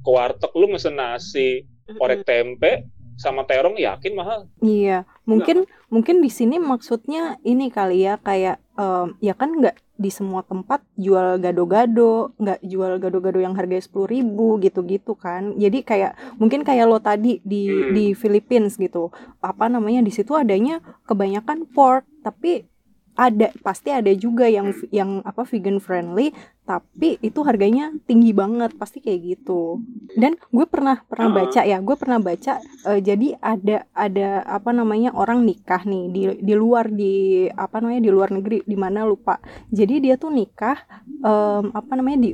ke 0.01 0.09
warteg 0.09 0.51
lu 0.55 0.71
mesen 0.71 0.95
nasi 0.95 1.67
orek 1.99 2.23
tempe 2.23 2.87
sama 3.19 3.43
terong 3.43 3.75
yakin 3.75 4.13
mahal. 4.15 4.47
Iya 4.63 5.03
mungkin 5.27 5.67
mungkin 5.91 6.23
di 6.23 6.31
sini 6.31 6.63
maksudnya 6.63 7.35
ini 7.43 7.67
kali 7.67 8.07
ya 8.07 8.15
kayak 8.23 8.63
em, 8.79 9.19
ya 9.19 9.35
kan 9.35 9.51
nggak 9.51 9.75
di 9.97 10.13
semua 10.13 10.45
tempat 10.45 10.85
jual 10.95 11.41
gado-gado 11.41 12.31
nggak 12.37 12.59
jual 12.61 13.01
gado-gado 13.01 13.41
yang 13.41 13.57
harganya 13.57 13.81
sepuluh 13.81 14.05
ribu 14.05 14.61
gitu-gitu 14.61 15.17
kan 15.17 15.57
jadi 15.57 15.81
kayak 15.81 16.11
mungkin 16.37 16.61
kayak 16.61 16.85
lo 16.85 17.01
tadi 17.01 17.41
di 17.41 17.67
Hmm. 17.67 17.93
di 17.97 18.05
Philippines 18.13 18.77
gitu 18.77 19.09
apa 19.41 19.65
namanya 19.67 20.05
di 20.05 20.13
situ 20.13 20.37
adanya 20.37 20.79
kebanyakan 21.09 21.65
pork 21.65 22.05
tapi 22.21 22.69
ada 23.17 23.49
pasti 23.65 23.89
ada 23.89 24.13
juga 24.13 24.45
yang 24.45 24.69
yang 24.93 25.25
apa 25.25 25.41
vegan 25.41 25.81
friendly 25.81 26.29
tapi 26.69 27.17
itu 27.23 27.41
harganya 27.41 27.89
tinggi 28.05 28.35
banget 28.35 28.77
pasti 28.77 29.01
kayak 29.01 29.21
gitu. 29.25 29.81
Dan 30.13 30.37
gue 30.53 30.65
pernah 30.69 31.01
pernah 31.09 31.33
Ah. 31.33 31.35
baca 31.41 31.61
ya 31.65 31.81
gue 31.81 31.95
pernah 31.97 32.19
baca 32.21 32.61
eh, 32.61 32.99
jadi 33.01 33.33
ada 33.41 33.89
ada 33.97 34.45
apa 34.45 34.69
namanya 34.69 35.17
orang 35.17 35.41
nikah 35.41 35.81
nih 35.81 36.03
di 36.13 36.21
di 36.45 36.53
luar 36.53 36.93
di 36.93 37.47
apa 37.49 37.81
namanya 37.81 38.05
di 38.05 38.11
luar 38.13 38.29
negeri 38.29 38.61
di 38.61 38.77
mana 38.77 39.01
lupa. 39.01 39.41
Jadi 39.73 39.97
dia 40.05 40.15
tuh 40.21 40.29
nikah 40.29 40.77
em, 41.25 41.73
apa 41.73 41.91
namanya 41.97 42.19
di 42.21 42.31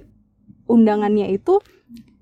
undangannya 0.68 1.32
itu 1.32 1.60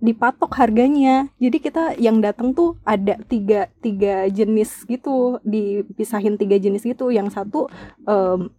dipatok 0.02 0.58
harganya. 0.58 1.30
Jadi 1.38 1.58
kita 1.62 1.96
yang 2.02 2.20
datang 2.20 2.58
tuh 2.58 2.76
ada 2.84 3.16
tiga 3.30 3.70
tiga 3.80 4.28
jenis 4.28 4.84
gitu. 4.90 5.38
Dipisahin 5.46 6.36
tiga 6.36 6.58
jenis 6.58 6.84
gitu. 6.84 7.14
Yang 7.14 7.38
satu 7.38 7.70
em, 8.10 8.50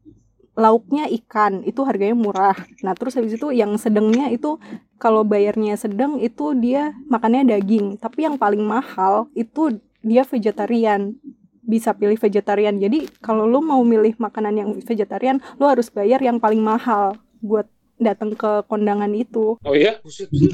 lauknya 0.54 1.10
ikan 1.20 1.66
itu 1.66 1.82
harganya 1.82 2.14
murah. 2.16 2.56
Nah 2.86 2.94
terus 2.94 3.18
habis 3.18 3.34
itu 3.34 3.50
yang 3.50 3.74
sedangnya 3.76 4.30
itu 4.30 4.56
kalau 5.02 5.26
bayarnya 5.26 5.74
sedang 5.74 6.22
itu 6.22 6.54
dia 6.56 6.94
makannya 7.10 7.58
daging. 7.58 7.98
Tapi 7.98 8.30
yang 8.30 8.38
paling 8.38 8.62
mahal 8.62 9.26
itu 9.34 9.82
dia 10.00 10.22
vegetarian. 10.22 11.18
Bisa 11.62 11.94
pilih 11.94 12.18
vegetarian. 12.18 12.78
Jadi 12.78 13.10
kalau 13.18 13.50
lu 13.50 13.58
mau 13.62 13.82
milih 13.82 14.14
makanan 14.18 14.54
yang 14.54 14.70
vegetarian 14.78 15.42
lu 15.58 15.66
harus 15.66 15.90
bayar 15.90 16.22
yang 16.22 16.38
paling 16.38 16.62
mahal 16.62 17.18
buat 17.42 17.66
datang 18.02 18.34
ke 18.34 18.66
kondangan 18.66 19.10
itu. 19.14 19.56
Oh 19.62 19.74
iya? 19.74 19.98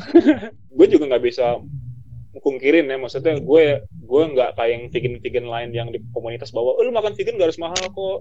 Gue 0.76 0.86
juga 0.86 1.04
nggak 1.08 1.24
bisa 1.24 1.58
mungkirin 2.38 2.86
ya 2.86 2.96
maksudnya 2.96 3.34
gue 3.42 3.82
gue 3.82 4.22
nggak 4.30 4.54
kayak 4.54 4.70
yang 4.70 4.84
vegan-vegan 4.94 5.46
lain 5.50 5.70
yang 5.74 5.88
di 5.90 5.98
komunitas 6.14 6.54
bahwa 6.54 6.76
oh, 6.78 6.82
lu 6.86 6.94
makan 6.94 7.12
vegan 7.18 7.34
gak 7.34 7.50
harus 7.50 7.60
mahal 7.60 7.82
kok. 7.82 8.18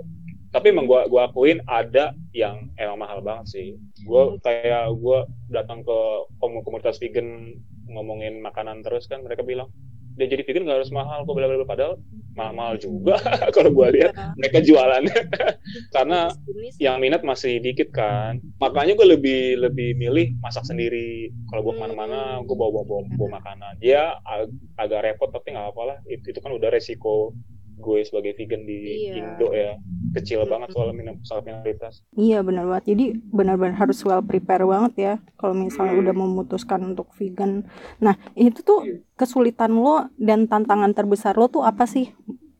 Tapi 0.48 0.72
emang 0.72 0.88
gue 0.88 1.00
gua 1.12 1.28
akuin 1.28 1.60
ada 1.68 2.16
yang 2.32 2.72
emang 2.80 3.04
mahal 3.04 3.20
banget 3.20 3.46
sih. 3.52 3.68
Gue 4.08 4.40
kayak 4.42 4.96
gue 4.96 5.20
datang 5.52 5.84
ke 5.84 5.98
komu- 6.40 6.64
komunitas 6.64 6.98
vegan 6.98 7.60
ngomongin 7.88 8.40
makanan 8.44 8.84
terus 8.84 9.08
kan 9.08 9.24
mereka 9.24 9.44
bilang 9.44 9.72
dia 10.18 10.28
jadi 10.28 10.44
vegan 10.44 10.66
nggak 10.66 10.78
harus 10.82 10.92
mahal 10.92 11.24
kok 11.24 11.34
bla 11.38 11.46
bla 11.46 11.64
padahal 11.64 11.94
mahal-mahal 12.34 12.76
juga 12.82 13.18
kalau 13.56 13.70
gua 13.70 13.94
lihat 13.94 14.14
mereka 14.34 14.60
jualannya 14.66 15.14
karena 15.96 16.34
yang 16.78 17.02
minat 17.02 17.22
masih 17.26 17.58
dikit 17.62 17.90
kan. 17.90 18.38
Makanya 18.62 18.94
gue 18.94 19.08
lebih 19.18 19.42
lebih 19.58 19.98
milih 19.98 20.38
masak 20.42 20.66
sendiri. 20.66 21.34
Kalau 21.50 21.66
gue 21.66 21.74
ke 21.74 21.82
mana-mana 21.82 22.42
gue 22.46 22.56
bawa 22.58 22.70
bawa, 22.70 22.86
bawa, 22.86 23.02
bawa 23.18 23.30
makanan. 23.42 23.74
Ya 23.82 24.18
ag- 24.22 24.54
agak 24.78 25.02
repot 25.06 25.30
tapi 25.34 25.54
nggak 25.58 25.74
apa 25.74 25.82
lah. 25.86 25.98
Itu, 26.06 26.34
itu 26.34 26.40
kan 26.42 26.54
udah 26.54 26.70
resiko 26.70 27.34
gue 27.78 28.00
sebagai 28.02 28.34
vegan 28.34 28.66
di 28.66 28.78
Iya. 29.06 29.14
Indo 29.16 29.48
ya 29.50 29.78
kecil 30.12 30.44
banget 30.44 30.74
soal 30.74 30.92
minim, 30.92 31.22
soal 31.22 31.42
minoritas 31.42 32.02
Iya 32.12 32.42
benar 32.42 32.66
banget. 32.66 32.90
Jadi 32.92 33.06
benar-benar 33.30 33.78
harus 33.78 34.02
well 34.02 34.20
prepare 34.20 34.66
banget 34.66 34.94
ya 34.98 35.14
kalau 35.36 35.54
misalnya 35.54 35.94
udah 35.96 36.16
memutuskan 36.16 36.82
untuk 36.84 37.14
vegan. 37.14 37.70
Nah 37.98 38.18
itu 38.34 38.60
tuh 38.60 38.82
kesulitan 39.14 39.78
lo 39.78 40.10
dan 40.18 40.46
tantangan 40.46 40.92
terbesar 40.92 41.38
lo 41.38 41.48
tuh 41.48 41.62
apa 41.62 41.86
sih? 41.86 42.10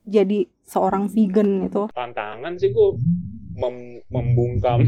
Jadi 0.04 0.46
seorang 0.64 1.10
vegan 1.10 1.66
itu. 1.66 1.90
tantangan 1.92 2.54
sih 2.56 2.70
gue 2.70 2.90
mem- 3.56 3.97
membungkam 4.08 4.88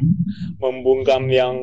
membungkam 0.62 1.30
yang 1.30 1.56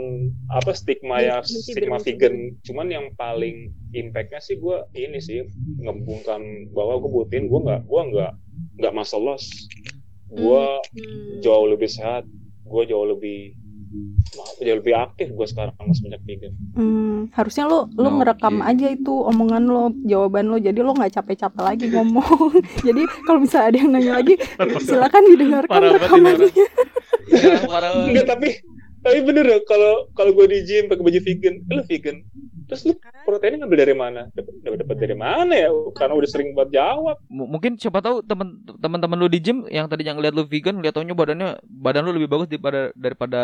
apa 0.47 0.71
stigma 0.71 1.19
ya 1.19 1.43
stigma 1.43 1.99
vegan 1.99 2.55
cuman 2.63 2.87
yang 2.87 3.05
paling 3.19 3.71
impactnya 3.91 4.39
sih 4.39 4.55
gue 4.55 4.87
ini 4.95 5.19
sih 5.19 5.43
ngebungkam 5.83 6.71
bahwa 6.71 7.03
gue 7.03 7.11
buatin 7.11 7.51
gue 7.51 7.59
nggak 7.59 7.81
gue 7.83 8.01
nggak 8.15 8.31
nggak 8.79 8.93
masa 8.95 9.19
los 9.19 9.43
gue 10.31 10.63
Hmm. 10.93 11.41
jauh 11.41 11.65
lebih 11.69 11.89
sehat 11.89 12.23
gue 12.63 12.83
jauh 12.85 13.05
lebih 13.05 13.53
jauh 14.63 14.77
lebih 14.81 14.95
aktif 14.97 15.29
gue 15.29 15.47
sekarang 15.47 15.75
semenjak 15.93 16.21
vegan 16.25 16.53
Hmm, 16.73 17.29
harusnya 17.37 17.69
lo 17.69 17.85
lo 17.93 18.09
Oke. 18.09 18.17
ngerekam 18.25 18.65
aja 18.65 18.87
itu 18.89 19.13
omongan 19.13 19.63
lo, 19.69 19.93
jawaban 20.03 20.49
lo. 20.49 20.57
Jadi 20.57 20.79
lo 20.81 20.91
nggak 20.97 21.13
capek-capek 21.13 21.61
lagi 21.61 21.85
ngomong. 21.93 22.57
Jadi 22.87 23.03
kalau 23.29 23.39
misalnya 23.45 23.67
ada 23.69 23.77
yang 23.77 23.91
nanya 23.93 24.13
lagi, 24.17 24.35
silakan 24.89 25.23
didengarkan 25.29 25.69
Parah 25.69 25.91
rekamannya. 25.93 26.49
Ya, 27.29 27.57
parah 27.69 27.91
enggak 28.09 28.25
tapi 28.25 28.49
tapi 29.03 29.19
bener 29.21 29.45
ya 29.45 29.59
kalau 29.67 30.07
kalau 30.15 30.31
gue 30.33 30.45
di 30.47 30.59
gym 30.63 30.87
pakai 30.87 31.03
baju 31.03 31.19
vegan 31.21 31.55
eh, 31.59 31.73
lu 31.75 31.83
vegan 31.85 32.17
terus 32.73 32.83
lu 32.83 32.93
proteinnya 33.23 33.61
ngambil 33.61 33.79
dari 33.79 33.93
mana? 33.93 34.21
Dapat 34.33 34.53
dapat 34.81 34.97
dari 34.97 35.13
mana 35.15 35.53
ya? 35.53 35.69
Karena 35.93 36.13
udah 36.17 36.29
sering 36.29 36.51
buat 36.51 36.67
jawab. 36.67 37.21
M- 37.29 37.45
mungkin 37.47 37.77
siapa 37.77 38.01
tahu 38.01 38.25
teman 38.25 38.49
teman-teman 38.81 39.15
lu 39.15 39.29
di 39.29 39.37
gym 39.37 39.69
yang 39.69 39.85
tadi 39.85 40.03
yang 40.03 40.17
lihat 40.17 40.33
lu 40.33 40.43
vegan 40.43 40.81
lihat 40.81 40.97
taunya 40.97 41.13
badannya 41.13 41.61
badan 41.63 42.03
lu 42.03 42.17
lebih 42.17 42.27
bagus 42.27 42.49
daripada 42.49 42.89
daripada 42.97 43.41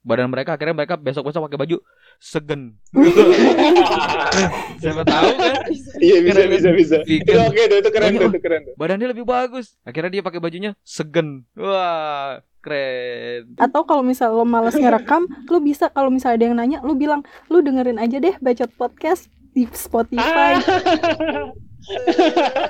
badan 0.00 0.32
mereka. 0.32 0.56
Akhirnya 0.56 0.72
mereka 0.72 0.96
besok 0.96 1.28
besok 1.28 1.44
pakai 1.44 1.60
baju 1.60 1.76
segen 2.18 2.74
siapa 4.80 5.02
tahu 5.04 5.30
kan? 5.36 5.54
Iya 5.98 6.18
bisa 6.22 6.40
Keren. 6.42 6.50
bisa 6.54 6.68
bisa. 6.72 6.96
Vegan. 7.04 7.26
itu 7.28 7.38
oke 7.38 7.62
tuh 7.68 7.76
itu 7.78 7.90
keren 7.92 8.08
Banyak. 8.14 8.30
itu 8.32 8.40
keren. 8.40 8.60
Tuh 8.64 8.74
badannya 8.78 9.08
lebih 9.12 9.24
bagus. 9.26 9.76
Akhirnya 9.84 10.10
dia 10.10 10.22
pakai 10.24 10.40
bajunya 10.40 10.70
segen 10.82 11.44
wah 11.54 12.40
keren 12.60 13.54
Atau 13.56 13.86
kalau 13.88 14.02
misalnya 14.02 14.38
lo 14.38 14.46
males 14.46 14.74
ngerekam, 14.76 15.26
lo 15.48 15.58
bisa 15.62 15.90
kalau 15.90 16.10
misalnya 16.12 16.36
ada 16.38 16.46
yang 16.46 16.56
nanya, 16.56 16.78
lo 16.84 16.94
bilang, 16.94 17.22
lo 17.48 17.62
dengerin 17.62 17.98
aja 17.98 18.18
deh 18.18 18.34
bacot 18.38 18.70
podcast 18.76 19.30
di 19.56 19.66
Spotify. 19.72 20.60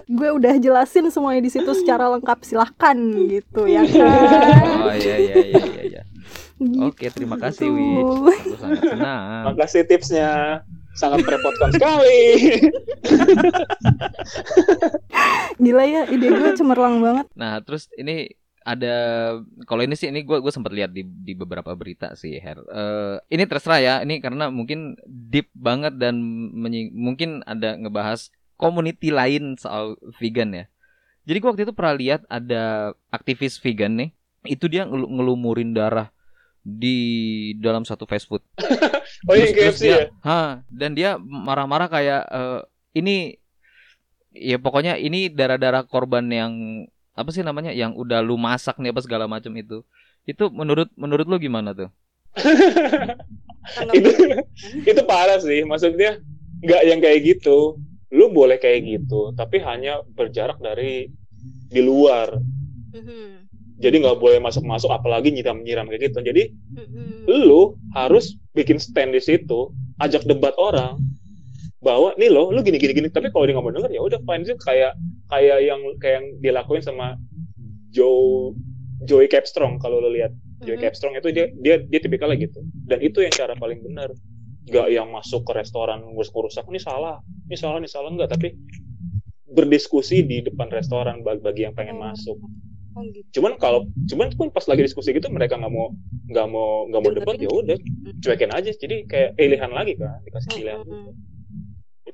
Gue 0.07 0.31
udah 0.31 0.55
jelasin 0.63 1.11
semuanya 1.11 1.43
di 1.43 1.51
situ 1.51 1.67
secara 1.75 2.07
lengkap, 2.15 2.39
silahkan 2.47 2.95
gitu 3.27 3.67
ya 3.67 3.83
kan. 3.83 4.87
oh 4.87 4.95
iya 4.95 5.17
iya 5.19 5.35
iya 5.43 5.59
iya, 5.59 5.83
iya. 5.83 6.03
Gitu. 6.59 6.91
oke 6.91 7.07
terima 7.15 7.39
kasih 7.39 7.71
Wi 7.71 8.03
aku 8.03 8.59
sangat 8.59 8.83
senang 8.83 9.43
makasih 9.47 9.83
tipsnya 9.87 10.31
sangat 10.99 11.23
merepotkan 11.23 11.71
sekali 11.71 12.23
Gila 15.63 15.85
ya, 15.87 16.03
ide 16.07 16.31
gue 16.31 16.51
cemerlang 16.55 17.03
banget. 17.03 17.27
Nah, 17.35 17.59
terus 17.67 17.91
ini 17.99 18.31
ada 18.65 18.95
kalau 19.65 19.83
ini 19.87 19.95
sih 19.95 20.11
ini 20.11 20.23
gue 20.23 20.39
gue 20.41 20.53
sempat 20.53 20.73
lihat 20.75 20.91
di 20.91 21.03
di 21.03 21.33
beberapa 21.35 21.73
berita 21.75 22.13
sih 22.15 22.37
Her. 22.39 22.59
Eh, 22.65 23.17
ini 23.33 23.45
terserah 23.47 23.81
ya, 23.81 23.95
ini 24.03 24.19
karena 24.19 24.49
mungkin 24.51 24.99
deep 25.07 25.51
banget 25.55 25.97
dan 25.97 26.19
mungkin 26.93 27.43
ada 27.47 27.79
ngebahas 27.79 28.29
community 28.59 29.15
lain 29.15 29.55
soal 29.57 29.95
vegan 30.19 30.51
ya. 30.53 30.65
Jadi 31.29 31.37
gue 31.39 31.49
waktu 31.49 31.63
itu 31.69 31.75
pernah 31.77 31.95
lihat 31.95 32.25
ada 32.27 32.93
aktivis 33.13 33.61
vegan 33.61 33.95
nih, 33.97 34.11
itu 34.49 34.65
dia 34.67 34.89
ngelu- 34.89 35.13
ngelumurin 35.13 35.77
darah 35.77 36.09
di 36.65 36.99
dalam 37.61 37.85
satu 37.85 38.05
fast 38.05 38.29
food. 38.29 38.41
oh 39.29 39.35
iya 39.37 39.49
Terus- 39.49 39.55
terus 39.55 39.77
KFC 39.79 39.85
dia, 39.85 39.93
ya 39.93 40.01
ha, 40.25 40.41
dan 40.69 40.91
dia 40.93 41.11
marah-marah 41.21 41.89
kayak 41.89 42.23
eh, 42.29 42.61
ini 42.97 43.17
ya 44.33 44.61
pokoknya 44.61 45.01
ini 45.01 45.33
darah-darah 45.33 45.85
korban 45.89 46.29
yang 46.29 46.53
apa 47.19 47.31
sih 47.35 47.43
namanya 47.43 47.75
yang 47.75 47.99
udah 47.99 48.23
lu 48.23 48.39
masak 48.39 48.79
nih 48.79 48.95
apa 48.95 49.03
segala 49.03 49.27
macam 49.27 49.51
itu. 49.59 49.83
Itu 50.23 50.55
menurut 50.55 50.89
menurut 50.95 51.27
lu 51.27 51.37
gimana 51.43 51.75
tuh? 51.75 51.91
itu 53.93 54.11
itu 54.87 55.03
parah 55.05 55.39
sih 55.43 55.67
maksudnya 55.67 56.23
nggak 56.65 56.83
yang 56.89 57.01
kayak 57.03 57.21
gitu 57.27 57.77
lu 58.09 58.33
boleh 58.33 58.57
kayak 58.57 58.87
gitu 58.87 59.37
tapi 59.37 59.61
hanya 59.61 60.01
berjarak 60.17 60.57
dari 60.59 61.13
di 61.69 61.81
luar 61.85 62.41
Mhm. 62.89 63.51
jadi 63.77 63.97
nggak 64.01 64.19
boleh 64.19 64.41
masuk 64.41 64.65
masuk 64.65 64.89
apalagi 64.89 65.29
nyiram 65.29 65.61
nyiram 65.61 65.85
kayak 65.87 66.09
gitu 66.09 66.25
jadi 66.25 66.49
Mhm. 66.73 67.29
lu 67.29 67.77
harus 67.93 68.33
bikin 68.57 68.81
stand 68.81 69.13
di 69.13 69.21
situ 69.21 69.69
ajak 70.01 70.25
debat 70.25 70.57
orang 70.57 70.97
bahwa 71.79 72.11
nih 72.19 72.27
lo 72.29 72.51
lu 72.51 72.59
gini 72.61 72.75
gini 72.75 72.91
gini 72.91 73.09
tapi 73.09 73.31
kalau 73.31 73.47
dia 73.47 73.55
nggak 73.55 73.65
mau 73.65 73.75
denger 73.75 73.91
ya 73.93 74.03
udah 74.03 74.21
fine. 74.21 74.43
Sih 74.43 74.57
kayak 74.59 74.93
kayak 75.29 75.59
yang 75.63 75.81
kayak 75.99 76.15
yang 76.19 76.27
dilakuin 76.39 76.83
sama 76.83 77.15
Joe 77.89 78.53
Joey 79.07 79.31
Capstrong 79.31 79.79
kalau 79.79 80.03
lo 80.03 80.11
lihat. 80.11 80.35
Joey 80.59 80.75
Mhm. 80.75 80.85
Capstrong 80.85 81.15
itu 81.15 81.31
dia 81.31 81.47
dia 81.55 81.79
dia 81.79 82.01
tipikalnya 82.03 82.35
gitu. 82.37 82.59
Dan 82.85 82.99
itu 82.99 83.23
yang 83.23 83.31
cara 83.31 83.55
paling 83.55 83.79
benar. 83.81 84.11
Nggak 84.67 84.89
yang 84.91 85.09
masuk 85.09 85.47
ke 85.47 85.53
restoran 85.55 86.03
ngurus-ngurusak 86.03 86.67
ini 86.67 86.77
salah 86.79 87.23
ini 87.47 87.55
salah 87.55 87.79
ini 87.79 87.87
salah. 87.87 88.11
Enggak 88.11 88.35
tapi 88.35 88.59
berdiskusi 89.49 90.21
di 90.23 90.45
depan 90.45 90.69
restoran 90.69 91.23
bagi, 91.23 91.41
bagi 91.41 91.61
yang 91.65 91.73
pengen 91.73 91.97
Oh. 91.97 92.05
masuk. 92.05 92.39
Oh 92.97 93.07
gitu. 93.15 93.39
cuman 93.39 93.55
kalau 93.63 93.87
cuman 94.11 94.35
pun 94.35 94.51
pas 94.51 94.67
lagi 94.67 94.83
diskusi 94.83 95.15
gitu 95.15 95.31
mereka 95.31 95.55
nggak 95.55 95.71
mau 95.71 95.95
nggak 96.27 96.47
mau 96.51 96.91
nggak 96.91 96.99
mau 96.99 97.13
debat 97.15 97.37
ya 97.39 97.47
udah 97.47 97.79
cuekin 98.19 98.51
aja. 98.51 98.75
Jadi 98.75 99.07
kayak 99.07 99.39
pilihan 99.39 99.71
lagi 99.71 99.95
kan 99.95 100.19
dikasih 100.27 100.51
pilihan 100.53 100.83
Mhm. 100.83 101.11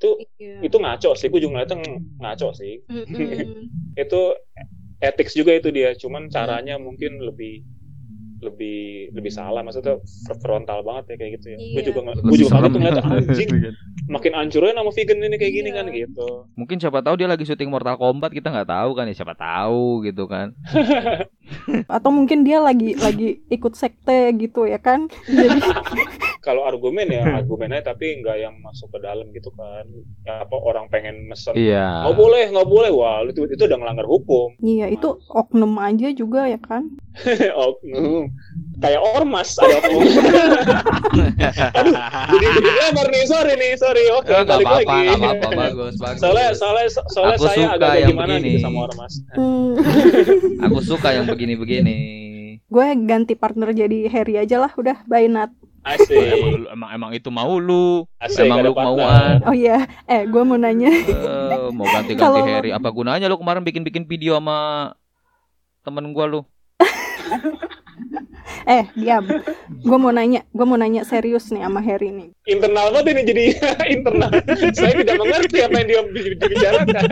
Itu 0.05 0.11
Iya. 0.37 0.61
itu 0.63 0.77
ngaco 0.77 1.11
sih 1.15 1.27
gue 1.27 1.41
juga 1.41 1.53
ngeliatnya 1.55 1.77
ng- 1.81 2.03
ngaco 2.19 2.49
sih 2.53 2.85
Mhm. 2.85 3.09
itu 4.05 4.21
ethics 5.01 5.33
juga 5.33 5.53
itu 5.53 5.69
dia 5.69 5.93
cuman 5.95 6.29
caranya 6.29 6.77
mungkin 6.77 7.17
lebih 7.19 7.65
lebih 8.37 9.09
lebih 9.11 9.33
salah 9.33 9.65
maksudnya 9.65 9.97
fr- 10.21 10.37
frontal 10.37 10.85
banget 10.85 11.05
ya 11.07 11.17
kayak 11.17 11.33
gitu 11.35 11.47
ya 11.49 11.57
gue 11.57 11.65
Iya. 11.75 11.87
juga 11.87 11.99
gue 12.13 12.37
juga 12.37 12.53
kaget 12.53 12.69
tuh 12.69 12.79
ngeliatnya 12.79 13.05
anjing 13.17 13.49
Vegan. 13.49 13.75
makin 14.05 14.33
hancurnya 14.35 14.73
nama 14.75 14.91
vegan 14.91 15.17
ini 15.19 15.37
kayak 15.39 15.55
gini 15.55 15.69
Iya. 15.71 15.77
kan 15.81 15.87
gitu 15.89 16.29
Mungkin 16.55 16.77
siapa 16.77 17.01
tahu 17.01 17.15
dia 17.17 17.25
lagi 17.25 17.43
syuting 17.43 17.67
Mortal 17.67 17.97
Kombat 17.97 18.31
kita 18.31 18.49
nggak 18.49 18.69
tahu 18.69 18.91
kan 18.93 19.05
ya 19.05 19.15
siapa 19.15 19.33
tahu 19.35 20.05
gitu 20.05 20.25
kan. 20.25 20.53
Atau 21.89 22.11
mungkin 22.11 22.41
dia 22.41 22.57
lagi 22.59 22.95
lagi 22.97 23.41
ikut 23.49 23.73
sekte 23.73 24.33
gitu 24.35 24.65
ya 24.65 24.77
kan. 24.77 25.09
Jadi 25.25 25.59
kalau 26.45 26.63
argumen 26.63 27.09
ya 27.09 27.25
argumennya 27.35 27.81
tapi 27.83 28.21
nggak 28.21 28.37
yang 28.39 28.55
masuk 28.61 28.87
ke 28.91 29.01
dalam 29.01 29.25
gitu 29.31 29.49
kan 29.51 29.89
ya, 30.23 30.45
apa 30.45 30.53
orang 30.55 30.87
pengen 30.87 31.25
mesen 31.25 31.57
Iya. 31.57 32.05
nggak 32.05 32.15
boleh 32.15 32.45
nggak 32.47 32.69
boleh 32.69 32.91
wah 32.93 33.25
itu 33.25 33.49
itu 33.49 33.63
udah 33.63 33.75
melanggar 33.75 34.05
hukum 34.05 34.53
iya 34.61 34.87
itu 34.87 35.09
oknum 35.27 35.75
aja 35.79 36.13
juga 36.13 36.45
ya 36.45 36.61
kan. 36.61 36.93
oknum 37.67 38.29
kayak 38.77 39.01
ormas 39.01 39.57
ada 39.57 39.81
oknum 39.81 40.05
aduh 41.75 41.95
jadi 42.31 42.47
jadi 42.55 42.71
lebar 42.83 43.07
nih 43.09 43.25
sorry 43.25 43.55
nih 43.55 43.73
sorry 43.75 44.05
oke 44.11 44.29
nggak 44.29 44.45
balik 44.61 44.67
apa-apa, 44.85 44.93
lagi 44.93 45.17
apa-apa, 45.17 45.49
bagus, 45.57 45.95
bagus. 45.97 46.21
soalnya 46.21 46.49
soalnya 46.53 46.87
soalnya 47.09 47.37
Aku 47.37 47.47
saya 47.47 47.67
agak 47.73 47.91
gimana 48.05 48.33
begini. 48.35 48.49
gitu 48.51 48.59
sama 48.63 48.79
ormas 48.85 49.13
Hmm. 49.33 49.75
Aku 50.61 50.79
suka 50.81 51.09
yang 51.11 51.25
begini-begini. 51.25 51.97
gue 52.65 52.87
ganti 53.05 53.35
partner 53.35 53.71
jadi 53.73 54.07
Harry 54.09 54.35
aja 54.37 54.59
lah 54.59 54.73
udah 54.73 55.03
bye 55.05 55.27
Nat. 55.27 55.51
Asik 55.85 56.17
emang, 56.17 56.53
emang 56.73 56.91
emang 56.91 57.11
itu 57.13 57.29
mau 57.29 57.55
lu. 57.57 58.09
asik 58.17 58.49
emang 58.49 58.65
lu 58.65 58.73
kemauan. 58.73 59.45
Oh 59.45 59.53
iya, 59.53 59.85
eh 60.05 60.25
gue 60.25 60.43
mau 60.43 60.57
nanya. 60.57 60.89
Eh, 60.89 61.69
mau 61.71 61.85
ganti-ganti 61.85 62.41
Harry. 62.43 62.71
Apa 62.73 62.89
gunanya 62.89 63.29
lu 63.29 63.37
kemarin 63.37 63.61
bikin-bikin 63.61 64.05
video 64.05 64.37
sama 64.37 64.93
temen 65.85 66.11
gua 66.11 66.25
lu? 66.25 66.41
Eh 68.65 68.89
diam. 68.97 69.21
Gue 69.85 69.99
mau 70.01 70.09
nanya, 70.09 70.41
gue 70.49 70.65
mau 70.65 70.81
nanya 70.81 71.05
serius 71.05 71.53
nih 71.53 71.61
sama 71.61 71.85
Harry 71.85 72.09
nih. 72.09 72.33
internal 72.49 72.97
banget 72.97 73.13
ini 73.13 73.23
jadi 73.25 73.45
internal 74.01 74.31
saya 74.73 74.93
tidak 75.01 75.17
mengerti 75.21 75.59
apa 75.61 75.77
yang 75.77 75.89
dia 75.89 76.01
bi- 76.09 76.33
dibicarakan 76.33 77.05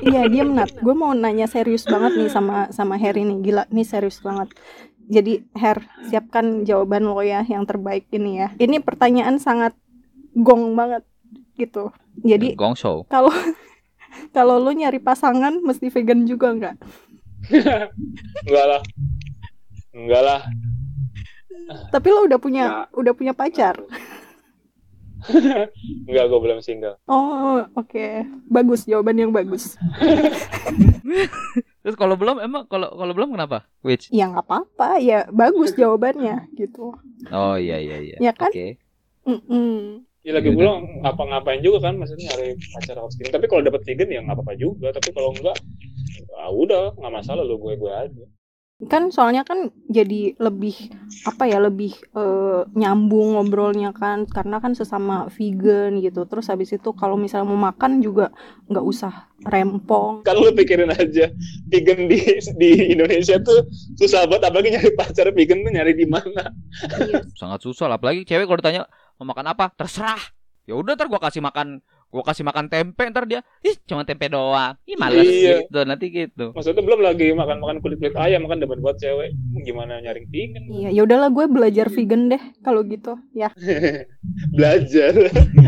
Iya 0.00 0.22
diam 0.32 0.56
Nat. 0.56 0.72
Gue 0.80 0.96
mau 0.96 1.12
nanya 1.12 1.44
serius 1.44 1.84
banget 1.84 2.16
nih 2.16 2.28
sama 2.32 2.72
sama 2.72 2.96
Harry 2.96 3.20
nih. 3.20 3.38
Gila, 3.44 3.62
nih 3.68 3.84
serius 3.84 4.24
banget. 4.24 4.48
Jadi 5.06 5.42
Her, 5.52 5.82
siapkan 6.06 6.62
jawaban 6.62 7.04
lo 7.04 7.20
ya 7.20 7.42
yang 7.42 7.64
terbaik 7.64 8.06
ini 8.10 8.38
ya. 8.38 8.48
Ini 8.54 8.78
pertanyaan 8.78 9.38
sangat 9.38 9.74
gong 10.32 10.74
banget. 10.74 11.02
gitu. 11.52 11.92
Jadi 12.18 12.56
Gong 12.56 12.72
show. 12.72 13.04
kalau 13.06 13.28
kalau 14.32 14.56
lu 14.56 14.72
nyari 14.72 14.96
pasangan 14.96 15.60
mesti 15.60 15.88
vegan 15.88 16.24
juga 16.24 16.48
nggak? 16.50 16.76
Enggak 18.42 18.66
lah. 18.66 18.82
Enggak 19.92 20.22
lah. 20.22 20.40
Tapi 21.92 22.08
lo 22.08 22.24
udah 22.24 22.40
punya 22.40 22.64
udah 22.96 23.12
punya 23.12 23.36
pacar? 23.36 23.76
Enggak 26.08 26.24
gue 26.26 26.40
belum 26.40 26.58
single. 26.60 26.96
Oh 27.04 27.62
oke. 27.76 28.24
Bagus 28.48 28.88
jawaban 28.88 29.20
yang 29.20 29.30
bagus 29.30 29.76
Terus 31.82 31.96
kalau 31.98 32.14
belum 32.14 32.38
emang 32.38 32.70
kalau 32.70 32.94
kalau 32.94 33.12
belum 33.12 33.34
kenapa? 33.34 33.66
Which? 33.82 34.06
ya 34.14 34.30
nggak 34.30 34.46
apa-apa 34.46 35.02
ya 35.02 35.26
bagus 35.34 35.74
jawabannya 35.80 36.46
gitu 36.54 36.94
Oh 37.30 37.54
iya 37.58 37.78
iya 37.78 37.96
iya. 38.02 38.16
Ya 38.22 38.32
kan? 38.34 38.50
Oke. 38.50 38.78
Mm-mm. 39.26 40.02
Ya 40.22 40.32
lagi 40.38 40.54
Yaudah. 40.54 40.58
pula 40.58 40.72
ngapa-ngapain 41.02 41.60
juga 41.62 41.78
kan 41.90 41.94
maksudnya 41.98 42.30
nyari 42.30 42.54
pacar 42.70 42.94
harus 42.98 43.14
gini. 43.18 43.30
Tapi 43.34 43.46
kalau 43.50 43.62
dapat 43.66 43.82
vegan 43.82 44.08
ya 44.10 44.20
nggak 44.22 44.36
apa-apa 44.38 44.54
juga. 44.54 44.88
Tapi 44.94 45.10
kalau 45.10 45.34
enggak, 45.34 45.56
ah 46.38 46.50
udah 46.50 46.94
nggak 46.94 47.12
masalah 47.14 47.42
lo 47.42 47.58
gue 47.58 47.74
gue 47.74 47.92
aja. 47.92 48.24
Kan 48.90 49.14
soalnya 49.14 49.46
kan 49.46 49.70
jadi 49.86 50.34
lebih 50.42 50.74
apa 51.22 51.46
ya 51.46 51.62
lebih 51.62 51.94
eh, 52.18 52.62
nyambung 52.74 53.38
ngobrolnya 53.38 53.94
kan 53.94 54.26
karena 54.26 54.58
kan 54.58 54.74
sesama 54.74 55.30
vegan 55.30 56.02
gitu 56.02 56.26
terus 56.26 56.50
habis 56.50 56.74
itu 56.74 56.90
kalau 56.96 57.14
misalnya 57.14 57.46
mau 57.46 57.70
makan 57.70 58.02
juga 58.02 58.34
nggak 58.66 58.82
usah 58.82 59.30
rempong 59.42 60.22
Kalau 60.22 60.46
lo 60.46 60.54
pikirin 60.54 60.90
aja 60.90 61.30
vegan 61.70 62.06
di 62.06 62.18
di 62.58 62.70
Indonesia 62.94 63.38
tuh 63.42 63.66
susah 63.98 64.26
banget. 64.30 64.50
Apalagi 64.50 64.68
nyari 64.70 64.90
pacar 64.94 65.26
vegan 65.34 65.66
tuh 65.66 65.72
nyari 65.74 65.92
di 65.98 66.06
mana? 66.06 66.46
Iya. 67.02 67.26
Sangat 67.34 67.60
susah 67.66 67.90
lah. 67.90 67.98
apalagi 67.98 68.22
cewek 68.22 68.46
kalau 68.46 68.58
ditanya 68.62 68.82
mau 69.18 69.34
makan 69.34 69.50
apa? 69.50 69.74
Terserah. 69.74 70.22
Ya 70.62 70.78
udah 70.78 70.94
ntar 70.94 71.10
gua 71.10 71.18
kasih 71.18 71.42
makan 71.42 71.82
gua 72.12 72.20
kasih 72.22 72.44
makan 72.44 72.68
tempe 72.68 73.08
ntar 73.08 73.24
dia 73.24 73.40
ih 73.58 73.72
cuma 73.82 74.04
tempe 74.04 74.28
doang 74.28 74.76
ih 74.84 74.94
males 74.94 75.24
Iya. 75.24 75.64
gitu 75.64 75.80
nanti 75.82 76.06
gitu 76.08 76.52
Maksudnya 76.52 76.80
belum 76.80 77.00
lagi 77.00 77.32
makan 77.32 77.56
makan 77.58 77.80
kulit 77.80 77.96
kulit 77.98 78.12
ayam 78.14 78.44
kan 78.44 78.60
demen 78.60 78.78
buat 78.78 78.94
cewek. 78.94 79.32
Gimana 79.58 79.96
nyaring 79.98 80.28
vegan? 80.28 80.62
iya 80.70 80.88
ya 80.90 81.02
udahlah 81.02 81.28
gue 81.28 81.44
belajar 81.46 81.88
vegan 81.88 82.28
deh 82.28 82.42
kalau 82.60 82.84
gitu 82.84 83.16
ya 83.32 83.48
Belajar. 84.56 85.16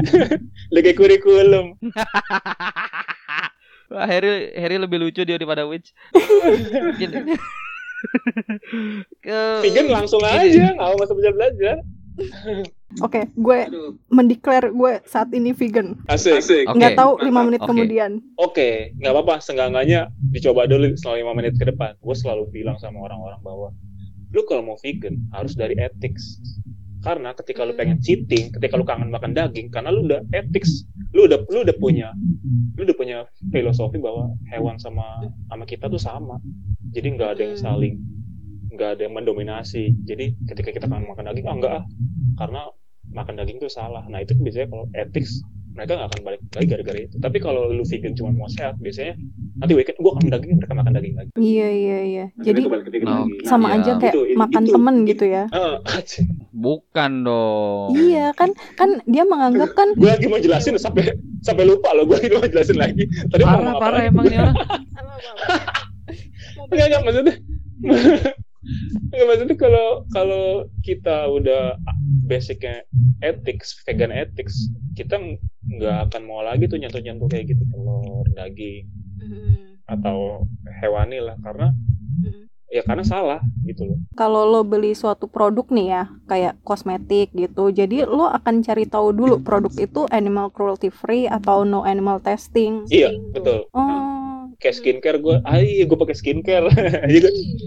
lagi 0.75 0.93
kurikulum. 0.93 1.81
Wah, 3.87 4.05
Harry 4.05 4.29
Harry 4.55 4.77
lebih 4.77 4.99
lucu 4.99 5.23
dia 5.23 5.35
daripada 5.35 5.65
Witch. 5.65 5.93
Ke- 9.21 9.61
Vegan 9.63 9.87
langsung 9.89 10.21
aja, 10.21 10.73
nggak 10.73 10.83
mau 10.83 10.97
masuk 10.97 11.15
belajar 11.17 11.33
belajar. 11.33 11.77
Oke 13.03 13.27
gue 13.35 13.59
mendeklar 14.11 14.71
gue 14.71 14.93
saat 15.03 15.35
ini 15.35 15.51
vegan 15.51 15.99
Asik. 16.07 16.39
Asik. 16.39 16.65
Oke. 16.71 16.79
nggak 16.79 16.95
tahu 16.95 17.13
lima 17.27 17.43
menit 17.43 17.63
Oke. 17.63 17.71
kemudian 17.75 18.11
Oke, 18.39 18.95
nggak 18.99 19.13
apa-apa. 19.15 19.35
Seenggak-enggaknya 19.43 20.11
dicoba 20.31 20.67
dulu 20.67 20.95
selama 20.99 21.35
5 21.35 21.39
menit 21.39 21.55
ke 21.59 21.65
depan. 21.67 21.95
Gue 21.99 22.17
selalu 22.19 22.51
bilang 22.51 22.77
sama 22.79 23.03
orang-orang 23.03 23.41
bahwa 23.43 23.69
lu 24.35 24.43
kalau 24.47 24.63
mau 24.63 24.79
vegan 24.83 25.19
harus 25.35 25.55
dari 25.55 25.79
ethics. 25.79 26.43
Karena 27.05 27.37
ketika 27.37 27.69
lu 27.69 27.77
pengen 27.77 28.01
cheating, 28.01 28.49
ketika 28.57 28.81
lu 28.81 28.85
kangen 28.89 29.13
makan 29.13 29.37
daging, 29.37 29.69
karena 29.69 29.93
lu 29.93 30.09
udah 30.09 30.25
ethics, 30.33 30.89
lu 31.13 31.29
udah 31.29 31.37
lu 31.53 31.63
udah 31.63 31.77
punya 31.77 32.09
lu 32.81 32.89
udah 32.89 32.97
punya 32.97 33.19
filosofi 33.53 34.01
bahwa 34.01 34.33
hewan 34.49 34.81
sama 34.81 35.05
sama 35.53 35.65
kita 35.69 35.87
tuh 35.87 36.01
sama. 36.01 36.41
Jadi 36.97 37.15
nggak 37.15 37.31
ada 37.39 37.43
yang 37.45 37.59
saling 37.61 37.95
nggak 38.75 38.91
ada 38.93 39.03
yang 39.03 39.15
mendominasi. 39.15 39.95
Jadi 40.03 40.35
ketika 40.45 40.71
kita 40.71 40.87
makan 40.87 41.25
daging, 41.25 41.47
ah 41.47 41.55
enggak 41.55 41.73
ah, 41.75 41.85
karena 42.37 42.61
makan 43.09 43.35
daging 43.37 43.59
tuh 43.59 43.69
salah. 43.69 44.03
Nah 44.05 44.19
itu 44.19 44.35
biasanya 44.35 44.69
kalau 44.69 44.85
ethics 44.93 45.41
mereka 45.71 45.93
nggak 45.93 46.09
akan 46.09 46.21
balik 46.23 46.41
lagi 46.49 46.67
gara-gara 46.69 47.01
itu. 47.01 47.17
Tapi 47.17 47.37
kalau 47.39 47.67
lu 47.67 47.83
vegan 47.83 48.15
cuma 48.15 48.31
mau 48.31 48.47
sehat, 48.47 48.79
biasanya 48.79 49.19
nanti 49.57 49.75
weekend 49.75 49.99
gua 49.99 50.15
makan 50.15 50.31
daging, 50.31 50.55
mereka 50.55 50.73
makan 50.73 50.93
daging 50.95 51.15
lagi. 51.15 51.31
iya 51.35 51.69
iya 51.69 51.99
iya 52.05 52.25
jadi 52.37 52.61
Mereka 52.61 52.71
balik 52.71 52.87
vegan 52.89 53.07
No. 53.07 53.15
lagi. 53.21 53.35
sama 53.43 53.67
Iya. 53.67 53.77
aja 53.77 53.93
kayak 53.97 54.15
Itu- 54.15 54.25
itu- 54.25 54.39
makan 54.39 54.63
itu- 54.63 54.73
temen 54.73 54.97
gitu 55.05 55.25
ya 55.27 55.45
bukan 56.55 57.13
dong 57.21 57.89
iya 57.93 58.31
kan 58.33 58.49
kan 58.73 59.03
dia 59.05 59.27
menganggap 59.27 59.75
kan 59.75 59.91
gue 59.93 60.07
lagi 60.07 60.27
mau 60.27 60.39
jelasin 60.39 60.75
sampai 60.77 61.11
sampai 61.41 61.67
lupa 61.67 61.91
loh 61.91 62.07
gue 62.07 62.17
lagi 62.17 62.31
mau 62.33 62.47
jelasin 62.47 62.79
lagi. 62.79 63.03
Tadi 63.27 63.43
parah 63.43 63.75
parah 63.75 64.03
emang 64.05 64.27
nih 64.27 64.39
orang 64.43 64.55
Enggak, 66.65 66.87
enggak 66.87 67.03
maksudnya. 67.03 67.35
Enggak 69.11 69.27
maksudnya 69.29 69.57
kalau 69.57 69.87
kalau 70.09 70.45
kita 70.81 71.17
udah 71.29 71.63
basicnya 72.23 72.83
ethics, 73.21 73.79
vegan 73.85 74.11
ethics, 74.11 74.69
kita 74.93 75.17
nggak 75.65 75.99
akan 76.11 76.23
mau 76.25 76.41
lagi 76.41 76.67
tuh 76.67 76.77
nyentuh-nyentuh 76.77 77.27
kayak 77.27 77.55
gitu 77.55 77.65
telur, 77.69 78.25
daging 78.33 78.85
Mhm. 79.17 79.85
atau 79.87 80.45
hewani 80.83 81.19
lah 81.19 81.37
karena 81.41 81.73
Mhm. 82.21 82.43
ya 82.69 82.83
karena 82.83 83.05
salah 83.05 83.41
gitu 83.63 83.87
loh. 83.87 83.99
kalau 84.15 84.45
lo 84.45 84.61
beli 84.63 84.93
suatu 84.93 85.27
produk 85.27 85.67
nih 85.71 85.87
ya 85.89 86.03
kayak 86.25 86.55
kosmetik 86.63 87.31
gitu 87.33 87.71
jadi 87.71 88.05
lo 88.05 88.29
akan 88.29 88.61
cari 88.61 88.85
tahu 88.85 89.11
dulu 89.11 89.41
produk 89.41 89.71
itu 89.77 90.05
animal 90.11 90.51
cruelty 90.51 90.91
free 90.91 91.25
atau 91.25 91.63
no 91.63 91.83
animal 91.83 92.19
testing 92.19 92.85
Iya, 92.89 93.11
tuh. 93.11 93.33
betul. 93.33 93.59
oh 93.73 94.04
Kayak 94.65 94.77
skincare 94.81 95.19
gue, 95.21 95.37
ay 95.45 95.85
gue 95.85 95.99
pakai 96.01 96.17
skincare. 96.17 96.67
Ih, 97.13 97.21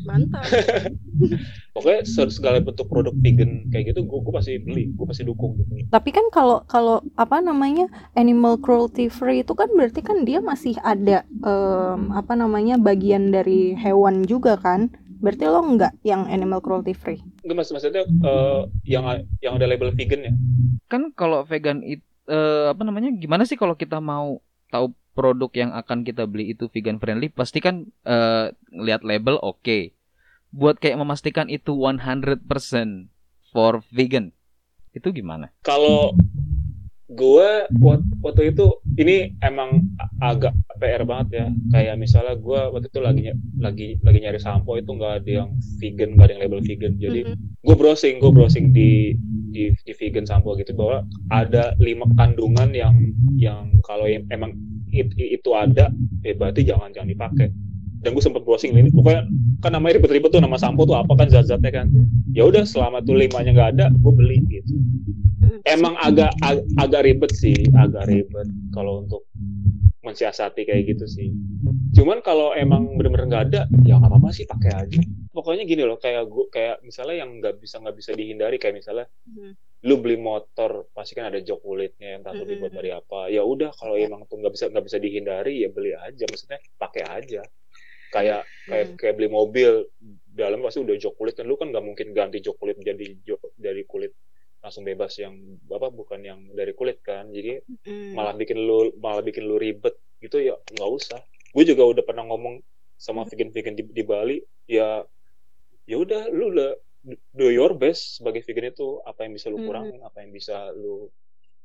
mantap. 0.09 0.41
Pokoknya 1.77 2.01
se- 2.09 2.33
segala 2.33 2.57
bentuk 2.57 2.89
produk 2.89 3.13
vegan 3.21 3.69
kayak 3.69 3.93
gitu 3.93 4.01
gue 4.09 4.17
gue 4.17 4.33
pasti 4.33 4.57
beli, 4.57 4.89
gue 4.89 5.05
pasti 5.05 5.21
dukung 5.21 5.61
gitu. 5.61 5.85
tapi 5.93 6.09
kan 6.09 6.25
kalau 6.33 6.65
kalau 6.65 7.05
apa 7.15 7.37
namanya 7.39 7.85
animal 8.17 8.57
cruelty 8.57 9.07
free 9.13 9.45
itu 9.45 9.53
kan 9.53 9.69
berarti 9.77 10.01
kan 10.01 10.25
dia 10.25 10.41
masih 10.41 10.73
ada 10.81 11.21
em, 11.45 12.11
apa 12.11 12.33
namanya 12.33 12.75
bagian 12.81 13.29
dari 13.29 13.77
hewan 13.77 14.25
juga 14.25 14.57
kan 14.57 14.89
berarti 15.21 15.45
lo 15.47 15.61
nggak 15.63 16.01
yang 16.03 16.25
animal 16.27 16.59
cruelty 16.65 16.97
free 16.97 17.21
Enggak 17.45 17.55
mas 17.61 17.69
maksudnya 17.71 18.03
eh, 18.03 18.61
yang 18.89 19.05
yang 19.39 19.53
ada 19.55 19.69
label 19.69 19.93
vegan 19.93 20.21
ya. 20.27 20.33
kan 20.89 21.13
kalau 21.13 21.45
vegan 21.45 21.79
itu 21.85 22.03
apa 22.67 22.83
namanya 22.83 23.07
gimana 23.15 23.47
sih 23.47 23.55
kalau 23.55 23.71
kita 23.79 24.03
mau 24.03 24.43
tahu 24.67 24.91
produk 25.17 25.51
yang 25.61 25.71
akan 25.73 26.05
kita 26.07 26.23
beli 26.31 26.53
itu 26.53 26.69
vegan 26.73 27.01
friendly 27.01 27.27
pasti 27.33 27.59
kan 27.65 27.75
eh, 28.05 28.45
lihat 28.85 29.01
label 29.01 29.35
oke 29.41 29.79
buat 30.53 30.75
kayak 30.81 31.01
memastikan 31.01 31.47
itu 31.51 31.73
100% 31.75 33.11
for 33.51 33.73
vegan 33.91 34.31
itu 34.97 35.09
gimana 35.11 35.51
Kalau 35.65 36.15
gue 37.07 37.49
waktu, 38.23 38.41
itu 38.51 38.65
ini 38.99 39.31
emang 39.39 39.83
agak 40.19 40.53
PR 40.77 41.03
banget 41.07 41.27
ya. 41.33 41.45
Kayak 41.73 41.95
misalnya 41.97 42.35
gue 42.37 42.59
waktu 42.73 42.87
itu 42.91 42.99
lagi 43.01 43.21
lagi 43.57 43.87
lagi 44.03 44.19
nyari 44.21 44.39
sampo 44.41 44.75
itu 44.77 44.91
nggak 44.91 45.13
ada 45.23 45.31
yang 45.43 45.49
vegan, 45.79 46.09
nggak 46.15 46.25
ada 46.27 46.33
yang 46.35 46.43
label 46.45 46.61
vegan. 46.61 46.93
Jadi 46.99 47.19
Mhm. 47.23 47.35
gue 47.65 47.75
browsing, 47.79 48.15
gue 48.21 48.31
browsing 48.31 48.65
di 48.75 49.15
di, 49.53 49.73
di 49.73 49.93
vegan 49.95 50.27
sampo 50.27 50.53
gitu 50.59 50.75
bahwa 50.75 51.01
ada 51.31 51.73
lima 51.81 52.05
kandungan 52.19 52.69
yang 52.75 52.95
yang 53.39 53.63
kalau 53.81 54.05
em- 54.05 54.27
emang 54.29 54.51
it- 54.91 55.15
itu 55.17 55.49
ada, 55.53 55.91
ya 56.23 56.33
berarti 56.35 56.61
jangan 56.63 56.91
jangan 56.93 57.09
dipakai. 57.09 57.47
Dan 57.97 58.13
gue 58.13 58.23
sempet 58.23 58.45
browsing 58.45 58.77
ini, 58.77 58.93
pokoknya 58.93 59.25
kan 59.59 59.73
namanya 59.73 59.97
ribet-ribet 59.97 60.29
tuh 60.29 60.39
nama 60.39 60.55
sampo 60.55 60.85
tuh 60.85 60.95
apa 60.95 61.17
kan 61.17 61.27
zat-zatnya 61.27 61.71
kan. 61.73 61.87
Ya 62.31 62.45
udah 62.45 62.61
selama 62.63 63.01
tuh 63.01 63.17
limanya 63.17 63.51
nggak 63.57 63.69
ada, 63.73 63.85
gue 63.89 64.13
beli 64.13 64.37
gitu 64.47 64.77
emang 65.67 65.99
agak 65.99 66.31
ag- 66.39 66.63
agak 66.79 67.01
ribet 67.03 67.31
sih, 67.35 67.55
agak 67.75 68.07
ribet 68.07 68.47
kalau 68.71 69.03
untuk 69.03 69.27
mensiasati 70.05 70.63
kayak 70.63 70.95
gitu 70.95 71.03
sih. 71.03 71.35
Cuman 71.91 72.23
kalau 72.23 72.55
emang 72.55 72.95
bener-bener 72.95 73.27
nggak 73.27 73.43
ada, 73.51 73.61
ya 73.83 73.99
nggak 73.99 74.07
apa-apa 74.07 74.29
sih 74.31 74.47
pakai 74.47 74.71
aja. 74.71 75.01
Pokoknya 75.35 75.67
gini 75.67 75.83
loh, 75.83 75.99
kayak 75.99 76.23
gua 76.31 76.47
kayak 76.47 76.79
misalnya 76.81 77.25
yang 77.27 77.43
nggak 77.43 77.59
bisa 77.59 77.83
nggak 77.83 77.95
bisa 77.97 78.11
dihindari 78.15 78.55
kayak 78.55 78.79
misalnya 78.79 79.05
Mhm. 79.27 79.51
Lu 79.85 80.01
beli 80.01 80.17
motor 80.17 80.89
pasti 80.89 81.13
kan 81.13 81.29
ada 81.29 81.37
jok 81.37 81.61
kulitnya 81.61 82.17
entah 82.17 82.33
lu 82.33 82.49
dibuat 82.49 82.73
dari 82.73 82.89
apa. 82.89 83.29
Ya 83.29 83.45
udah 83.45 83.69
kalau 83.77 83.93
emang 83.93 84.25
tuh 84.25 84.41
nggak 84.41 84.53
bisa 84.57 84.65
nggak 84.73 84.85
bisa 84.89 84.97
dihindari 84.97 85.61
ya 85.61 85.69
beli 85.69 85.93
aja, 85.93 86.25
maksudnya 86.25 86.57
pakai 86.81 87.03
aja. 87.05 87.41
Kayak 88.09 88.47
kayak 88.67 88.87
Mhm. 88.87 88.97
kayak 88.99 89.13
beli 89.15 89.29
mobil 89.31 89.71
dalam 90.27 90.59
pasti 90.65 90.79
udah 90.83 90.95
jok 90.99 91.13
kulit 91.15 91.33
kan 91.39 91.45
lu 91.47 91.55
kan 91.55 91.71
nggak 91.71 91.85
mungkin 91.85 92.07
ganti 92.11 92.43
jok 92.43 92.57
kulit 92.59 92.75
jadi 92.81 93.05
jok 93.23 93.55
dari 93.55 93.83
kulit 93.87 94.11
langsung 94.59 94.83
bebas 94.83 95.15
yang 95.21 95.33
apa 95.71 95.87
bukan 95.87 96.19
yang 96.25 96.39
dari 96.51 96.75
kulit 96.75 96.99
kan 96.99 97.31
jadi 97.31 97.63
Mhm. 97.63 98.11
malah 98.17 98.35
bikin 98.35 98.57
lu 98.59 98.91
malah 98.99 99.23
bikin 99.23 99.47
lu 99.47 99.55
ribet 99.55 99.95
gitu 100.19 100.41
ya 100.43 100.57
nggak 100.73 100.89
usah 100.89 101.19
gue 101.55 101.63
juga 101.63 101.87
udah 101.87 102.03
pernah 102.03 102.27
ngomong 102.27 102.59
sama 102.99 103.23
vegan 103.29 103.53
vegan 103.55 103.77
di, 103.77 103.87
di 103.87 104.03
Bali 104.03 104.37
ya 104.67 105.05
ya 105.87 105.95
udah 105.95 106.27
lu 106.33 106.51
udah 106.51 106.75
do 107.35 107.47
your 107.51 107.71
best 107.77 108.19
sebagai 108.19 108.43
vegan 108.43 108.73
itu 108.73 108.99
apa 109.07 109.23
yang 109.25 109.33
bisa 109.37 109.47
lu 109.53 109.59
Mhm. 109.59 109.65
kurangin 109.67 109.99
apa 110.03 110.17
yang 110.23 110.31
bisa 110.35 110.55
lu 110.75 111.07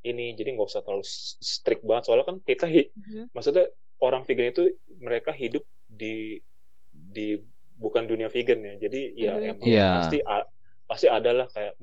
ini 0.03 0.35
jadi 0.35 0.55
nggak 0.55 0.67
usah 0.71 0.81
terlalu 0.83 1.05
strict 1.43 1.83
banget 1.83 2.03
soalnya 2.07 2.25
kan 2.29 2.37
kita 2.43 2.65
Mhm. 2.67 3.31
maksudnya 3.35 3.65
orang 4.03 4.23
vegan 4.27 4.47
itu 4.51 4.63
mereka 4.99 5.31
hidup 5.35 5.63
di 5.87 6.39
di 6.93 7.39
bukan 7.79 8.03
dunia 8.05 8.29
vegan 8.29 8.59
ya 8.63 8.73
jadi 8.79 9.01
ya 9.15 9.33
Mhm. 9.39 9.49
emang 9.57 9.67
Iya. 9.67 9.89
pasti 9.99 10.17
a- 10.23 10.47
pasti 10.87 11.07
ada 11.09 11.31
lah 11.33 11.47
kayak 11.51 11.73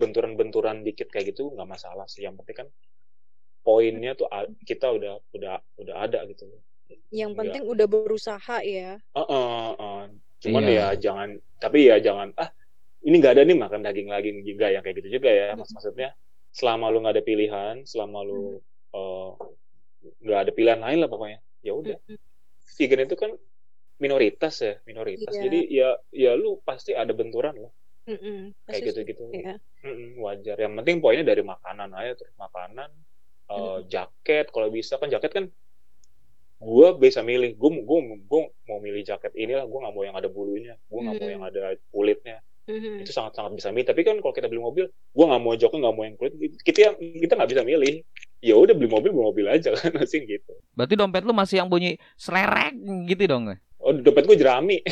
benturan-benturan 0.00 0.82
dikit 0.82 1.08
kayak 1.12 1.34
gitu 1.34 1.52
nggak 1.54 1.68
masalah 1.68 2.06
sih 2.10 2.26
yang 2.26 2.34
penting 2.38 2.66
kan 2.66 2.68
poinnya 3.62 4.12
tuh 4.18 4.26
kita 4.66 4.90
udah 4.90 5.22
udah 5.36 5.54
udah 5.78 5.96
ada 6.02 6.26
gitu 6.26 6.50
Yang 7.12 7.32
penting 7.36 7.62
udah 7.68 7.86
berusaha 7.86 8.56
ya. 8.64 8.96
Heeh, 9.12 9.48
heeh. 9.78 10.02
cuman 10.42 10.62
Iya. 10.66 10.74
ya 10.74 10.86
jangan 10.98 11.28
tapi 11.62 11.78
ya 11.86 11.96
jangan 12.02 12.34
ah 12.34 12.50
ini 13.06 13.14
nggak 13.20 13.32
ada 13.34 13.42
nih 13.48 13.56
makan 13.64 13.80
daging 13.86 14.08
lagi 14.14 14.28
juga 14.50 14.66
yang 14.74 14.82
kayak 14.84 14.96
gitu 15.02 15.10
juga 15.18 15.28
ya 15.40 15.46
Mas- 15.58 15.72
maksudnya 15.74 16.08
selama 16.58 16.84
lu 16.92 16.96
nggak 17.02 17.14
ada 17.16 17.24
pilihan 17.30 17.74
selama 17.90 18.18
lu 18.28 18.34
eh, 18.96 19.28
nggak 20.24 20.40
ada 20.42 20.52
pilihan 20.56 20.80
lain 20.84 20.98
lah 21.02 21.08
pokoknya 21.12 21.38
ya 21.66 21.72
udah 21.80 21.96
Mm-mm. 22.08 22.18
vegan 22.78 23.00
itu 23.06 23.16
kan 23.22 23.30
minoritas 24.04 24.54
ya 24.66 24.74
minoritas 24.88 25.34
Iya. 25.34 25.42
jadi 25.44 25.58
ya 25.78 25.88
ya 26.24 26.30
lu 26.42 26.50
pasti 26.68 26.90
ada 27.02 27.12
benturan 27.20 27.54
lah 27.64 27.72
Mm-mm. 28.08 28.54
kayak 28.66 28.66
Pasti 28.66 28.84
gitu 28.90 29.00
gitu. 29.10 29.22
Mm-mm, 29.86 30.10
wajar 30.26 30.56
yang 30.64 30.72
penting 30.78 30.96
poinnya 31.02 31.26
dari 31.26 31.42
makanan 31.52 31.90
aja 31.98 32.12
terus 32.18 32.34
makanan 32.38 32.90
eh, 33.52 33.78
Mm-mm. 33.78 33.84
jaket 33.94 34.46
kalau 34.54 34.68
bisa 34.70 34.94
kan 35.00 35.08
jaket 35.14 35.32
kan 35.36 35.44
gua 36.62 36.88
bisa 37.04 37.20
milih 37.30 37.50
gua 37.60 37.70
gua 38.30 38.40
mau 38.68 38.78
milih 38.86 39.02
jaket 39.10 39.32
inilah 39.42 39.64
gua 39.70 39.78
nggak 39.82 39.94
mau 39.96 40.04
yang 40.08 40.16
ada 40.20 40.30
bulunya 40.36 40.74
gua 40.90 41.00
nggak 41.04 41.16
mau 41.20 41.28
Mm. 41.28 41.34
yang 41.34 41.44
ada 41.48 41.60
kulitnya 41.92 42.36
Mhm. 42.62 43.02
itu 43.02 43.10
sangat 43.10 43.34
sangat 43.34 43.58
bisa 43.58 43.68
milih. 43.74 43.86
Tapi 43.90 44.00
kan 44.06 44.16
kalau 44.22 44.34
kita 44.34 44.46
beli 44.46 44.62
mobil 44.62 44.84
gua 45.10 45.24
nggak 45.34 45.42
mau 45.42 45.54
joknya 45.58 45.78
nggak 45.88 45.94
mau 45.98 46.04
yang 46.06 46.16
kulit 46.18 46.32
kita 46.62 46.78
yang 46.90 46.94
kita 46.98 47.32
nggak 47.34 47.50
bisa 47.50 47.62
milih. 47.66 47.94
Ya 48.42 48.54
udah 48.58 48.74
beli 48.74 48.90
mobil 48.90 49.10
beli 49.10 49.24
mobil 49.26 49.46
aja 49.50 49.74
kan 49.74 49.90
masih 49.98 50.22
gitu. 50.26 50.52
Berarti 50.78 50.94
dompet 50.94 51.22
lu 51.26 51.34
masih 51.34 51.62
yang 51.62 51.68
bunyi 51.70 51.98
selerek 52.14 52.74
gitu 53.10 53.22
dong. 53.26 53.50
oh 53.82 53.92
dompet 53.98 54.24
gua 54.30 54.38
jerami. 54.38 54.78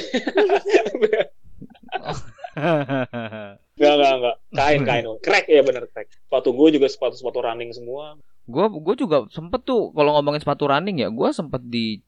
Nggak 3.81 3.95
nggak 3.97 4.15
nggak. 4.21 4.37
Kain 4.53 4.83
kain. 4.85 5.05
Crack 5.23 5.47
ya 5.49 5.63
bener 5.63 5.87
crack. 5.89 6.11
Sepatu 6.11 6.51
gua 6.53 6.69
juga 6.69 6.87
sepatu 6.91 7.15
sepatu 7.17 7.39
running 7.41 7.71
semua. 7.73 8.19
Gua 8.51 8.67
gua 8.69 8.95
juga 8.99 9.25
sempet 9.31 9.63
tuh 9.65 9.95
kalau 9.95 10.19
ngomongin 10.19 10.43
sepatu 10.43 10.67
running 10.69 11.01
ya, 11.01 11.09
gua 11.09 11.31
sempet 11.31 11.63
di 11.65 12.03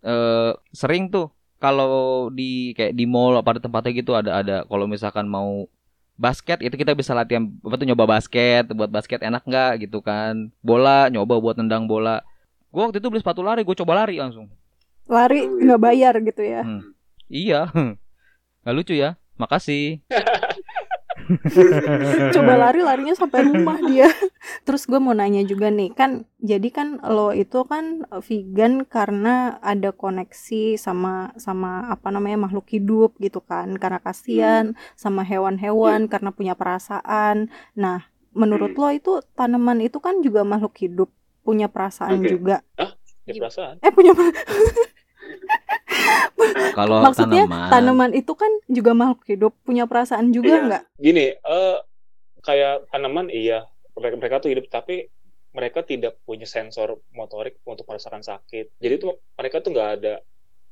eh 0.00 0.52
sering 0.72 1.12
tuh 1.12 1.28
kalau 1.60 2.32
di 2.32 2.72
kayak 2.72 2.96
di 2.96 3.04
mall 3.04 3.36
apa 3.36 3.54
ada 3.54 3.60
tempatnya 3.60 3.92
gitu 3.92 4.16
ada 4.16 4.40
ada. 4.40 4.56
Kalau 4.64 4.88
misalkan 4.88 5.28
mau 5.28 5.68
basket 6.16 6.64
itu 6.64 6.72
kita 6.72 6.96
bisa 6.96 7.12
latihan 7.12 7.52
apa 7.60 7.74
tuh 7.76 7.86
nyoba 7.86 8.16
basket. 8.16 8.64
Buat 8.72 8.88
basket 8.88 9.20
enak 9.20 9.44
nggak 9.44 9.84
gitu 9.86 10.00
kan. 10.00 10.48
Bola 10.64 11.12
nyoba 11.12 11.36
buat 11.36 11.60
nendang 11.60 11.84
bola. 11.84 12.24
Gua 12.72 12.88
waktu 12.88 13.04
itu 13.04 13.12
beli 13.12 13.20
sepatu 13.20 13.44
lari 13.44 13.60
gue 13.60 13.76
coba 13.76 14.02
lari 14.02 14.16
langsung. 14.16 14.48
Lari 15.04 15.44
nggak 15.44 15.80
bayar 15.80 16.14
gitu 16.24 16.42
ya? 16.42 16.64
Hmm. 16.64 16.96
iya. 17.28 17.68
Nggak 18.64 18.74
lucu 18.76 18.92
ya. 18.96 19.16
Makasih 19.40 20.04
coba 22.36 22.52
lari 22.58 22.80
larinya 22.82 23.14
sampai 23.14 23.46
rumah 23.46 23.78
dia. 23.84 24.08
Terus 24.66 24.86
gue 24.86 24.98
mau 24.98 25.14
nanya 25.14 25.42
juga 25.46 25.68
nih 25.70 25.94
kan 25.94 26.24
jadi 26.40 26.68
kan 26.72 26.88
lo 27.04 27.30
itu 27.34 27.64
kan 27.68 28.06
vegan 28.24 28.86
karena 28.86 29.58
ada 29.60 29.94
koneksi 29.94 30.78
sama 30.80 31.34
sama 31.36 31.90
apa 31.90 32.08
namanya 32.10 32.48
makhluk 32.48 32.66
hidup 32.70 33.16
gitu 33.22 33.40
kan. 33.44 33.76
Karena 33.76 33.98
kasihan 34.02 34.78
sama 34.98 35.22
hewan-hewan 35.26 36.06
karena 36.06 36.30
punya 36.34 36.54
perasaan. 36.58 37.50
Nah 37.78 38.10
menurut 38.30 38.74
lo 38.78 38.88
itu 38.94 39.22
tanaman 39.34 39.82
itu 39.82 39.98
kan 39.98 40.22
juga 40.22 40.46
makhluk 40.46 40.78
hidup 40.78 41.10
punya 41.42 41.66
perasaan 41.66 42.22
Oke. 42.22 42.30
juga. 42.30 42.62
Ya 43.26 43.34
perasaan? 43.36 43.78
Eh 43.82 43.92
punya 43.94 44.12
per- 44.16 44.34
kalau 46.78 47.02
maksudnya 47.02 47.44
tanaman. 47.46 47.70
tanaman 47.70 48.10
itu 48.12 48.32
kan 48.32 48.50
juga 48.66 48.92
makhluk 48.92 49.22
hidup 49.26 49.52
punya 49.62 49.84
perasaan 49.84 50.30
juga 50.30 50.48
Iya. 50.50 50.60
nggak? 50.66 50.82
Gini 50.96 51.24
eh 51.34 51.76
kayak 52.40 52.88
tanaman 52.90 53.28
iya. 53.28 53.66
Mereka, 53.90 54.16
mereka 54.16 54.36
tuh 54.40 54.50
hidup 54.50 54.66
tapi 54.66 55.10
mereka 55.50 55.82
tidak 55.82 56.16
punya 56.22 56.46
sensor 56.46 57.02
motorik 57.10 57.58
untuk 57.66 57.84
merasakan 57.84 58.22
sakit. 58.22 58.78
Jadi 58.78 58.94
tuh 58.96 59.18
mereka 59.34 59.58
tuh 59.60 59.74
nggak 59.74 59.90
ada 60.00 60.14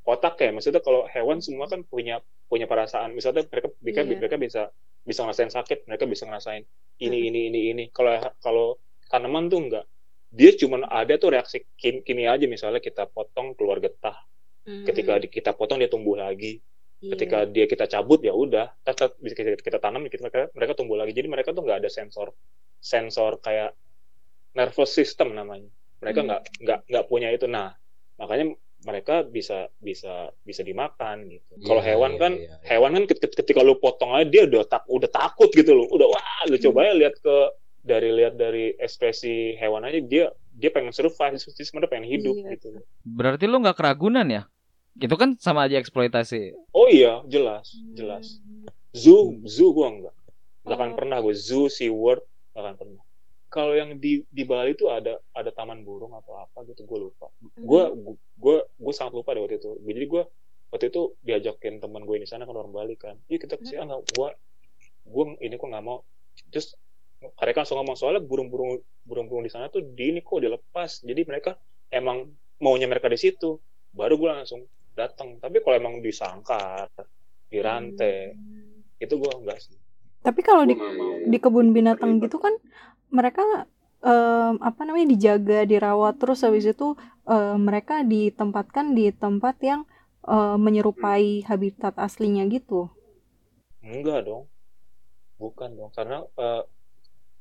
otak 0.04 0.38
ya. 0.38 0.50
Maksudnya 0.50 0.80
kalau 0.80 1.04
hewan 1.04 1.42
semua 1.42 1.66
kan 1.66 1.82
punya 1.82 2.22
punya 2.46 2.64
perasaan. 2.64 3.12
Misalnya 3.12 3.44
mereka 3.44 3.68
mereka, 3.82 4.00
Iya. 4.02 4.16
mereka 4.16 4.36
bisa 4.38 4.62
bisa 5.02 5.24
ngerasain 5.24 5.48
sakit 5.48 5.78
mereka 5.84 6.04
bisa 6.04 6.24
ngerasain 6.24 6.64
ini 6.98 7.16
Mhm. 7.18 7.28
ini 7.28 7.40
ini 7.48 7.60
ini. 7.72 7.84
Kalau 7.90 8.12
kalau 8.38 8.66
tanaman 9.08 9.48
tuh 9.48 9.60
enggak 9.60 9.84
dia 10.28 10.52
cuman 10.52 10.84
ada 10.84 11.16
tuh 11.16 11.32
reaksi 11.32 11.64
kini 11.76 12.24
aja. 12.24 12.44
Misalnya 12.44 12.78
kita 12.78 13.04
potong 13.04 13.52
keluar 13.52 13.80
getah 13.80 14.16
Ketika 14.84 15.12
kita 15.20 15.50
potong 15.52 15.78
dia 15.78 15.88
tumbuh 15.88 16.14
lagi. 16.14 16.60
Iya. 16.98 17.14
ketika 17.14 17.46
dia 17.46 17.70
kita 17.70 17.86
cabut 17.86 18.18
ya 18.18 18.34
udah 18.34 18.74
tetap 18.82 19.14
bisa 19.22 19.38
kita, 19.38 19.54
kita 19.54 19.78
tanam 19.78 20.02
kita, 20.10 20.18
mereka, 20.18 20.50
mereka 20.50 20.72
tumbuh 20.74 20.98
lagi. 20.98 21.14
Jadi 21.14 21.30
mereka 21.30 21.54
tuh 21.54 21.62
nggak 21.62 21.78
ada 21.78 21.86
sensor 21.86 22.34
sensor 22.82 23.38
kayak 23.38 23.70
nervous 24.50 24.90
system 24.90 25.30
namanya. 25.30 25.70
Mereka 25.98 26.18
Hmm. 26.18 26.26
nggak 26.26 26.42
nggak 26.58 26.80
nggak 26.90 27.04
punya 27.06 27.30
itu. 27.30 27.46
Nah 27.46 27.70
makanya 28.18 28.50
mereka 28.82 29.22
bisa 29.22 29.70
bisa 29.78 30.34
bisa 30.42 30.62
dimakan 30.62 31.30
gitu. 31.30 31.52
Iya, 31.54 31.66
kalau 31.66 31.82
hewan 31.82 32.12
iya, 32.14 32.18
kan 32.18 32.32
iya, 32.34 32.46
iya. 32.50 32.66
hewan 32.66 32.90
kan 32.92 33.04
ket- 33.06 33.36
ketika 33.36 33.60
lu 33.62 33.78
potong 33.78 34.14
aja 34.14 34.26
dia 34.26 34.42
udah 34.50 34.66
tak 34.66 34.82
udah 34.86 35.06
takut 35.06 35.50
gitu 35.50 35.74
loh. 35.74 35.86
Udah 35.90 36.10
wah 36.10 36.42
lu 36.46 36.58
coba 36.58 36.82
ya 36.82 36.98
lihat 36.98 37.14
ke 37.18 37.36
dari 37.78 38.10
lihat 38.10 38.34
dari 38.34 38.74
ekspresi 38.74 39.54
hewan 39.54 39.86
aja 39.86 40.02
dia 40.02 40.24
dia 40.50 40.70
pengen 40.70 40.90
survive. 40.90 41.38
Dia 41.38 41.62
sebenarnya 41.62 41.90
pengen 41.90 42.10
hidup 42.10 42.34
Iya. 42.42 42.58
gitu 42.58 42.82
berarti 43.06 43.46
lu 43.46 43.62
nggak 43.62 43.78
keragunan 43.78 44.26
ya 44.26 44.42
itu 44.98 45.14
kan 45.14 45.38
sama 45.38 45.70
aja 45.70 45.78
eksploitasi 45.78 46.54
oh 46.74 46.86
iya 46.90 47.22
jelas 47.30 47.70
jelas 47.94 48.42
Zoo, 48.88 49.36
zoo 49.44 49.76
gua 49.76 49.92
enggak. 49.92 50.16
Enggak 50.64 50.76
akan 50.80 50.90
Oh. 50.90 50.96
pernah 50.96 51.16
gue 51.20 51.34
zoo, 51.36 51.68
Sea 51.68 51.92
World, 51.92 52.24
enggak 52.50 52.62
akan 52.64 52.74
pernah. 52.80 53.02
Kalau 53.48 53.72
yang 53.76 54.00
di 54.00 54.24
di 54.32 54.42
Bali 54.48 54.72
itu 54.72 54.88
ada 54.88 55.20
ada 55.36 55.52
taman 55.52 55.84
burung 55.84 56.16
atau 56.16 56.40
apa 56.40 56.64
gitu, 56.64 56.88
gue 56.88 56.98
lupa. 57.08 57.28
Gue 57.56 57.82
gue 58.40 58.56
gue 58.64 58.92
sangat 58.96 59.12
lupa 59.12 59.36
deh 59.36 59.44
waktu 59.44 59.60
itu. 59.60 59.76
Jadi 59.84 60.04
gue 60.08 60.22
waktu 60.72 60.84
itu 60.88 61.02
diajakin 61.20 61.80
teman 61.80 62.02
gue 62.04 62.16
di 62.16 62.28
sana 62.28 62.48
kan 62.48 62.56
orang 62.56 62.72
Bali 62.72 62.96
kan. 62.96 63.20
Iya 63.28 63.38
kita 63.44 63.60
ke 63.60 63.68
sana. 63.68 64.00
Gue 64.16 64.28
gue 65.04 65.24
ini 65.44 65.54
kok 65.56 65.68
nggak 65.68 65.84
mau. 65.84 66.00
Terus 66.48 66.72
mereka 67.20 67.64
langsung 67.64 67.76
ngomong 67.84 67.96
soalnya 67.96 68.24
burung-burung 68.24 68.80
burung-burung 69.04 69.44
di 69.44 69.52
sana 69.52 69.68
tuh 69.68 69.84
di 69.84 70.16
ini 70.16 70.24
kok 70.24 70.40
dilepas. 70.40 71.04
Jadi 71.04 71.28
mereka 71.28 71.60
emang 71.92 72.24
maunya 72.56 72.88
mereka 72.88 73.12
di 73.12 73.20
situ. 73.20 73.60
Baru 73.92 74.16
gue 74.16 74.28
langsung 74.32 74.64
datang. 74.98 75.38
Tapi 75.38 75.62
kalau 75.62 75.78
emang 75.78 75.94
disangkar, 76.02 76.90
dirantai, 77.46 78.34
itu 78.98 79.14
gue 79.14 79.32
enggak 79.32 79.58
sih. 79.62 79.78
Tapi 80.20 80.40
kalau 80.42 80.66
di 80.66 80.74
di 81.30 81.38
kebun 81.38 81.70
binatang 81.70 82.18
gitu 82.18 82.42
kan 82.42 82.50
mereka 83.08 83.64
em, 84.02 84.54
apa 84.58 84.80
namanya 84.82 85.14
dijaga, 85.14 85.62
dirawat 85.64 86.18
terus 86.18 86.42
habis 86.42 86.66
itu 86.66 86.98
eh, 87.30 87.56
mereka 87.56 88.02
ditempatkan 88.02 88.98
di 88.98 89.14
tempat 89.14 89.56
yang 89.62 89.86
eh, 90.26 90.56
menyerupai 90.58 91.46
habitat 91.46 91.94
aslinya 91.96 92.44
gitu. 92.50 92.90
enggak 93.80 94.26
dong. 94.26 94.44
Bukan 95.38 95.78
dong. 95.78 95.90
Karena 95.94 96.26
eh, 96.26 96.62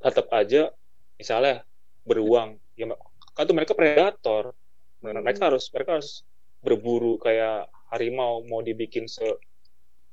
tetap 0.05 0.29
aja 0.29 0.69
misalnya 1.17 1.65
beruang 2.05 2.61
ya 2.77 2.93
kan 3.33 3.43
tuh 3.49 3.57
mereka 3.57 3.73
predator. 3.73 4.53
Mereka 5.01 5.53
harus 5.53 5.69
mereka 5.73 5.97
harus 5.97 6.25
berburu 6.67 7.15
kayak 7.17 7.55
harimau 7.87 8.43
mau 8.43 8.59
dibikin 8.59 9.07
se 9.07 9.23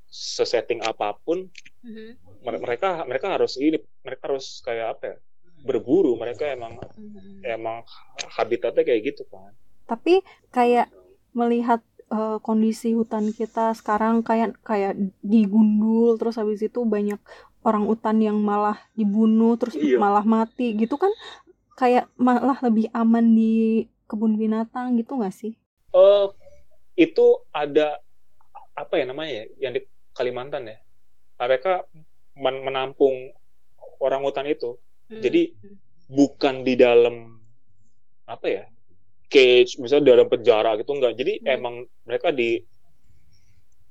sesetting 0.06 0.78
apa 0.80 1.18
pun 1.18 1.50
Mhm. 1.82 2.06
mere- 2.46 2.62
mereka 2.62 3.02
mereka 3.04 3.34
harus 3.34 3.58
ini 3.58 3.76
mereka 4.00 4.30
harus 4.30 4.62
kayak 4.62 4.86
apa 4.94 5.04
ya 5.04 5.16
berburu 5.60 6.14
mereka 6.14 6.46
emang 6.48 6.78
Mhm. 6.94 7.42
emang 7.42 7.76
habitatnya 8.30 8.86
kayak 8.86 9.02
gitu 9.10 9.26
kan 9.26 9.50
Tapi 9.84 10.22
kayak 10.48 10.88
melihat 11.34 11.82
eh, 12.06 12.38
kondisi 12.40 12.92
hutan 12.92 13.32
kita 13.32 13.72
sekarang 13.74 14.20
kayak 14.22 14.60
kayak 14.62 14.92
digundul 15.24 16.14
terus 16.14 16.36
habis 16.36 16.60
itu 16.60 16.84
banyak 16.84 17.16
orang 17.64 17.88
hutan 17.88 18.20
yang 18.20 18.38
malah 18.38 18.76
dibunuh 18.92 19.56
terus 19.56 19.74
Iya. 19.74 19.96
malah 19.98 20.22
mati 20.22 20.76
gitu 20.76 20.94
kan 20.94 21.10
kayak 21.74 22.06
malah 22.14 22.60
lebih 22.60 22.86
aman 22.92 23.24
di 23.32 23.54
kebun 24.04 24.36
binatang 24.36 24.94
gitu 24.94 25.16
nggak 25.16 25.32
sih? 25.32 25.56
eh 25.90 26.24
itu 26.94 27.24
ada 27.50 27.98
apa 28.72 28.94
ya 28.94 29.04
namanya 29.04 29.32
ya 29.32 29.44
yang 29.60 29.72
di 29.72 29.82
Kalimantan 30.10 30.66
ya 30.66 30.78
mereka 31.36 31.82
men- 32.34 32.62
menampung 32.62 33.34
orang 33.98 34.22
hutan 34.22 34.46
itu 34.46 34.78
Mhm. 35.04 35.20
jadi 35.20 35.42
bukan 36.06 36.54
di 36.62 36.74
dalam 36.74 37.38
apa 38.24 38.46
ya 38.46 38.64
cage 39.26 39.76
misalnya 39.76 40.12
dalam 40.12 40.26
penjara 40.26 40.74
gitu 40.76 40.90
enggak 40.90 41.14
jadi 41.14 41.32
Hmm. 41.38 41.48
emang 41.50 41.74
mereka 42.02 42.30
di 42.30 42.62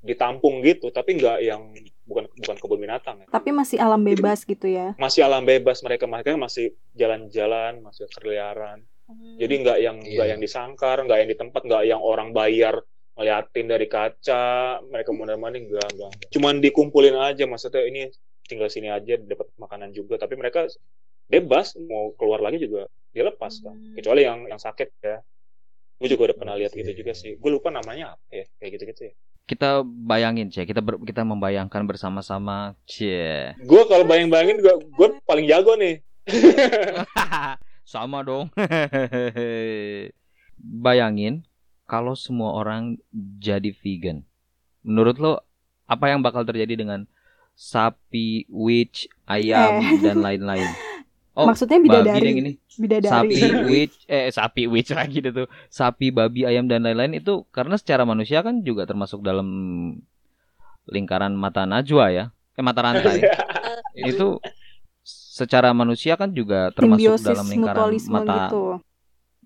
ditampung 0.00 0.60
gitu 0.60 0.88
tapi 0.88 1.16
enggak 1.16 1.40
yang 1.40 1.72
bukan 2.04 2.28
bukan 2.34 2.56
kebun 2.58 2.76
binatang 2.78 3.16
ya. 3.18 3.26
Tapi 3.26 3.48
masih 3.50 3.80
alam 3.80 4.00
bebas 4.00 4.44
gitu 4.44 4.66
ya. 4.66 4.92
masih 4.96 5.24
alam 5.24 5.40
bebas 5.42 5.80
mereka 5.80 6.04
mereka 6.04 6.36
masih 6.36 6.66
jalan-jalan 6.92 7.80
masih 7.80 8.04
berkeliaran 8.06 8.84
Mhm. 9.04 9.36
jadi 9.38 9.54
nggak 9.58 9.78
yang 9.78 9.96
nggak 9.98 10.12
Iya. 10.20 10.30
yang 10.30 10.40
disangkar 10.40 10.96
nggak 10.98 11.18
yang 11.18 11.28
di 11.28 11.38
tempat 11.38 11.60
nggak 11.62 11.82
yang 11.86 12.00
orang 12.00 12.32
bayar 12.32 12.84
ngeliatin 13.14 13.66
dari 13.66 13.86
kaca 13.86 14.42
mereka 14.84 15.10
mondar 15.10 15.38
mandir 15.38 15.64
nggak 15.64 15.88
nggak 15.94 16.10
cuman 16.30 16.58
dikumpulin 16.58 17.14
aja 17.14 17.46
maksudnya 17.46 17.82
ini 17.82 18.10
tinggal 18.44 18.66
sini 18.66 18.90
aja 18.90 19.14
dapat 19.16 19.48
makanan 19.56 19.90
juga 19.90 20.18
tapi 20.18 20.34
mereka 20.34 20.66
bebas 21.24 21.72
mau 21.80 22.12
keluar 22.14 22.38
lagi 22.38 22.58
juga 22.58 22.84
dia 23.14 23.24
lepas 23.24 23.58
kan 23.58 23.72
Hmm. 23.72 23.94
kecuali 23.94 24.20
yang 24.22 24.44
yang 24.44 24.58
sakit 24.58 24.88
ya 25.00 25.16
gue 25.94 26.08
juga 26.10 26.22
udah 26.28 26.36
pernah 26.36 26.54
lihat 26.58 26.70
Oke. 26.70 26.82
gitu 26.82 26.90
juga 27.00 27.14
sih 27.14 27.38
gue 27.38 27.48
lupa 27.48 27.70
namanya 27.70 28.12
apa 28.12 28.22
ya 28.34 28.44
kayak 28.58 28.70
gitu 28.76 28.84
gitu 28.90 29.02
ya 29.08 29.12
Kita 29.44 29.84
bayangin, 29.84 30.48
Cie. 30.48 30.64
Kita 30.64 30.80
ber- 30.80 31.04
kita 31.04 31.20
membayangkan 31.20 31.84
bersama-sama, 31.84 32.72
Cie. 32.88 33.52
gue 33.60 33.82
kalau 33.84 34.00
bayang 34.02 34.32
bayangin 34.32 34.56
gue 34.56 34.72
gue 34.72 35.08
paling 35.22 35.44
jago 35.44 35.76
nih 35.76 36.00
Sama 37.84 38.24
dong. 38.24 38.48
Bayangin 40.56 41.44
kalau 41.84 42.12
semua 42.14 42.54
orang 42.54 42.96
jadi 43.38 43.70
vegan. 43.72 44.24
Menurut 44.80 45.16
lo 45.16 45.32
apa 45.84 46.08
yang 46.08 46.20
bakal 46.20 46.42
terjadi 46.42 46.76
dengan 46.76 47.04
sapi, 47.52 48.48
witch, 48.48 49.06
ayam 49.24 49.80
Eh. 49.80 50.00
dan 50.00 50.20
lain-lain? 50.20 50.68
Oh, 51.34 51.50
Maksudnya 51.50 51.82
babi 51.82 51.90
bidadari. 51.90 52.26
yang 52.30 52.38
ini. 52.46 52.52
Bidadari. 52.78 53.10
Sapi, 53.10 53.34
witch, 53.74 53.96
eh 54.06 54.30
sapi, 54.30 54.70
witch 54.70 54.94
lagi 55.02 55.18
tuh. 55.18 55.50
Sapi, 55.66 56.14
babi, 56.14 56.46
ayam 56.46 56.70
dan 56.70 56.86
lain-lain 56.86 57.18
itu 57.18 57.42
karena 57.50 57.74
secara 57.74 58.06
manusia 58.06 58.38
kan 58.38 58.62
juga 58.62 58.86
termasuk 58.86 59.18
dalam 59.18 59.42
lingkaran 60.86 61.34
mata 61.34 61.66
najwa 61.66 62.14
ya. 62.14 62.24
Eh 62.54 62.62
mata 62.62 62.86
rantai. 62.86 63.26
itu 63.98 64.38
secara 65.02 65.74
manusia 65.74 66.14
kan 66.14 66.30
juga 66.30 66.70
termasuk 66.70 67.02
Simbiosis 67.02 67.26
dalam 67.26 67.46
lingkaran 67.50 67.90
mata 68.06 68.34
gitu. 68.46 68.62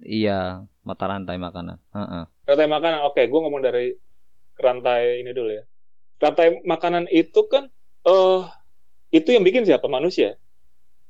Iya 0.05 0.62
mata 0.84 1.05
rantai 1.07 1.36
makanan. 1.36 1.78
Heeh. 1.94 2.24
rantai 2.49 2.68
makanan 2.68 3.01
oke 3.05 3.20
gue 3.20 3.40
ngomong 3.44 3.61
dari 3.61 3.92
rantai 4.57 5.22
ini 5.22 5.30
dulu 5.36 5.51
ya. 5.53 5.64
Rantai 6.18 6.62
makanan 6.66 7.07
itu 7.12 7.46
kan 7.46 7.70
eh 8.07 8.42
itu 9.14 9.28
yang 9.32 9.44
bikin 9.46 9.64
siapa? 9.64 9.86
Manusia. 9.86 10.34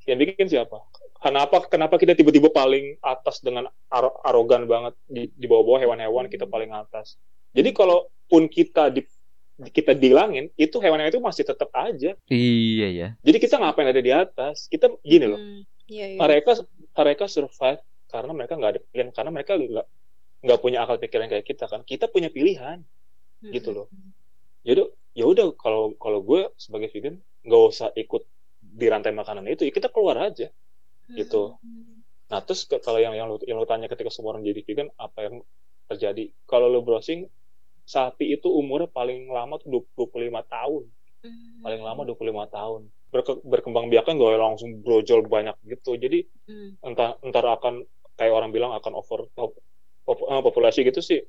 Yang 0.05 0.19
bikin 0.33 0.47
siapa? 0.49 0.79
Kenapa 1.19 1.67
kenapa 1.67 1.95
kita 1.99 2.15
tiba-tiba 2.15 2.47
paling 2.49 2.95
atas 3.03 3.43
dengan 3.43 3.67
aro- 3.91 4.15
arogan 4.23 4.63
banget 4.65 4.95
di, 5.03 5.27
di 5.35 5.45
bawah-bawah 5.51 5.79
hewan-hewan 5.83 6.31
kita 6.31 6.47
paling 6.47 6.71
atas? 6.71 7.19
Jadi 7.51 7.75
kalaupun 7.75 8.47
kita 8.47 8.87
di 8.93 9.03
kita 9.59 9.91
dilangin 9.91 10.47
itu 10.55 10.79
hewan-hewan 10.79 11.11
itu 11.11 11.19
masih 11.19 11.43
tetap 11.43 11.67
aja. 11.75 12.15
Iya 12.31 12.87
ya. 12.87 13.07
Jadi 13.19 13.37
kita 13.43 13.59
ngapain 13.59 13.91
ada 13.91 13.99
di 13.99 14.11
atas? 14.15 14.71
Kita 14.71 14.87
gini 15.03 15.27
loh. 15.27 15.39
Hmm, 15.41 15.61
Iya, 15.89 16.05
iya. 16.15 16.17
mereka 16.21 16.51
mereka 16.95 17.25
survive 17.25 17.81
karena 18.13 18.31
mereka 18.37 18.53
nggak 18.59 18.71
ada 18.73 18.81
pilihan 18.91 19.09
karena 19.17 19.31
mereka 19.35 19.51
nggak 19.57 19.87
nggak 20.45 20.59
punya 20.63 20.77
akal 20.83 20.97
pikiran 21.03 21.27
kayak 21.31 21.45
kita 21.51 21.65
kan 21.71 21.81
kita 21.91 22.05
punya 22.13 22.29
pilihan 22.37 22.79
Hmm, 23.39 23.55
gitu 23.55 23.69
loh. 23.71 23.87
jadi 24.67 24.83
ya 25.15 25.25
udah 25.31 25.55
kalau 25.55 25.95
kalau 26.03 26.19
gue 26.29 26.41
sebagai 26.59 26.89
vegan 26.91 27.15
nggak 27.47 27.61
usah 27.71 27.89
ikut 27.95 28.23
di 28.59 28.85
rantai 28.91 29.15
makanan 29.15 29.47
itu 29.47 29.63
ya 29.67 29.71
kita 29.71 29.87
keluar 29.95 30.17
aja 30.27 30.47
hmm, 31.07 31.15
gitu. 31.19 31.55
hmm. 31.63 32.03
nah 32.31 32.39
terus 32.45 32.67
ke- 32.69 32.81
kalau 32.83 32.99
yang 32.99 33.15
yang 33.19 33.27
lu, 33.31 33.39
yang 33.47 33.57
lu 33.61 33.67
tanya 33.67 33.87
ketika 33.91 34.11
semua 34.11 34.35
orang 34.35 34.43
jadi 34.43 34.61
vegan 34.67 34.89
apa 34.99 35.19
yang 35.27 35.35
terjadi 35.89 36.23
kalau 36.51 36.67
lu 36.67 36.83
browsing 36.83 37.25
sapi 37.87 38.35
itu 38.37 38.47
umurnya 38.51 38.89
paling 38.91 39.27
lama 39.31 39.55
tuh 39.61 39.69
25 39.73 40.43
tahun 40.45 40.83
Hmm, 41.19 41.59
paling 41.59 41.81
lama 41.83 42.07
25 42.07 42.47
tahun 42.47 42.81
Berke- 43.11 43.43
berkembang 43.43 43.91
biakan 43.91 44.15
gak 44.15 44.39
langsung 44.39 44.71
brojol 44.79 45.27
banyak 45.27 45.51
gitu 45.67 45.99
jadi 45.99 46.23
hmm. 46.47 46.79
entah 46.79 47.19
entar 47.27 47.43
akan 47.59 47.83
kayak 48.19 48.33
orang 48.35 48.51
bilang 48.51 48.75
akan 48.75 48.99
over 48.99 49.31
pop- 49.31 49.55
pop- 50.03 50.27
eh, 50.27 50.41
populasi 50.43 50.83
gitu 50.83 50.99
sih 50.99 51.23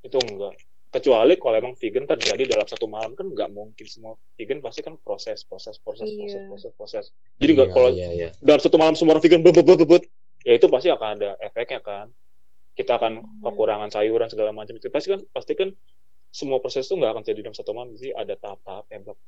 itu 0.00 0.16
enggak 0.16 0.56
kecuali 0.88 1.34
kalau 1.36 1.56
emang 1.58 1.74
vegan 1.74 2.06
terjadi 2.06 2.54
dalam 2.54 2.64
satu 2.64 2.86
malam 2.86 3.12
kan 3.12 3.26
nggak 3.26 3.50
mungkin 3.50 3.84
semua 3.84 4.14
vegan 4.38 4.62
pasti 4.62 4.80
kan 4.80 4.94
proses 4.96 5.44
proses 5.44 5.76
proses 5.76 6.08
proses 6.08 6.38
Iya. 6.40 6.48
proses 6.48 6.72
proses 6.72 7.04
jadi 7.36 7.50
nggak 7.52 7.68
Iya, 7.68 7.74
kalau 7.74 7.88
iya, 7.92 8.08
iya. 8.14 8.28
dalam 8.38 8.60
satu 8.62 8.76
malam 8.78 8.94
semua 8.94 9.18
orang 9.18 9.24
vegan 9.26 9.42
bebet 9.42 9.64
bebet 9.66 9.84
bebet 9.84 10.02
ya 10.46 10.54
itu 10.54 10.66
pasti 10.70 10.88
akan 10.88 11.08
ada 11.18 11.30
efeknya 11.42 11.82
kan 11.82 12.06
kita 12.74 12.96
akan 12.96 13.22
Hmm. 13.22 13.42
kekurangan 13.42 13.90
sayuran 13.90 14.30
segala 14.30 14.50
macam 14.50 14.74
itu 14.74 14.86
pasti 14.88 15.12
kan 15.12 15.20
pasti 15.30 15.52
kan 15.54 15.68
semua 16.34 16.58
proses 16.58 16.90
itu 16.90 16.98
nggak 16.98 17.14
akan 17.14 17.22
jadi 17.22 17.40
dalam 17.46 17.54
satu 17.54 17.70
malam 17.70 17.94
sih 17.94 18.10
ada 18.10 18.34
tahap-tahap 18.34 18.90
yang 18.90 19.06
blok 19.06 19.22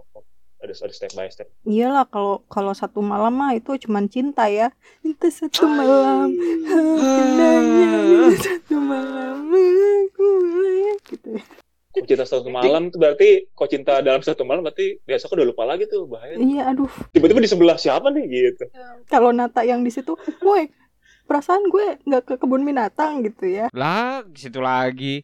ada 0.59 0.73
ada 0.75 0.91
step 0.91 1.15
by 1.15 1.31
step 1.31 1.47
Iyalah 1.63 2.11
kalau 2.11 2.43
kalau 2.51 2.75
satu 2.75 2.99
malam 2.99 3.31
mah 3.31 3.55
itu 3.55 3.77
cuman 3.87 4.11
cinta 4.11 4.51
ya. 4.51 4.73
Cinta 5.05 5.29
satu 5.29 5.69
malam. 5.69 6.33
Indahnya 6.33 7.93
satu 8.41 8.77
malam. 8.81 9.39
aku 9.47 10.29
gitu. 11.13 11.31
Kok 11.97 12.05
cinta 12.05 12.25
satu 12.29 12.49
malam 12.53 12.93
tuh 12.93 12.99
berarti 13.01 13.49
kok 13.57 13.69
cinta 13.73 14.05
dalam 14.05 14.21
satu 14.21 14.45
malam 14.45 14.65
berarti 14.65 15.01
besok 15.09 15.33
udah 15.39 15.47
lupa 15.49 15.65
lagi 15.65 15.89
tuh 15.89 16.05
bahaya 16.05 16.37
Iya, 16.37 16.77
aduh. 16.77 16.93
tiba-tiba 17.09 17.41
di 17.41 17.49
sebelah 17.49 17.81
siapa 17.81 18.13
nih 18.13 18.25
gitu 18.29 18.69
Kalau 19.09 19.33
Nata 19.33 19.65
yang 19.65 19.81
di 19.81 19.89
situ, 19.89 20.13
woi, 20.45 20.69
perasaan 21.27 21.67
gue 21.67 21.99
nggak 22.03 22.23
ke 22.25 22.35
kebun 22.39 22.63
binatang 22.63 23.21
gitu 23.21 23.45
ya. 23.45 23.67
lah 23.71 24.23
di 24.23 24.39
situ 24.39 24.59
lagi. 24.59 25.21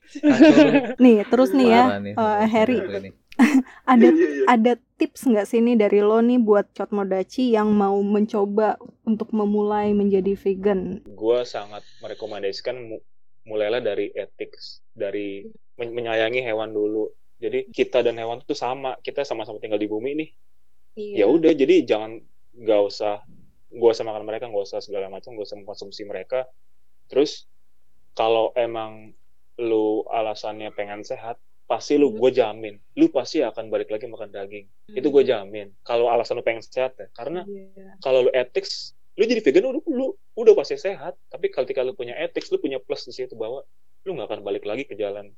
Nih, 1.02 1.22
terus 1.24 1.50
nih 1.50 1.68
ya, 1.68 1.82
nih, 1.96 2.14
eh, 2.14 2.46
Harry. 2.46 2.78
satu 2.78 2.98
ini. 2.98 3.10
ada 3.88 4.08
ada 4.44 4.72
tips 4.94 5.24
nggak 5.24 5.48
sih 5.48 5.58
nih 5.58 5.74
dari 5.74 5.98
lo 5.98 6.20
nih 6.20 6.36
buat 6.36 6.68
Cot 6.70 6.92
Modachi 6.92 7.48
yang 7.48 7.72
mau 7.72 7.96
mencoba 7.98 8.76
untuk 9.02 9.32
memulai 9.32 9.90
menjadi 9.92 10.36
vegan? 10.36 11.00
gue 11.02 11.38
sangat 11.42 11.80
merekomendasikan 11.98 12.76
mu- 12.76 13.00
mulailah 13.42 13.80
dari 13.80 14.12
ethics 14.12 14.84
dari 14.92 15.48
men- 15.74 15.90
menyayangi 15.90 16.44
hewan 16.44 16.70
dulu 16.70 17.08
jadi 17.40 17.66
kita 17.66 18.04
dan 18.04 18.14
hewan 18.14 18.38
itu 18.38 18.52
sama 18.52 19.00
kita 19.00 19.24
sama-sama 19.24 19.58
tinggal 19.58 19.80
di 19.80 19.88
bumi 19.88 20.12
nih 20.14 20.30
Iya. 20.92 21.24
ya 21.24 21.26
udah 21.26 21.52
jadi 21.56 21.88
jangan 21.88 22.20
nggak 22.52 22.80
usah 22.84 23.24
gak 23.72 23.92
usah 23.96 24.04
makan 24.04 24.24
mereka 24.28 24.44
nggak 24.46 24.64
usah 24.68 24.84
segala 24.84 25.08
macam 25.08 25.32
nggak 25.32 25.48
usah 25.48 25.58
mengkonsumsi 25.58 26.02
mereka. 26.04 26.44
Terus 27.08 27.48
kalau 28.12 28.52
emang 28.52 29.16
lu 29.60 30.04
alasannya 30.08 30.72
pengen 30.72 31.04
sehat 31.04 31.40
pasti 31.64 31.96
lu 31.96 32.12
Hmm. 32.12 32.20
gue 32.20 32.30
jamin. 32.36 32.74
Lu 33.00 33.08
pasti 33.08 33.40
akan 33.40 33.72
balik 33.72 33.88
lagi 33.88 34.04
makan 34.04 34.28
daging. 34.28 34.68
Itu 34.92 35.08
gue 35.08 35.24
jamin. 35.24 35.72
Kalau 35.80 36.12
alasan 36.12 36.36
lu 36.36 36.44
pengen 36.44 36.60
sehat 36.60 36.92
ya. 37.00 37.08
Karena 37.16 37.48
Iya. 37.48 37.96
kalau 38.04 38.28
lu 38.28 38.30
ethics 38.36 38.92
lu 39.16 39.24
jadi 39.28 39.40
vegan 39.44 39.72
lu, 39.72 39.80
lu 39.88 40.06
udah 40.36 40.52
pasti 40.52 40.76
sehat. 40.76 41.16
Tapi 41.32 41.48
ketika 41.48 41.80
lu 41.80 41.96
punya 41.96 42.12
ethics 42.16 42.52
lu 42.52 42.60
punya 42.60 42.76
plus 42.76 43.08
di 43.08 43.12
situ 43.16 43.32
bahwa 43.36 43.64
lu 44.04 44.10
nggak 44.12 44.28
akan 44.28 44.40
balik 44.44 44.64
lagi 44.68 44.84
ke 44.84 44.96
jalan 44.96 45.32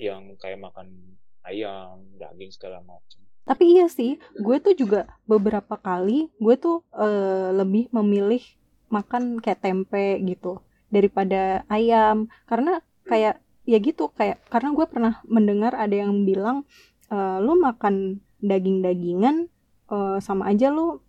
yang 0.00 0.32
kayak 0.40 0.56
makan 0.56 1.18
ayam 1.44 2.04
daging 2.16 2.52
segala 2.54 2.80
macam 2.80 3.20
Tapi 3.48 3.64
iya 3.72 3.88
sih, 3.88 4.10
gue 4.36 4.56
tuh 4.60 4.76
juga 4.76 5.00
beberapa 5.24 5.74
kali 5.74 6.28
gue 6.36 6.54
tuh 6.54 6.84
eh, 6.92 7.48
lebih 7.50 7.88
memilih 7.90 8.44
makan 8.88 9.40
kayak 9.40 9.64
tempe 9.64 10.20
gitu 10.22 10.60
daripada 10.88 11.64
ayam. 11.66 12.28
Karena 12.44 12.78
kayak 13.02 13.40
ya 13.64 13.76
gitu 13.78 14.08
kayak 14.10 14.44
karena 14.48 14.72
gue 14.72 14.84
pernah 14.84 15.14
mendengar 15.24 15.72
ada 15.72 15.92
yang 15.92 16.24
bilang 16.24 16.68
eh, 17.08 17.36
lu 17.40 17.56
makan 17.56 18.20
daging-dagingan 18.38 19.48
eh, 19.88 20.16
sama 20.20 20.46
aja 20.46 20.68
lu 20.68 21.00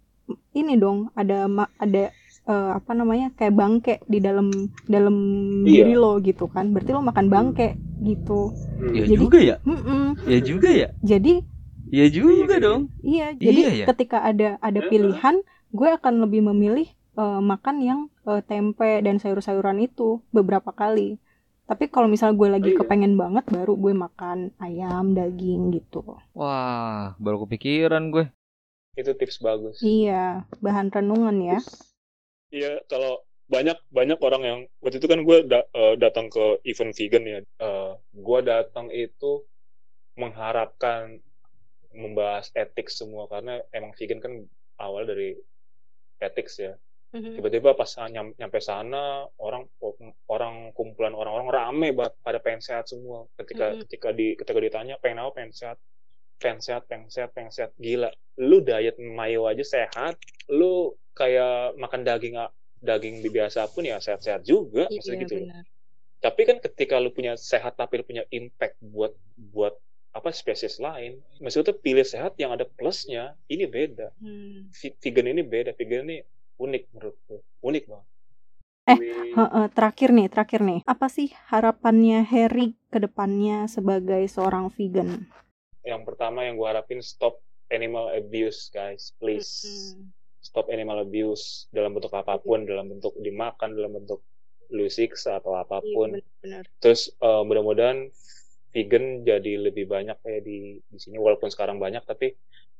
ini 0.54 0.76
dong 0.76 1.10
ada 1.14 1.50
ada 1.76 2.04
eh, 2.46 2.72
apa 2.72 2.92
namanya 2.94 3.34
kayak 3.34 3.52
bangke 3.52 3.94
di 4.06 4.20
dalam 4.20 4.48
dalam 4.86 5.16
Iya. 5.68 5.84
diri 5.84 5.94
lo 5.94 6.18
gitu 6.20 6.48
kan. 6.48 6.72
Berarti 6.72 6.92
lo 6.92 7.04
makan 7.04 7.28
bangke 7.28 7.76
gitu. 8.00 8.56
Ya 8.96 9.04
Jadi- 9.06 9.20
juga 9.20 9.40
ya? 9.40 9.56
Mm-mm. 9.62 10.24
ya 10.24 10.40
juga 10.40 10.70
ya? 10.72 10.88
Jadi 11.04 11.44
ya 11.90 12.06
juga 12.10 12.56
Iya, 12.58 12.66
dong 12.66 12.82
Iya, 13.02 13.28
jadi 13.38 13.62
Iya, 13.62 13.70
ya. 13.82 13.86
ketika 13.94 14.18
ada 14.22 14.50
ada 14.62 14.80
pilihan, 14.86 15.36
gue 15.74 15.90
akan 15.98 16.14
lebih 16.26 16.42
memilih 16.54 16.88
eh, 17.18 17.42
makan 17.42 17.76
yang 17.84 18.00
eh, 18.30 18.42
tempe 18.46 19.02
dan 19.06 19.18
sayur-sayuran 19.22 19.78
itu 19.82 20.22
beberapa 20.32 20.72
kali. 20.72 21.18
Tapi 21.70 21.86
kalau 21.94 22.10
misal 22.10 22.34
gue 22.34 22.50
lagi 22.50 22.70
Oh, 22.70 22.74
iya. 22.74 22.80
kepengen 22.82 23.14
banget, 23.14 23.46
baru 23.46 23.78
gue 23.78 23.94
makan 23.94 24.50
ayam, 24.58 25.14
daging 25.14 25.70
gitu. 25.78 26.02
wah 26.34 27.14
baru 27.22 27.46
kepikiran 27.46 28.10
gue 28.10 28.26
itu 28.98 29.12
tips 29.16 29.38
bagus 29.40 29.78
Iya, 29.80 30.44
bahan 30.60 30.90
renungan 30.92 31.38
ya. 31.40 31.60
Iya, 32.50 32.82
kalau 32.90 33.22
banyak 33.50 33.78
banyak 33.94 34.20
orang 34.22 34.44
yang 34.46 34.60
waktu 34.82 34.98
itu 35.02 35.08
kan 35.10 35.22
gue 35.26 35.38
da- 35.46 35.70
eh, 35.74 35.94
datang 36.02 36.30
ke 36.30 36.62
event 36.66 36.94
vegan 36.94 37.24
ya. 37.26 37.40
Eh, 37.62 37.92
gue 38.18 38.40
datang 38.46 38.88
itu 38.90 39.46
mengharapkan 40.18 41.22
membahas 41.94 42.54
etik 42.54 42.88
semua 42.90 43.26
karena 43.26 43.62
emang 43.74 43.92
vegan 43.98 44.22
kan 44.22 44.34
awal 44.78 45.10
dari 45.10 45.34
ethics 46.22 46.62
ya. 46.62 46.74
Mhm. 47.10 47.42
Tiba-tiba 47.42 47.74
pas 47.74 47.90
nyam- 48.14 48.38
nyampe 48.38 48.62
sana 48.62 49.26
orang 49.42 49.66
orang 50.30 50.70
kumpulan 50.78 51.18
orang-orang 51.18 51.50
rame 51.50 51.88
banget 51.98 52.14
pada 52.22 52.38
pengen 52.38 52.62
sehat 52.62 52.86
semua. 52.86 53.26
Ketika 53.34 53.74
Mhm. 53.74 53.80
ketika 53.88 54.10
di 54.14 54.38
ketika 54.38 54.60
ditanya 54.62 54.96
pengen 55.02 55.26
apa 55.26 55.42
pengen 55.42 55.54
sehat, 55.56 55.78
pengen 56.38 56.62
sehat, 56.62 56.84
pengen 56.86 57.10
sehat, 57.10 57.30
pengen 57.34 57.52
sehat. 57.52 57.72
Gila, 57.82 58.14
lu 58.38 58.62
diet 58.62 59.02
mayo 59.02 59.50
aja 59.50 59.66
sehat, 59.66 60.22
lu 60.54 60.94
kayak 61.18 61.76
makan 61.82 62.06
daging 62.06 62.38
daging 62.80 63.26
biasa 63.28 63.68
pun 63.74 63.84
ya 63.84 64.00
sehat-sehat 64.00 64.46
juga, 64.48 64.88
maksudnya 64.88 65.18
Iya 65.20 65.24
gitu. 65.28 65.34
loh. 65.36 65.44
benar. 65.50 65.66
Tapi 66.20 66.42
kan 66.48 66.58
ketika 66.60 66.96
lu 67.00 67.12
punya 67.12 67.36
sehat 67.36 67.76
tapi 67.76 68.00
lu 68.00 68.06
punya 68.08 68.24
impact 68.32 68.76
buat 68.80 69.16
buat 69.52 69.76
apa 70.10 70.34
spesies 70.34 70.78
lain, 70.78 71.22
maksudnya 71.38 71.72
pilih 71.72 72.04
sehat 72.04 72.34
yang 72.36 72.50
ada 72.50 72.66
plusnya, 72.66 73.38
ini 73.46 73.66
beda. 73.66 74.10
Hmm. 74.18 74.74
Vegan 74.74 75.28
ini 75.28 75.42
beda, 75.42 75.72
vegan 75.74 76.10
ini 76.10 76.18
unik 76.58 76.84
menurut 76.92 77.16
gue, 77.26 77.40
unik 77.62 77.84
banget. 77.86 78.08
Eh, 78.86 78.98
Heeh, 79.38 79.66
terakhir 79.70 80.10
nih, 80.10 80.28
terakhir 80.28 80.66
nih. 80.66 80.80
Apa 80.84 81.08
sih 81.08 81.30
harapannya 81.48 82.26
Harry 82.26 82.74
ke 82.90 82.98
depannya 82.98 83.70
sebagai 83.70 84.26
seorang 84.26 84.74
vegan? 84.74 85.30
yang 85.82 86.04
pertama 86.04 86.44
yang 86.44 86.54
gue 86.54 86.68
harapin 86.68 87.00
stop 87.00 87.40
animal 87.72 88.12
abuse 88.12 88.68
guys 88.70 89.16
please 89.16 89.50
Hmm. 89.96 90.12
stop 90.38 90.68
animal 90.68 91.02
abuse 91.02 91.66
dalam 91.72 91.96
bentuk 91.96 92.12
apa 92.12 92.38
pun 92.38 92.62
dalam 92.62 92.92
bentuk 92.92 93.16
dimakan 93.18 93.74
dalam 93.74 93.96
bentuk 93.96 94.20
lu 94.70 94.86
siksa 94.86 95.40
atau 95.40 95.56
Iya, 95.56 95.64
apa 95.64 95.78
pun 95.82 96.10
benar. 96.44 96.68
terus 96.78 97.10
eh, 97.16 97.42
mudah-mudahan 97.42 98.12
vegan 98.74 99.26
jadi 99.26 99.52
lebih 99.70 99.86
banyak 99.90 100.18
kayak 100.24 100.42
di 100.46 100.78
di 100.86 100.98
sini. 101.02 101.18
Walaupun 101.18 101.50
sekarang 101.54 101.78
banyak 101.82 102.04
tapi 102.06 102.34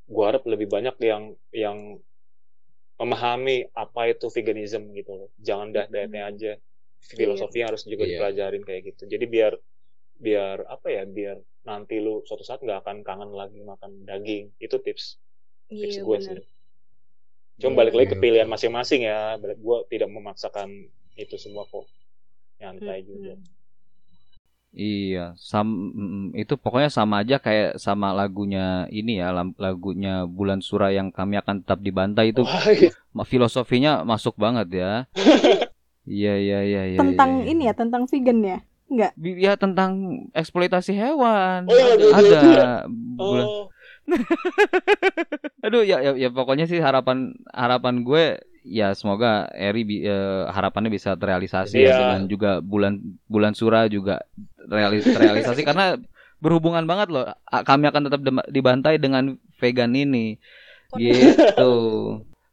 gue 0.10 0.24
harap 0.26 0.44
lebih 0.46 0.68
banyak 0.70 0.96
yang 1.02 1.24
yang 1.54 1.78
memahami 3.00 3.72
apa 3.72 4.12
itu 4.12 4.28
veganism 4.28 4.92
gitu 4.92 5.12
loh. 5.16 5.30
Jangan 5.40 5.72
dah 5.72 5.86
dietnya 5.88 6.24
aja. 6.28 6.52
Filosofi 7.00 7.64
harus 7.64 7.88
juga 7.88 8.04
Iya. 8.04 8.20
dipelajarin 8.20 8.64
kayak 8.68 8.82
gitu. 8.94 9.04
Jadi 9.08 9.26
biar 9.26 9.54
biar 10.20 10.68
apa 10.68 10.88
ya 10.92 11.08
biar 11.08 11.40
nanti 11.64 11.96
lu 12.04 12.20
suatu 12.28 12.44
saat 12.44 12.60
nggak 12.60 12.84
akan 12.84 12.98
kangen 13.08 13.32
lagi 13.32 13.60
makan 13.64 14.04
daging. 14.04 14.52
Itu 14.60 14.84
tips 14.84 15.16
tips 15.72 15.96
Iya, 15.96 16.04
gue 16.04 16.18
sih. 16.20 16.40
cuma 17.60 17.72
Iya. 17.72 17.80
balik 17.84 17.94
lagi 17.96 18.08
ke 18.12 18.18
Oke, 18.20 18.24
pilihan 18.24 18.50
masing-masing 18.52 19.02
ya. 19.08 19.40
Balik 19.40 19.60
gue 19.64 19.78
tidak 19.92 20.10
memaksakan 20.12 20.70
itu 21.16 21.36
semua 21.40 21.64
kok. 21.72 21.88
Nyantai 22.60 23.00
Hmm, 23.04 23.08
juga. 23.08 23.34
hmm. 23.40 23.59
Iya, 24.70 25.34
sam 25.34 25.66
mm, 25.98 26.38
itu 26.38 26.54
pokoknya 26.54 26.94
sama 26.94 27.26
aja 27.26 27.42
kayak 27.42 27.82
sama 27.82 28.14
lagunya 28.14 28.86
ini 28.94 29.18
ya, 29.18 29.34
lagunya 29.34 30.30
Bulan 30.30 30.62
Sura 30.62 30.94
yang 30.94 31.10
kami 31.10 31.42
akan 31.42 31.66
tetap 31.66 31.82
dibantai 31.82 32.30
itu 32.30 32.46
Wah, 32.46 32.70
iya. 32.70 32.94
ma- 33.10 33.26
filosofinya 33.26 34.06
masuk 34.06 34.38
banget 34.38 34.68
ya. 34.86 34.92
Iya 36.10 36.42
iya 36.42 36.60
iya 36.66 36.82
iya. 36.90 36.98
Tentang 36.98 37.46
iya, 37.46 37.54
ini 37.54 37.64
ya, 37.70 37.74
tentang 37.78 38.10
vegan 38.10 38.42
ya? 38.42 38.58
Enggak. 38.90 39.14
Ya 39.22 39.54
tentang 39.54 39.92
eksploitasi 40.34 40.98
hewan. 40.98 41.70
Oh, 41.70 41.78
iya, 41.78 41.86
lagu 41.86 42.08
Ada 42.18 42.26
itu 42.26 42.50
ya? 42.50 42.70
bulan. 42.90 43.46
oh 43.46 43.64
Aduh 45.66 45.86
ya, 45.86 46.02
ya 46.02 46.18
ya 46.18 46.30
pokoknya 46.34 46.66
sih 46.66 46.82
harapan 46.82 47.38
harapan 47.54 48.02
gue 48.02 48.42
ya 48.62 48.92
semoga 48.92 49.48
Eri 49.52 49.84
bi- 49.84 50.04
eh, 50.04 50.44
harapannya 50.48 50.90
bisa 50.90 51.14
terrealisasi 51.14 51.78
ya 51.78 51.86
Iya. 51.86 51.98
dengan 52.00 52.22
juga 52.26 52.52
bulan 52.60 53.00
bulan 53.26 53.54
Sura 53.54 53.86
juga 53.86 54.22
realis 54.66 55.04
terrealisasi 55.04 55.64
karena 55.64 55.98
berhubungan 56.40 56.84
banget 56.84 57.08
loh. 57.10 57.26
A- 57.46 57.64
Kami 57.64 57.88
akan 57.88 58.02
tetap 58.08 58.20
dibantai 58.48 58.96
dengan 58.96 59.36
vegan 59.58 59.92
ini. 59.92 60.40
Gitu. 60.96 61.74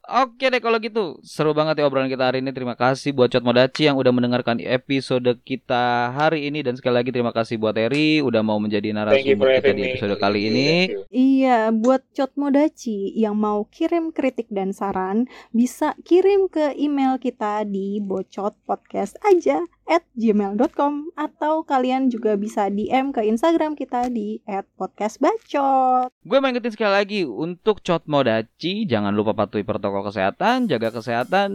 Oke 0.07 0.47
deh 0.47 0.63
kalau 0.63 0.79
gitu. 0.79 1.19
Seru 1.27 1.51
banget 1.51 1.83
ya 1.83 1.91
obrolan 1.91 2.07
kita 2.07 2.31
hari 2.31 2.39
ini. 2.39 2.55
Terima 2.55 2.79
kasih 2.79 3.11
buat 3.11 3.27
Cot 3.27 3.43
Modachi 3.43 3.91
yang 3.91 3.99
udah 3.99 4.15
mendengarkan 4.15 4.63
episode 4.63 5.27
kita 5.43 6.15
hari 6.15 6.47
ini. 6.47 6.63
Dan 6.63 6.79
sekali 6.79 7.03
lagi 7.03 7.11
terima 7.11 7.35
kasih 7.35 7.59
buat 7.59 7.75
Eri 7.75 8.23
Udah 8.23 8.39
mau 8.47 8.63
menjadi 8.63 8.95
narasumber 8.95 9.59
kita 9.59 9.75
di 9.75 9.83
me. 9.83 9.87
episode 9.91 10.15
kali 10.23 10.41
ini. 10.47 10.69
Iya, 11.11 11.75
buat 11.75 12.07
Cotmodachi 12.15 13.19
yang 13.19 13.35
mau 13.35 13.67
kirim 13.67 14.15
kritik 14.15 14.47
dan 14.47 14.71
saran, 14.71 15.27
bisa 15.51 15.99
kirim 16.07 16.47
ke 16.47 16.79
email 16.79 17.19
kita 17.19 17.67
di 17.67 17.99
bocotpodcast 17.99 19.19
aja 19.27 19.67
at 19.87 20.03
gmail.com 20.13 21.15
atau 21.15 21.63
kalian 21.63 22.07
juga 22.07 22.35
bisa 22.35 22.67
DM 22.67 23.11
ke 23.11 23.23
Instagram 23.23 23.73
kita 23.73 24.07
di 24.07 24.43
at 24.45 24.67
podcastbacot. 24.75 26.11
Gue 26.21 26.39
mau 26.39 26.51
ingetin 26.51 26.71
sekali 26.71 26.93
lagi 26.93 27.21
untuk 27.23 27.79
Cot 27.81 28.05
Modachi 28.05 28.83
jangan 28.85 29.11
lupa 29.11 29.33
patuhi 29.33 29.63
protokol 29.63 30.03
kesehatan, 30.05 30.67
jaga 30.67 30.91
kesehatan 30.91 31.55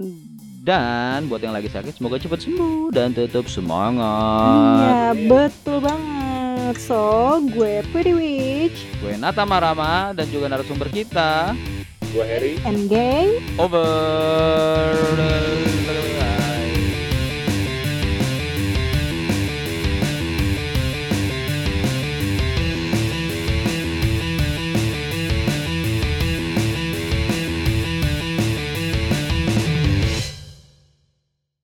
dan 0.61 1.25
buat 1.25 1.39
yang 1.39 1.51
lagi 1.51 1.67
sakit 1.67 1.91
semoga 1.91 2.15
cepat 2.15 2.39
sembuh 2.39 2.89
dan 2.89 3.11
tetap 3.11 3.43
Iya, 3.43 3.51
semangat. 3.51 5.13
betul 5.25 5.82
banget. 5.82 6.29
So, 6.77 7.41
gue 7.43 7.84
Pretty 7.91 8.13
Witch 8.13 8.79
Gue 9.01 9.17
Nata 9.17 9.43
Marama 9.43 10.15
dan 10.15 10.23
juga 10.29 10.47
narasumber 10.47 10.88
kita 10.88 11.51
gue 12.11 12.23
Harry 12.23 12.55
and 12.63 12.88
gang 12.88 13.27
over. 13.55 14.91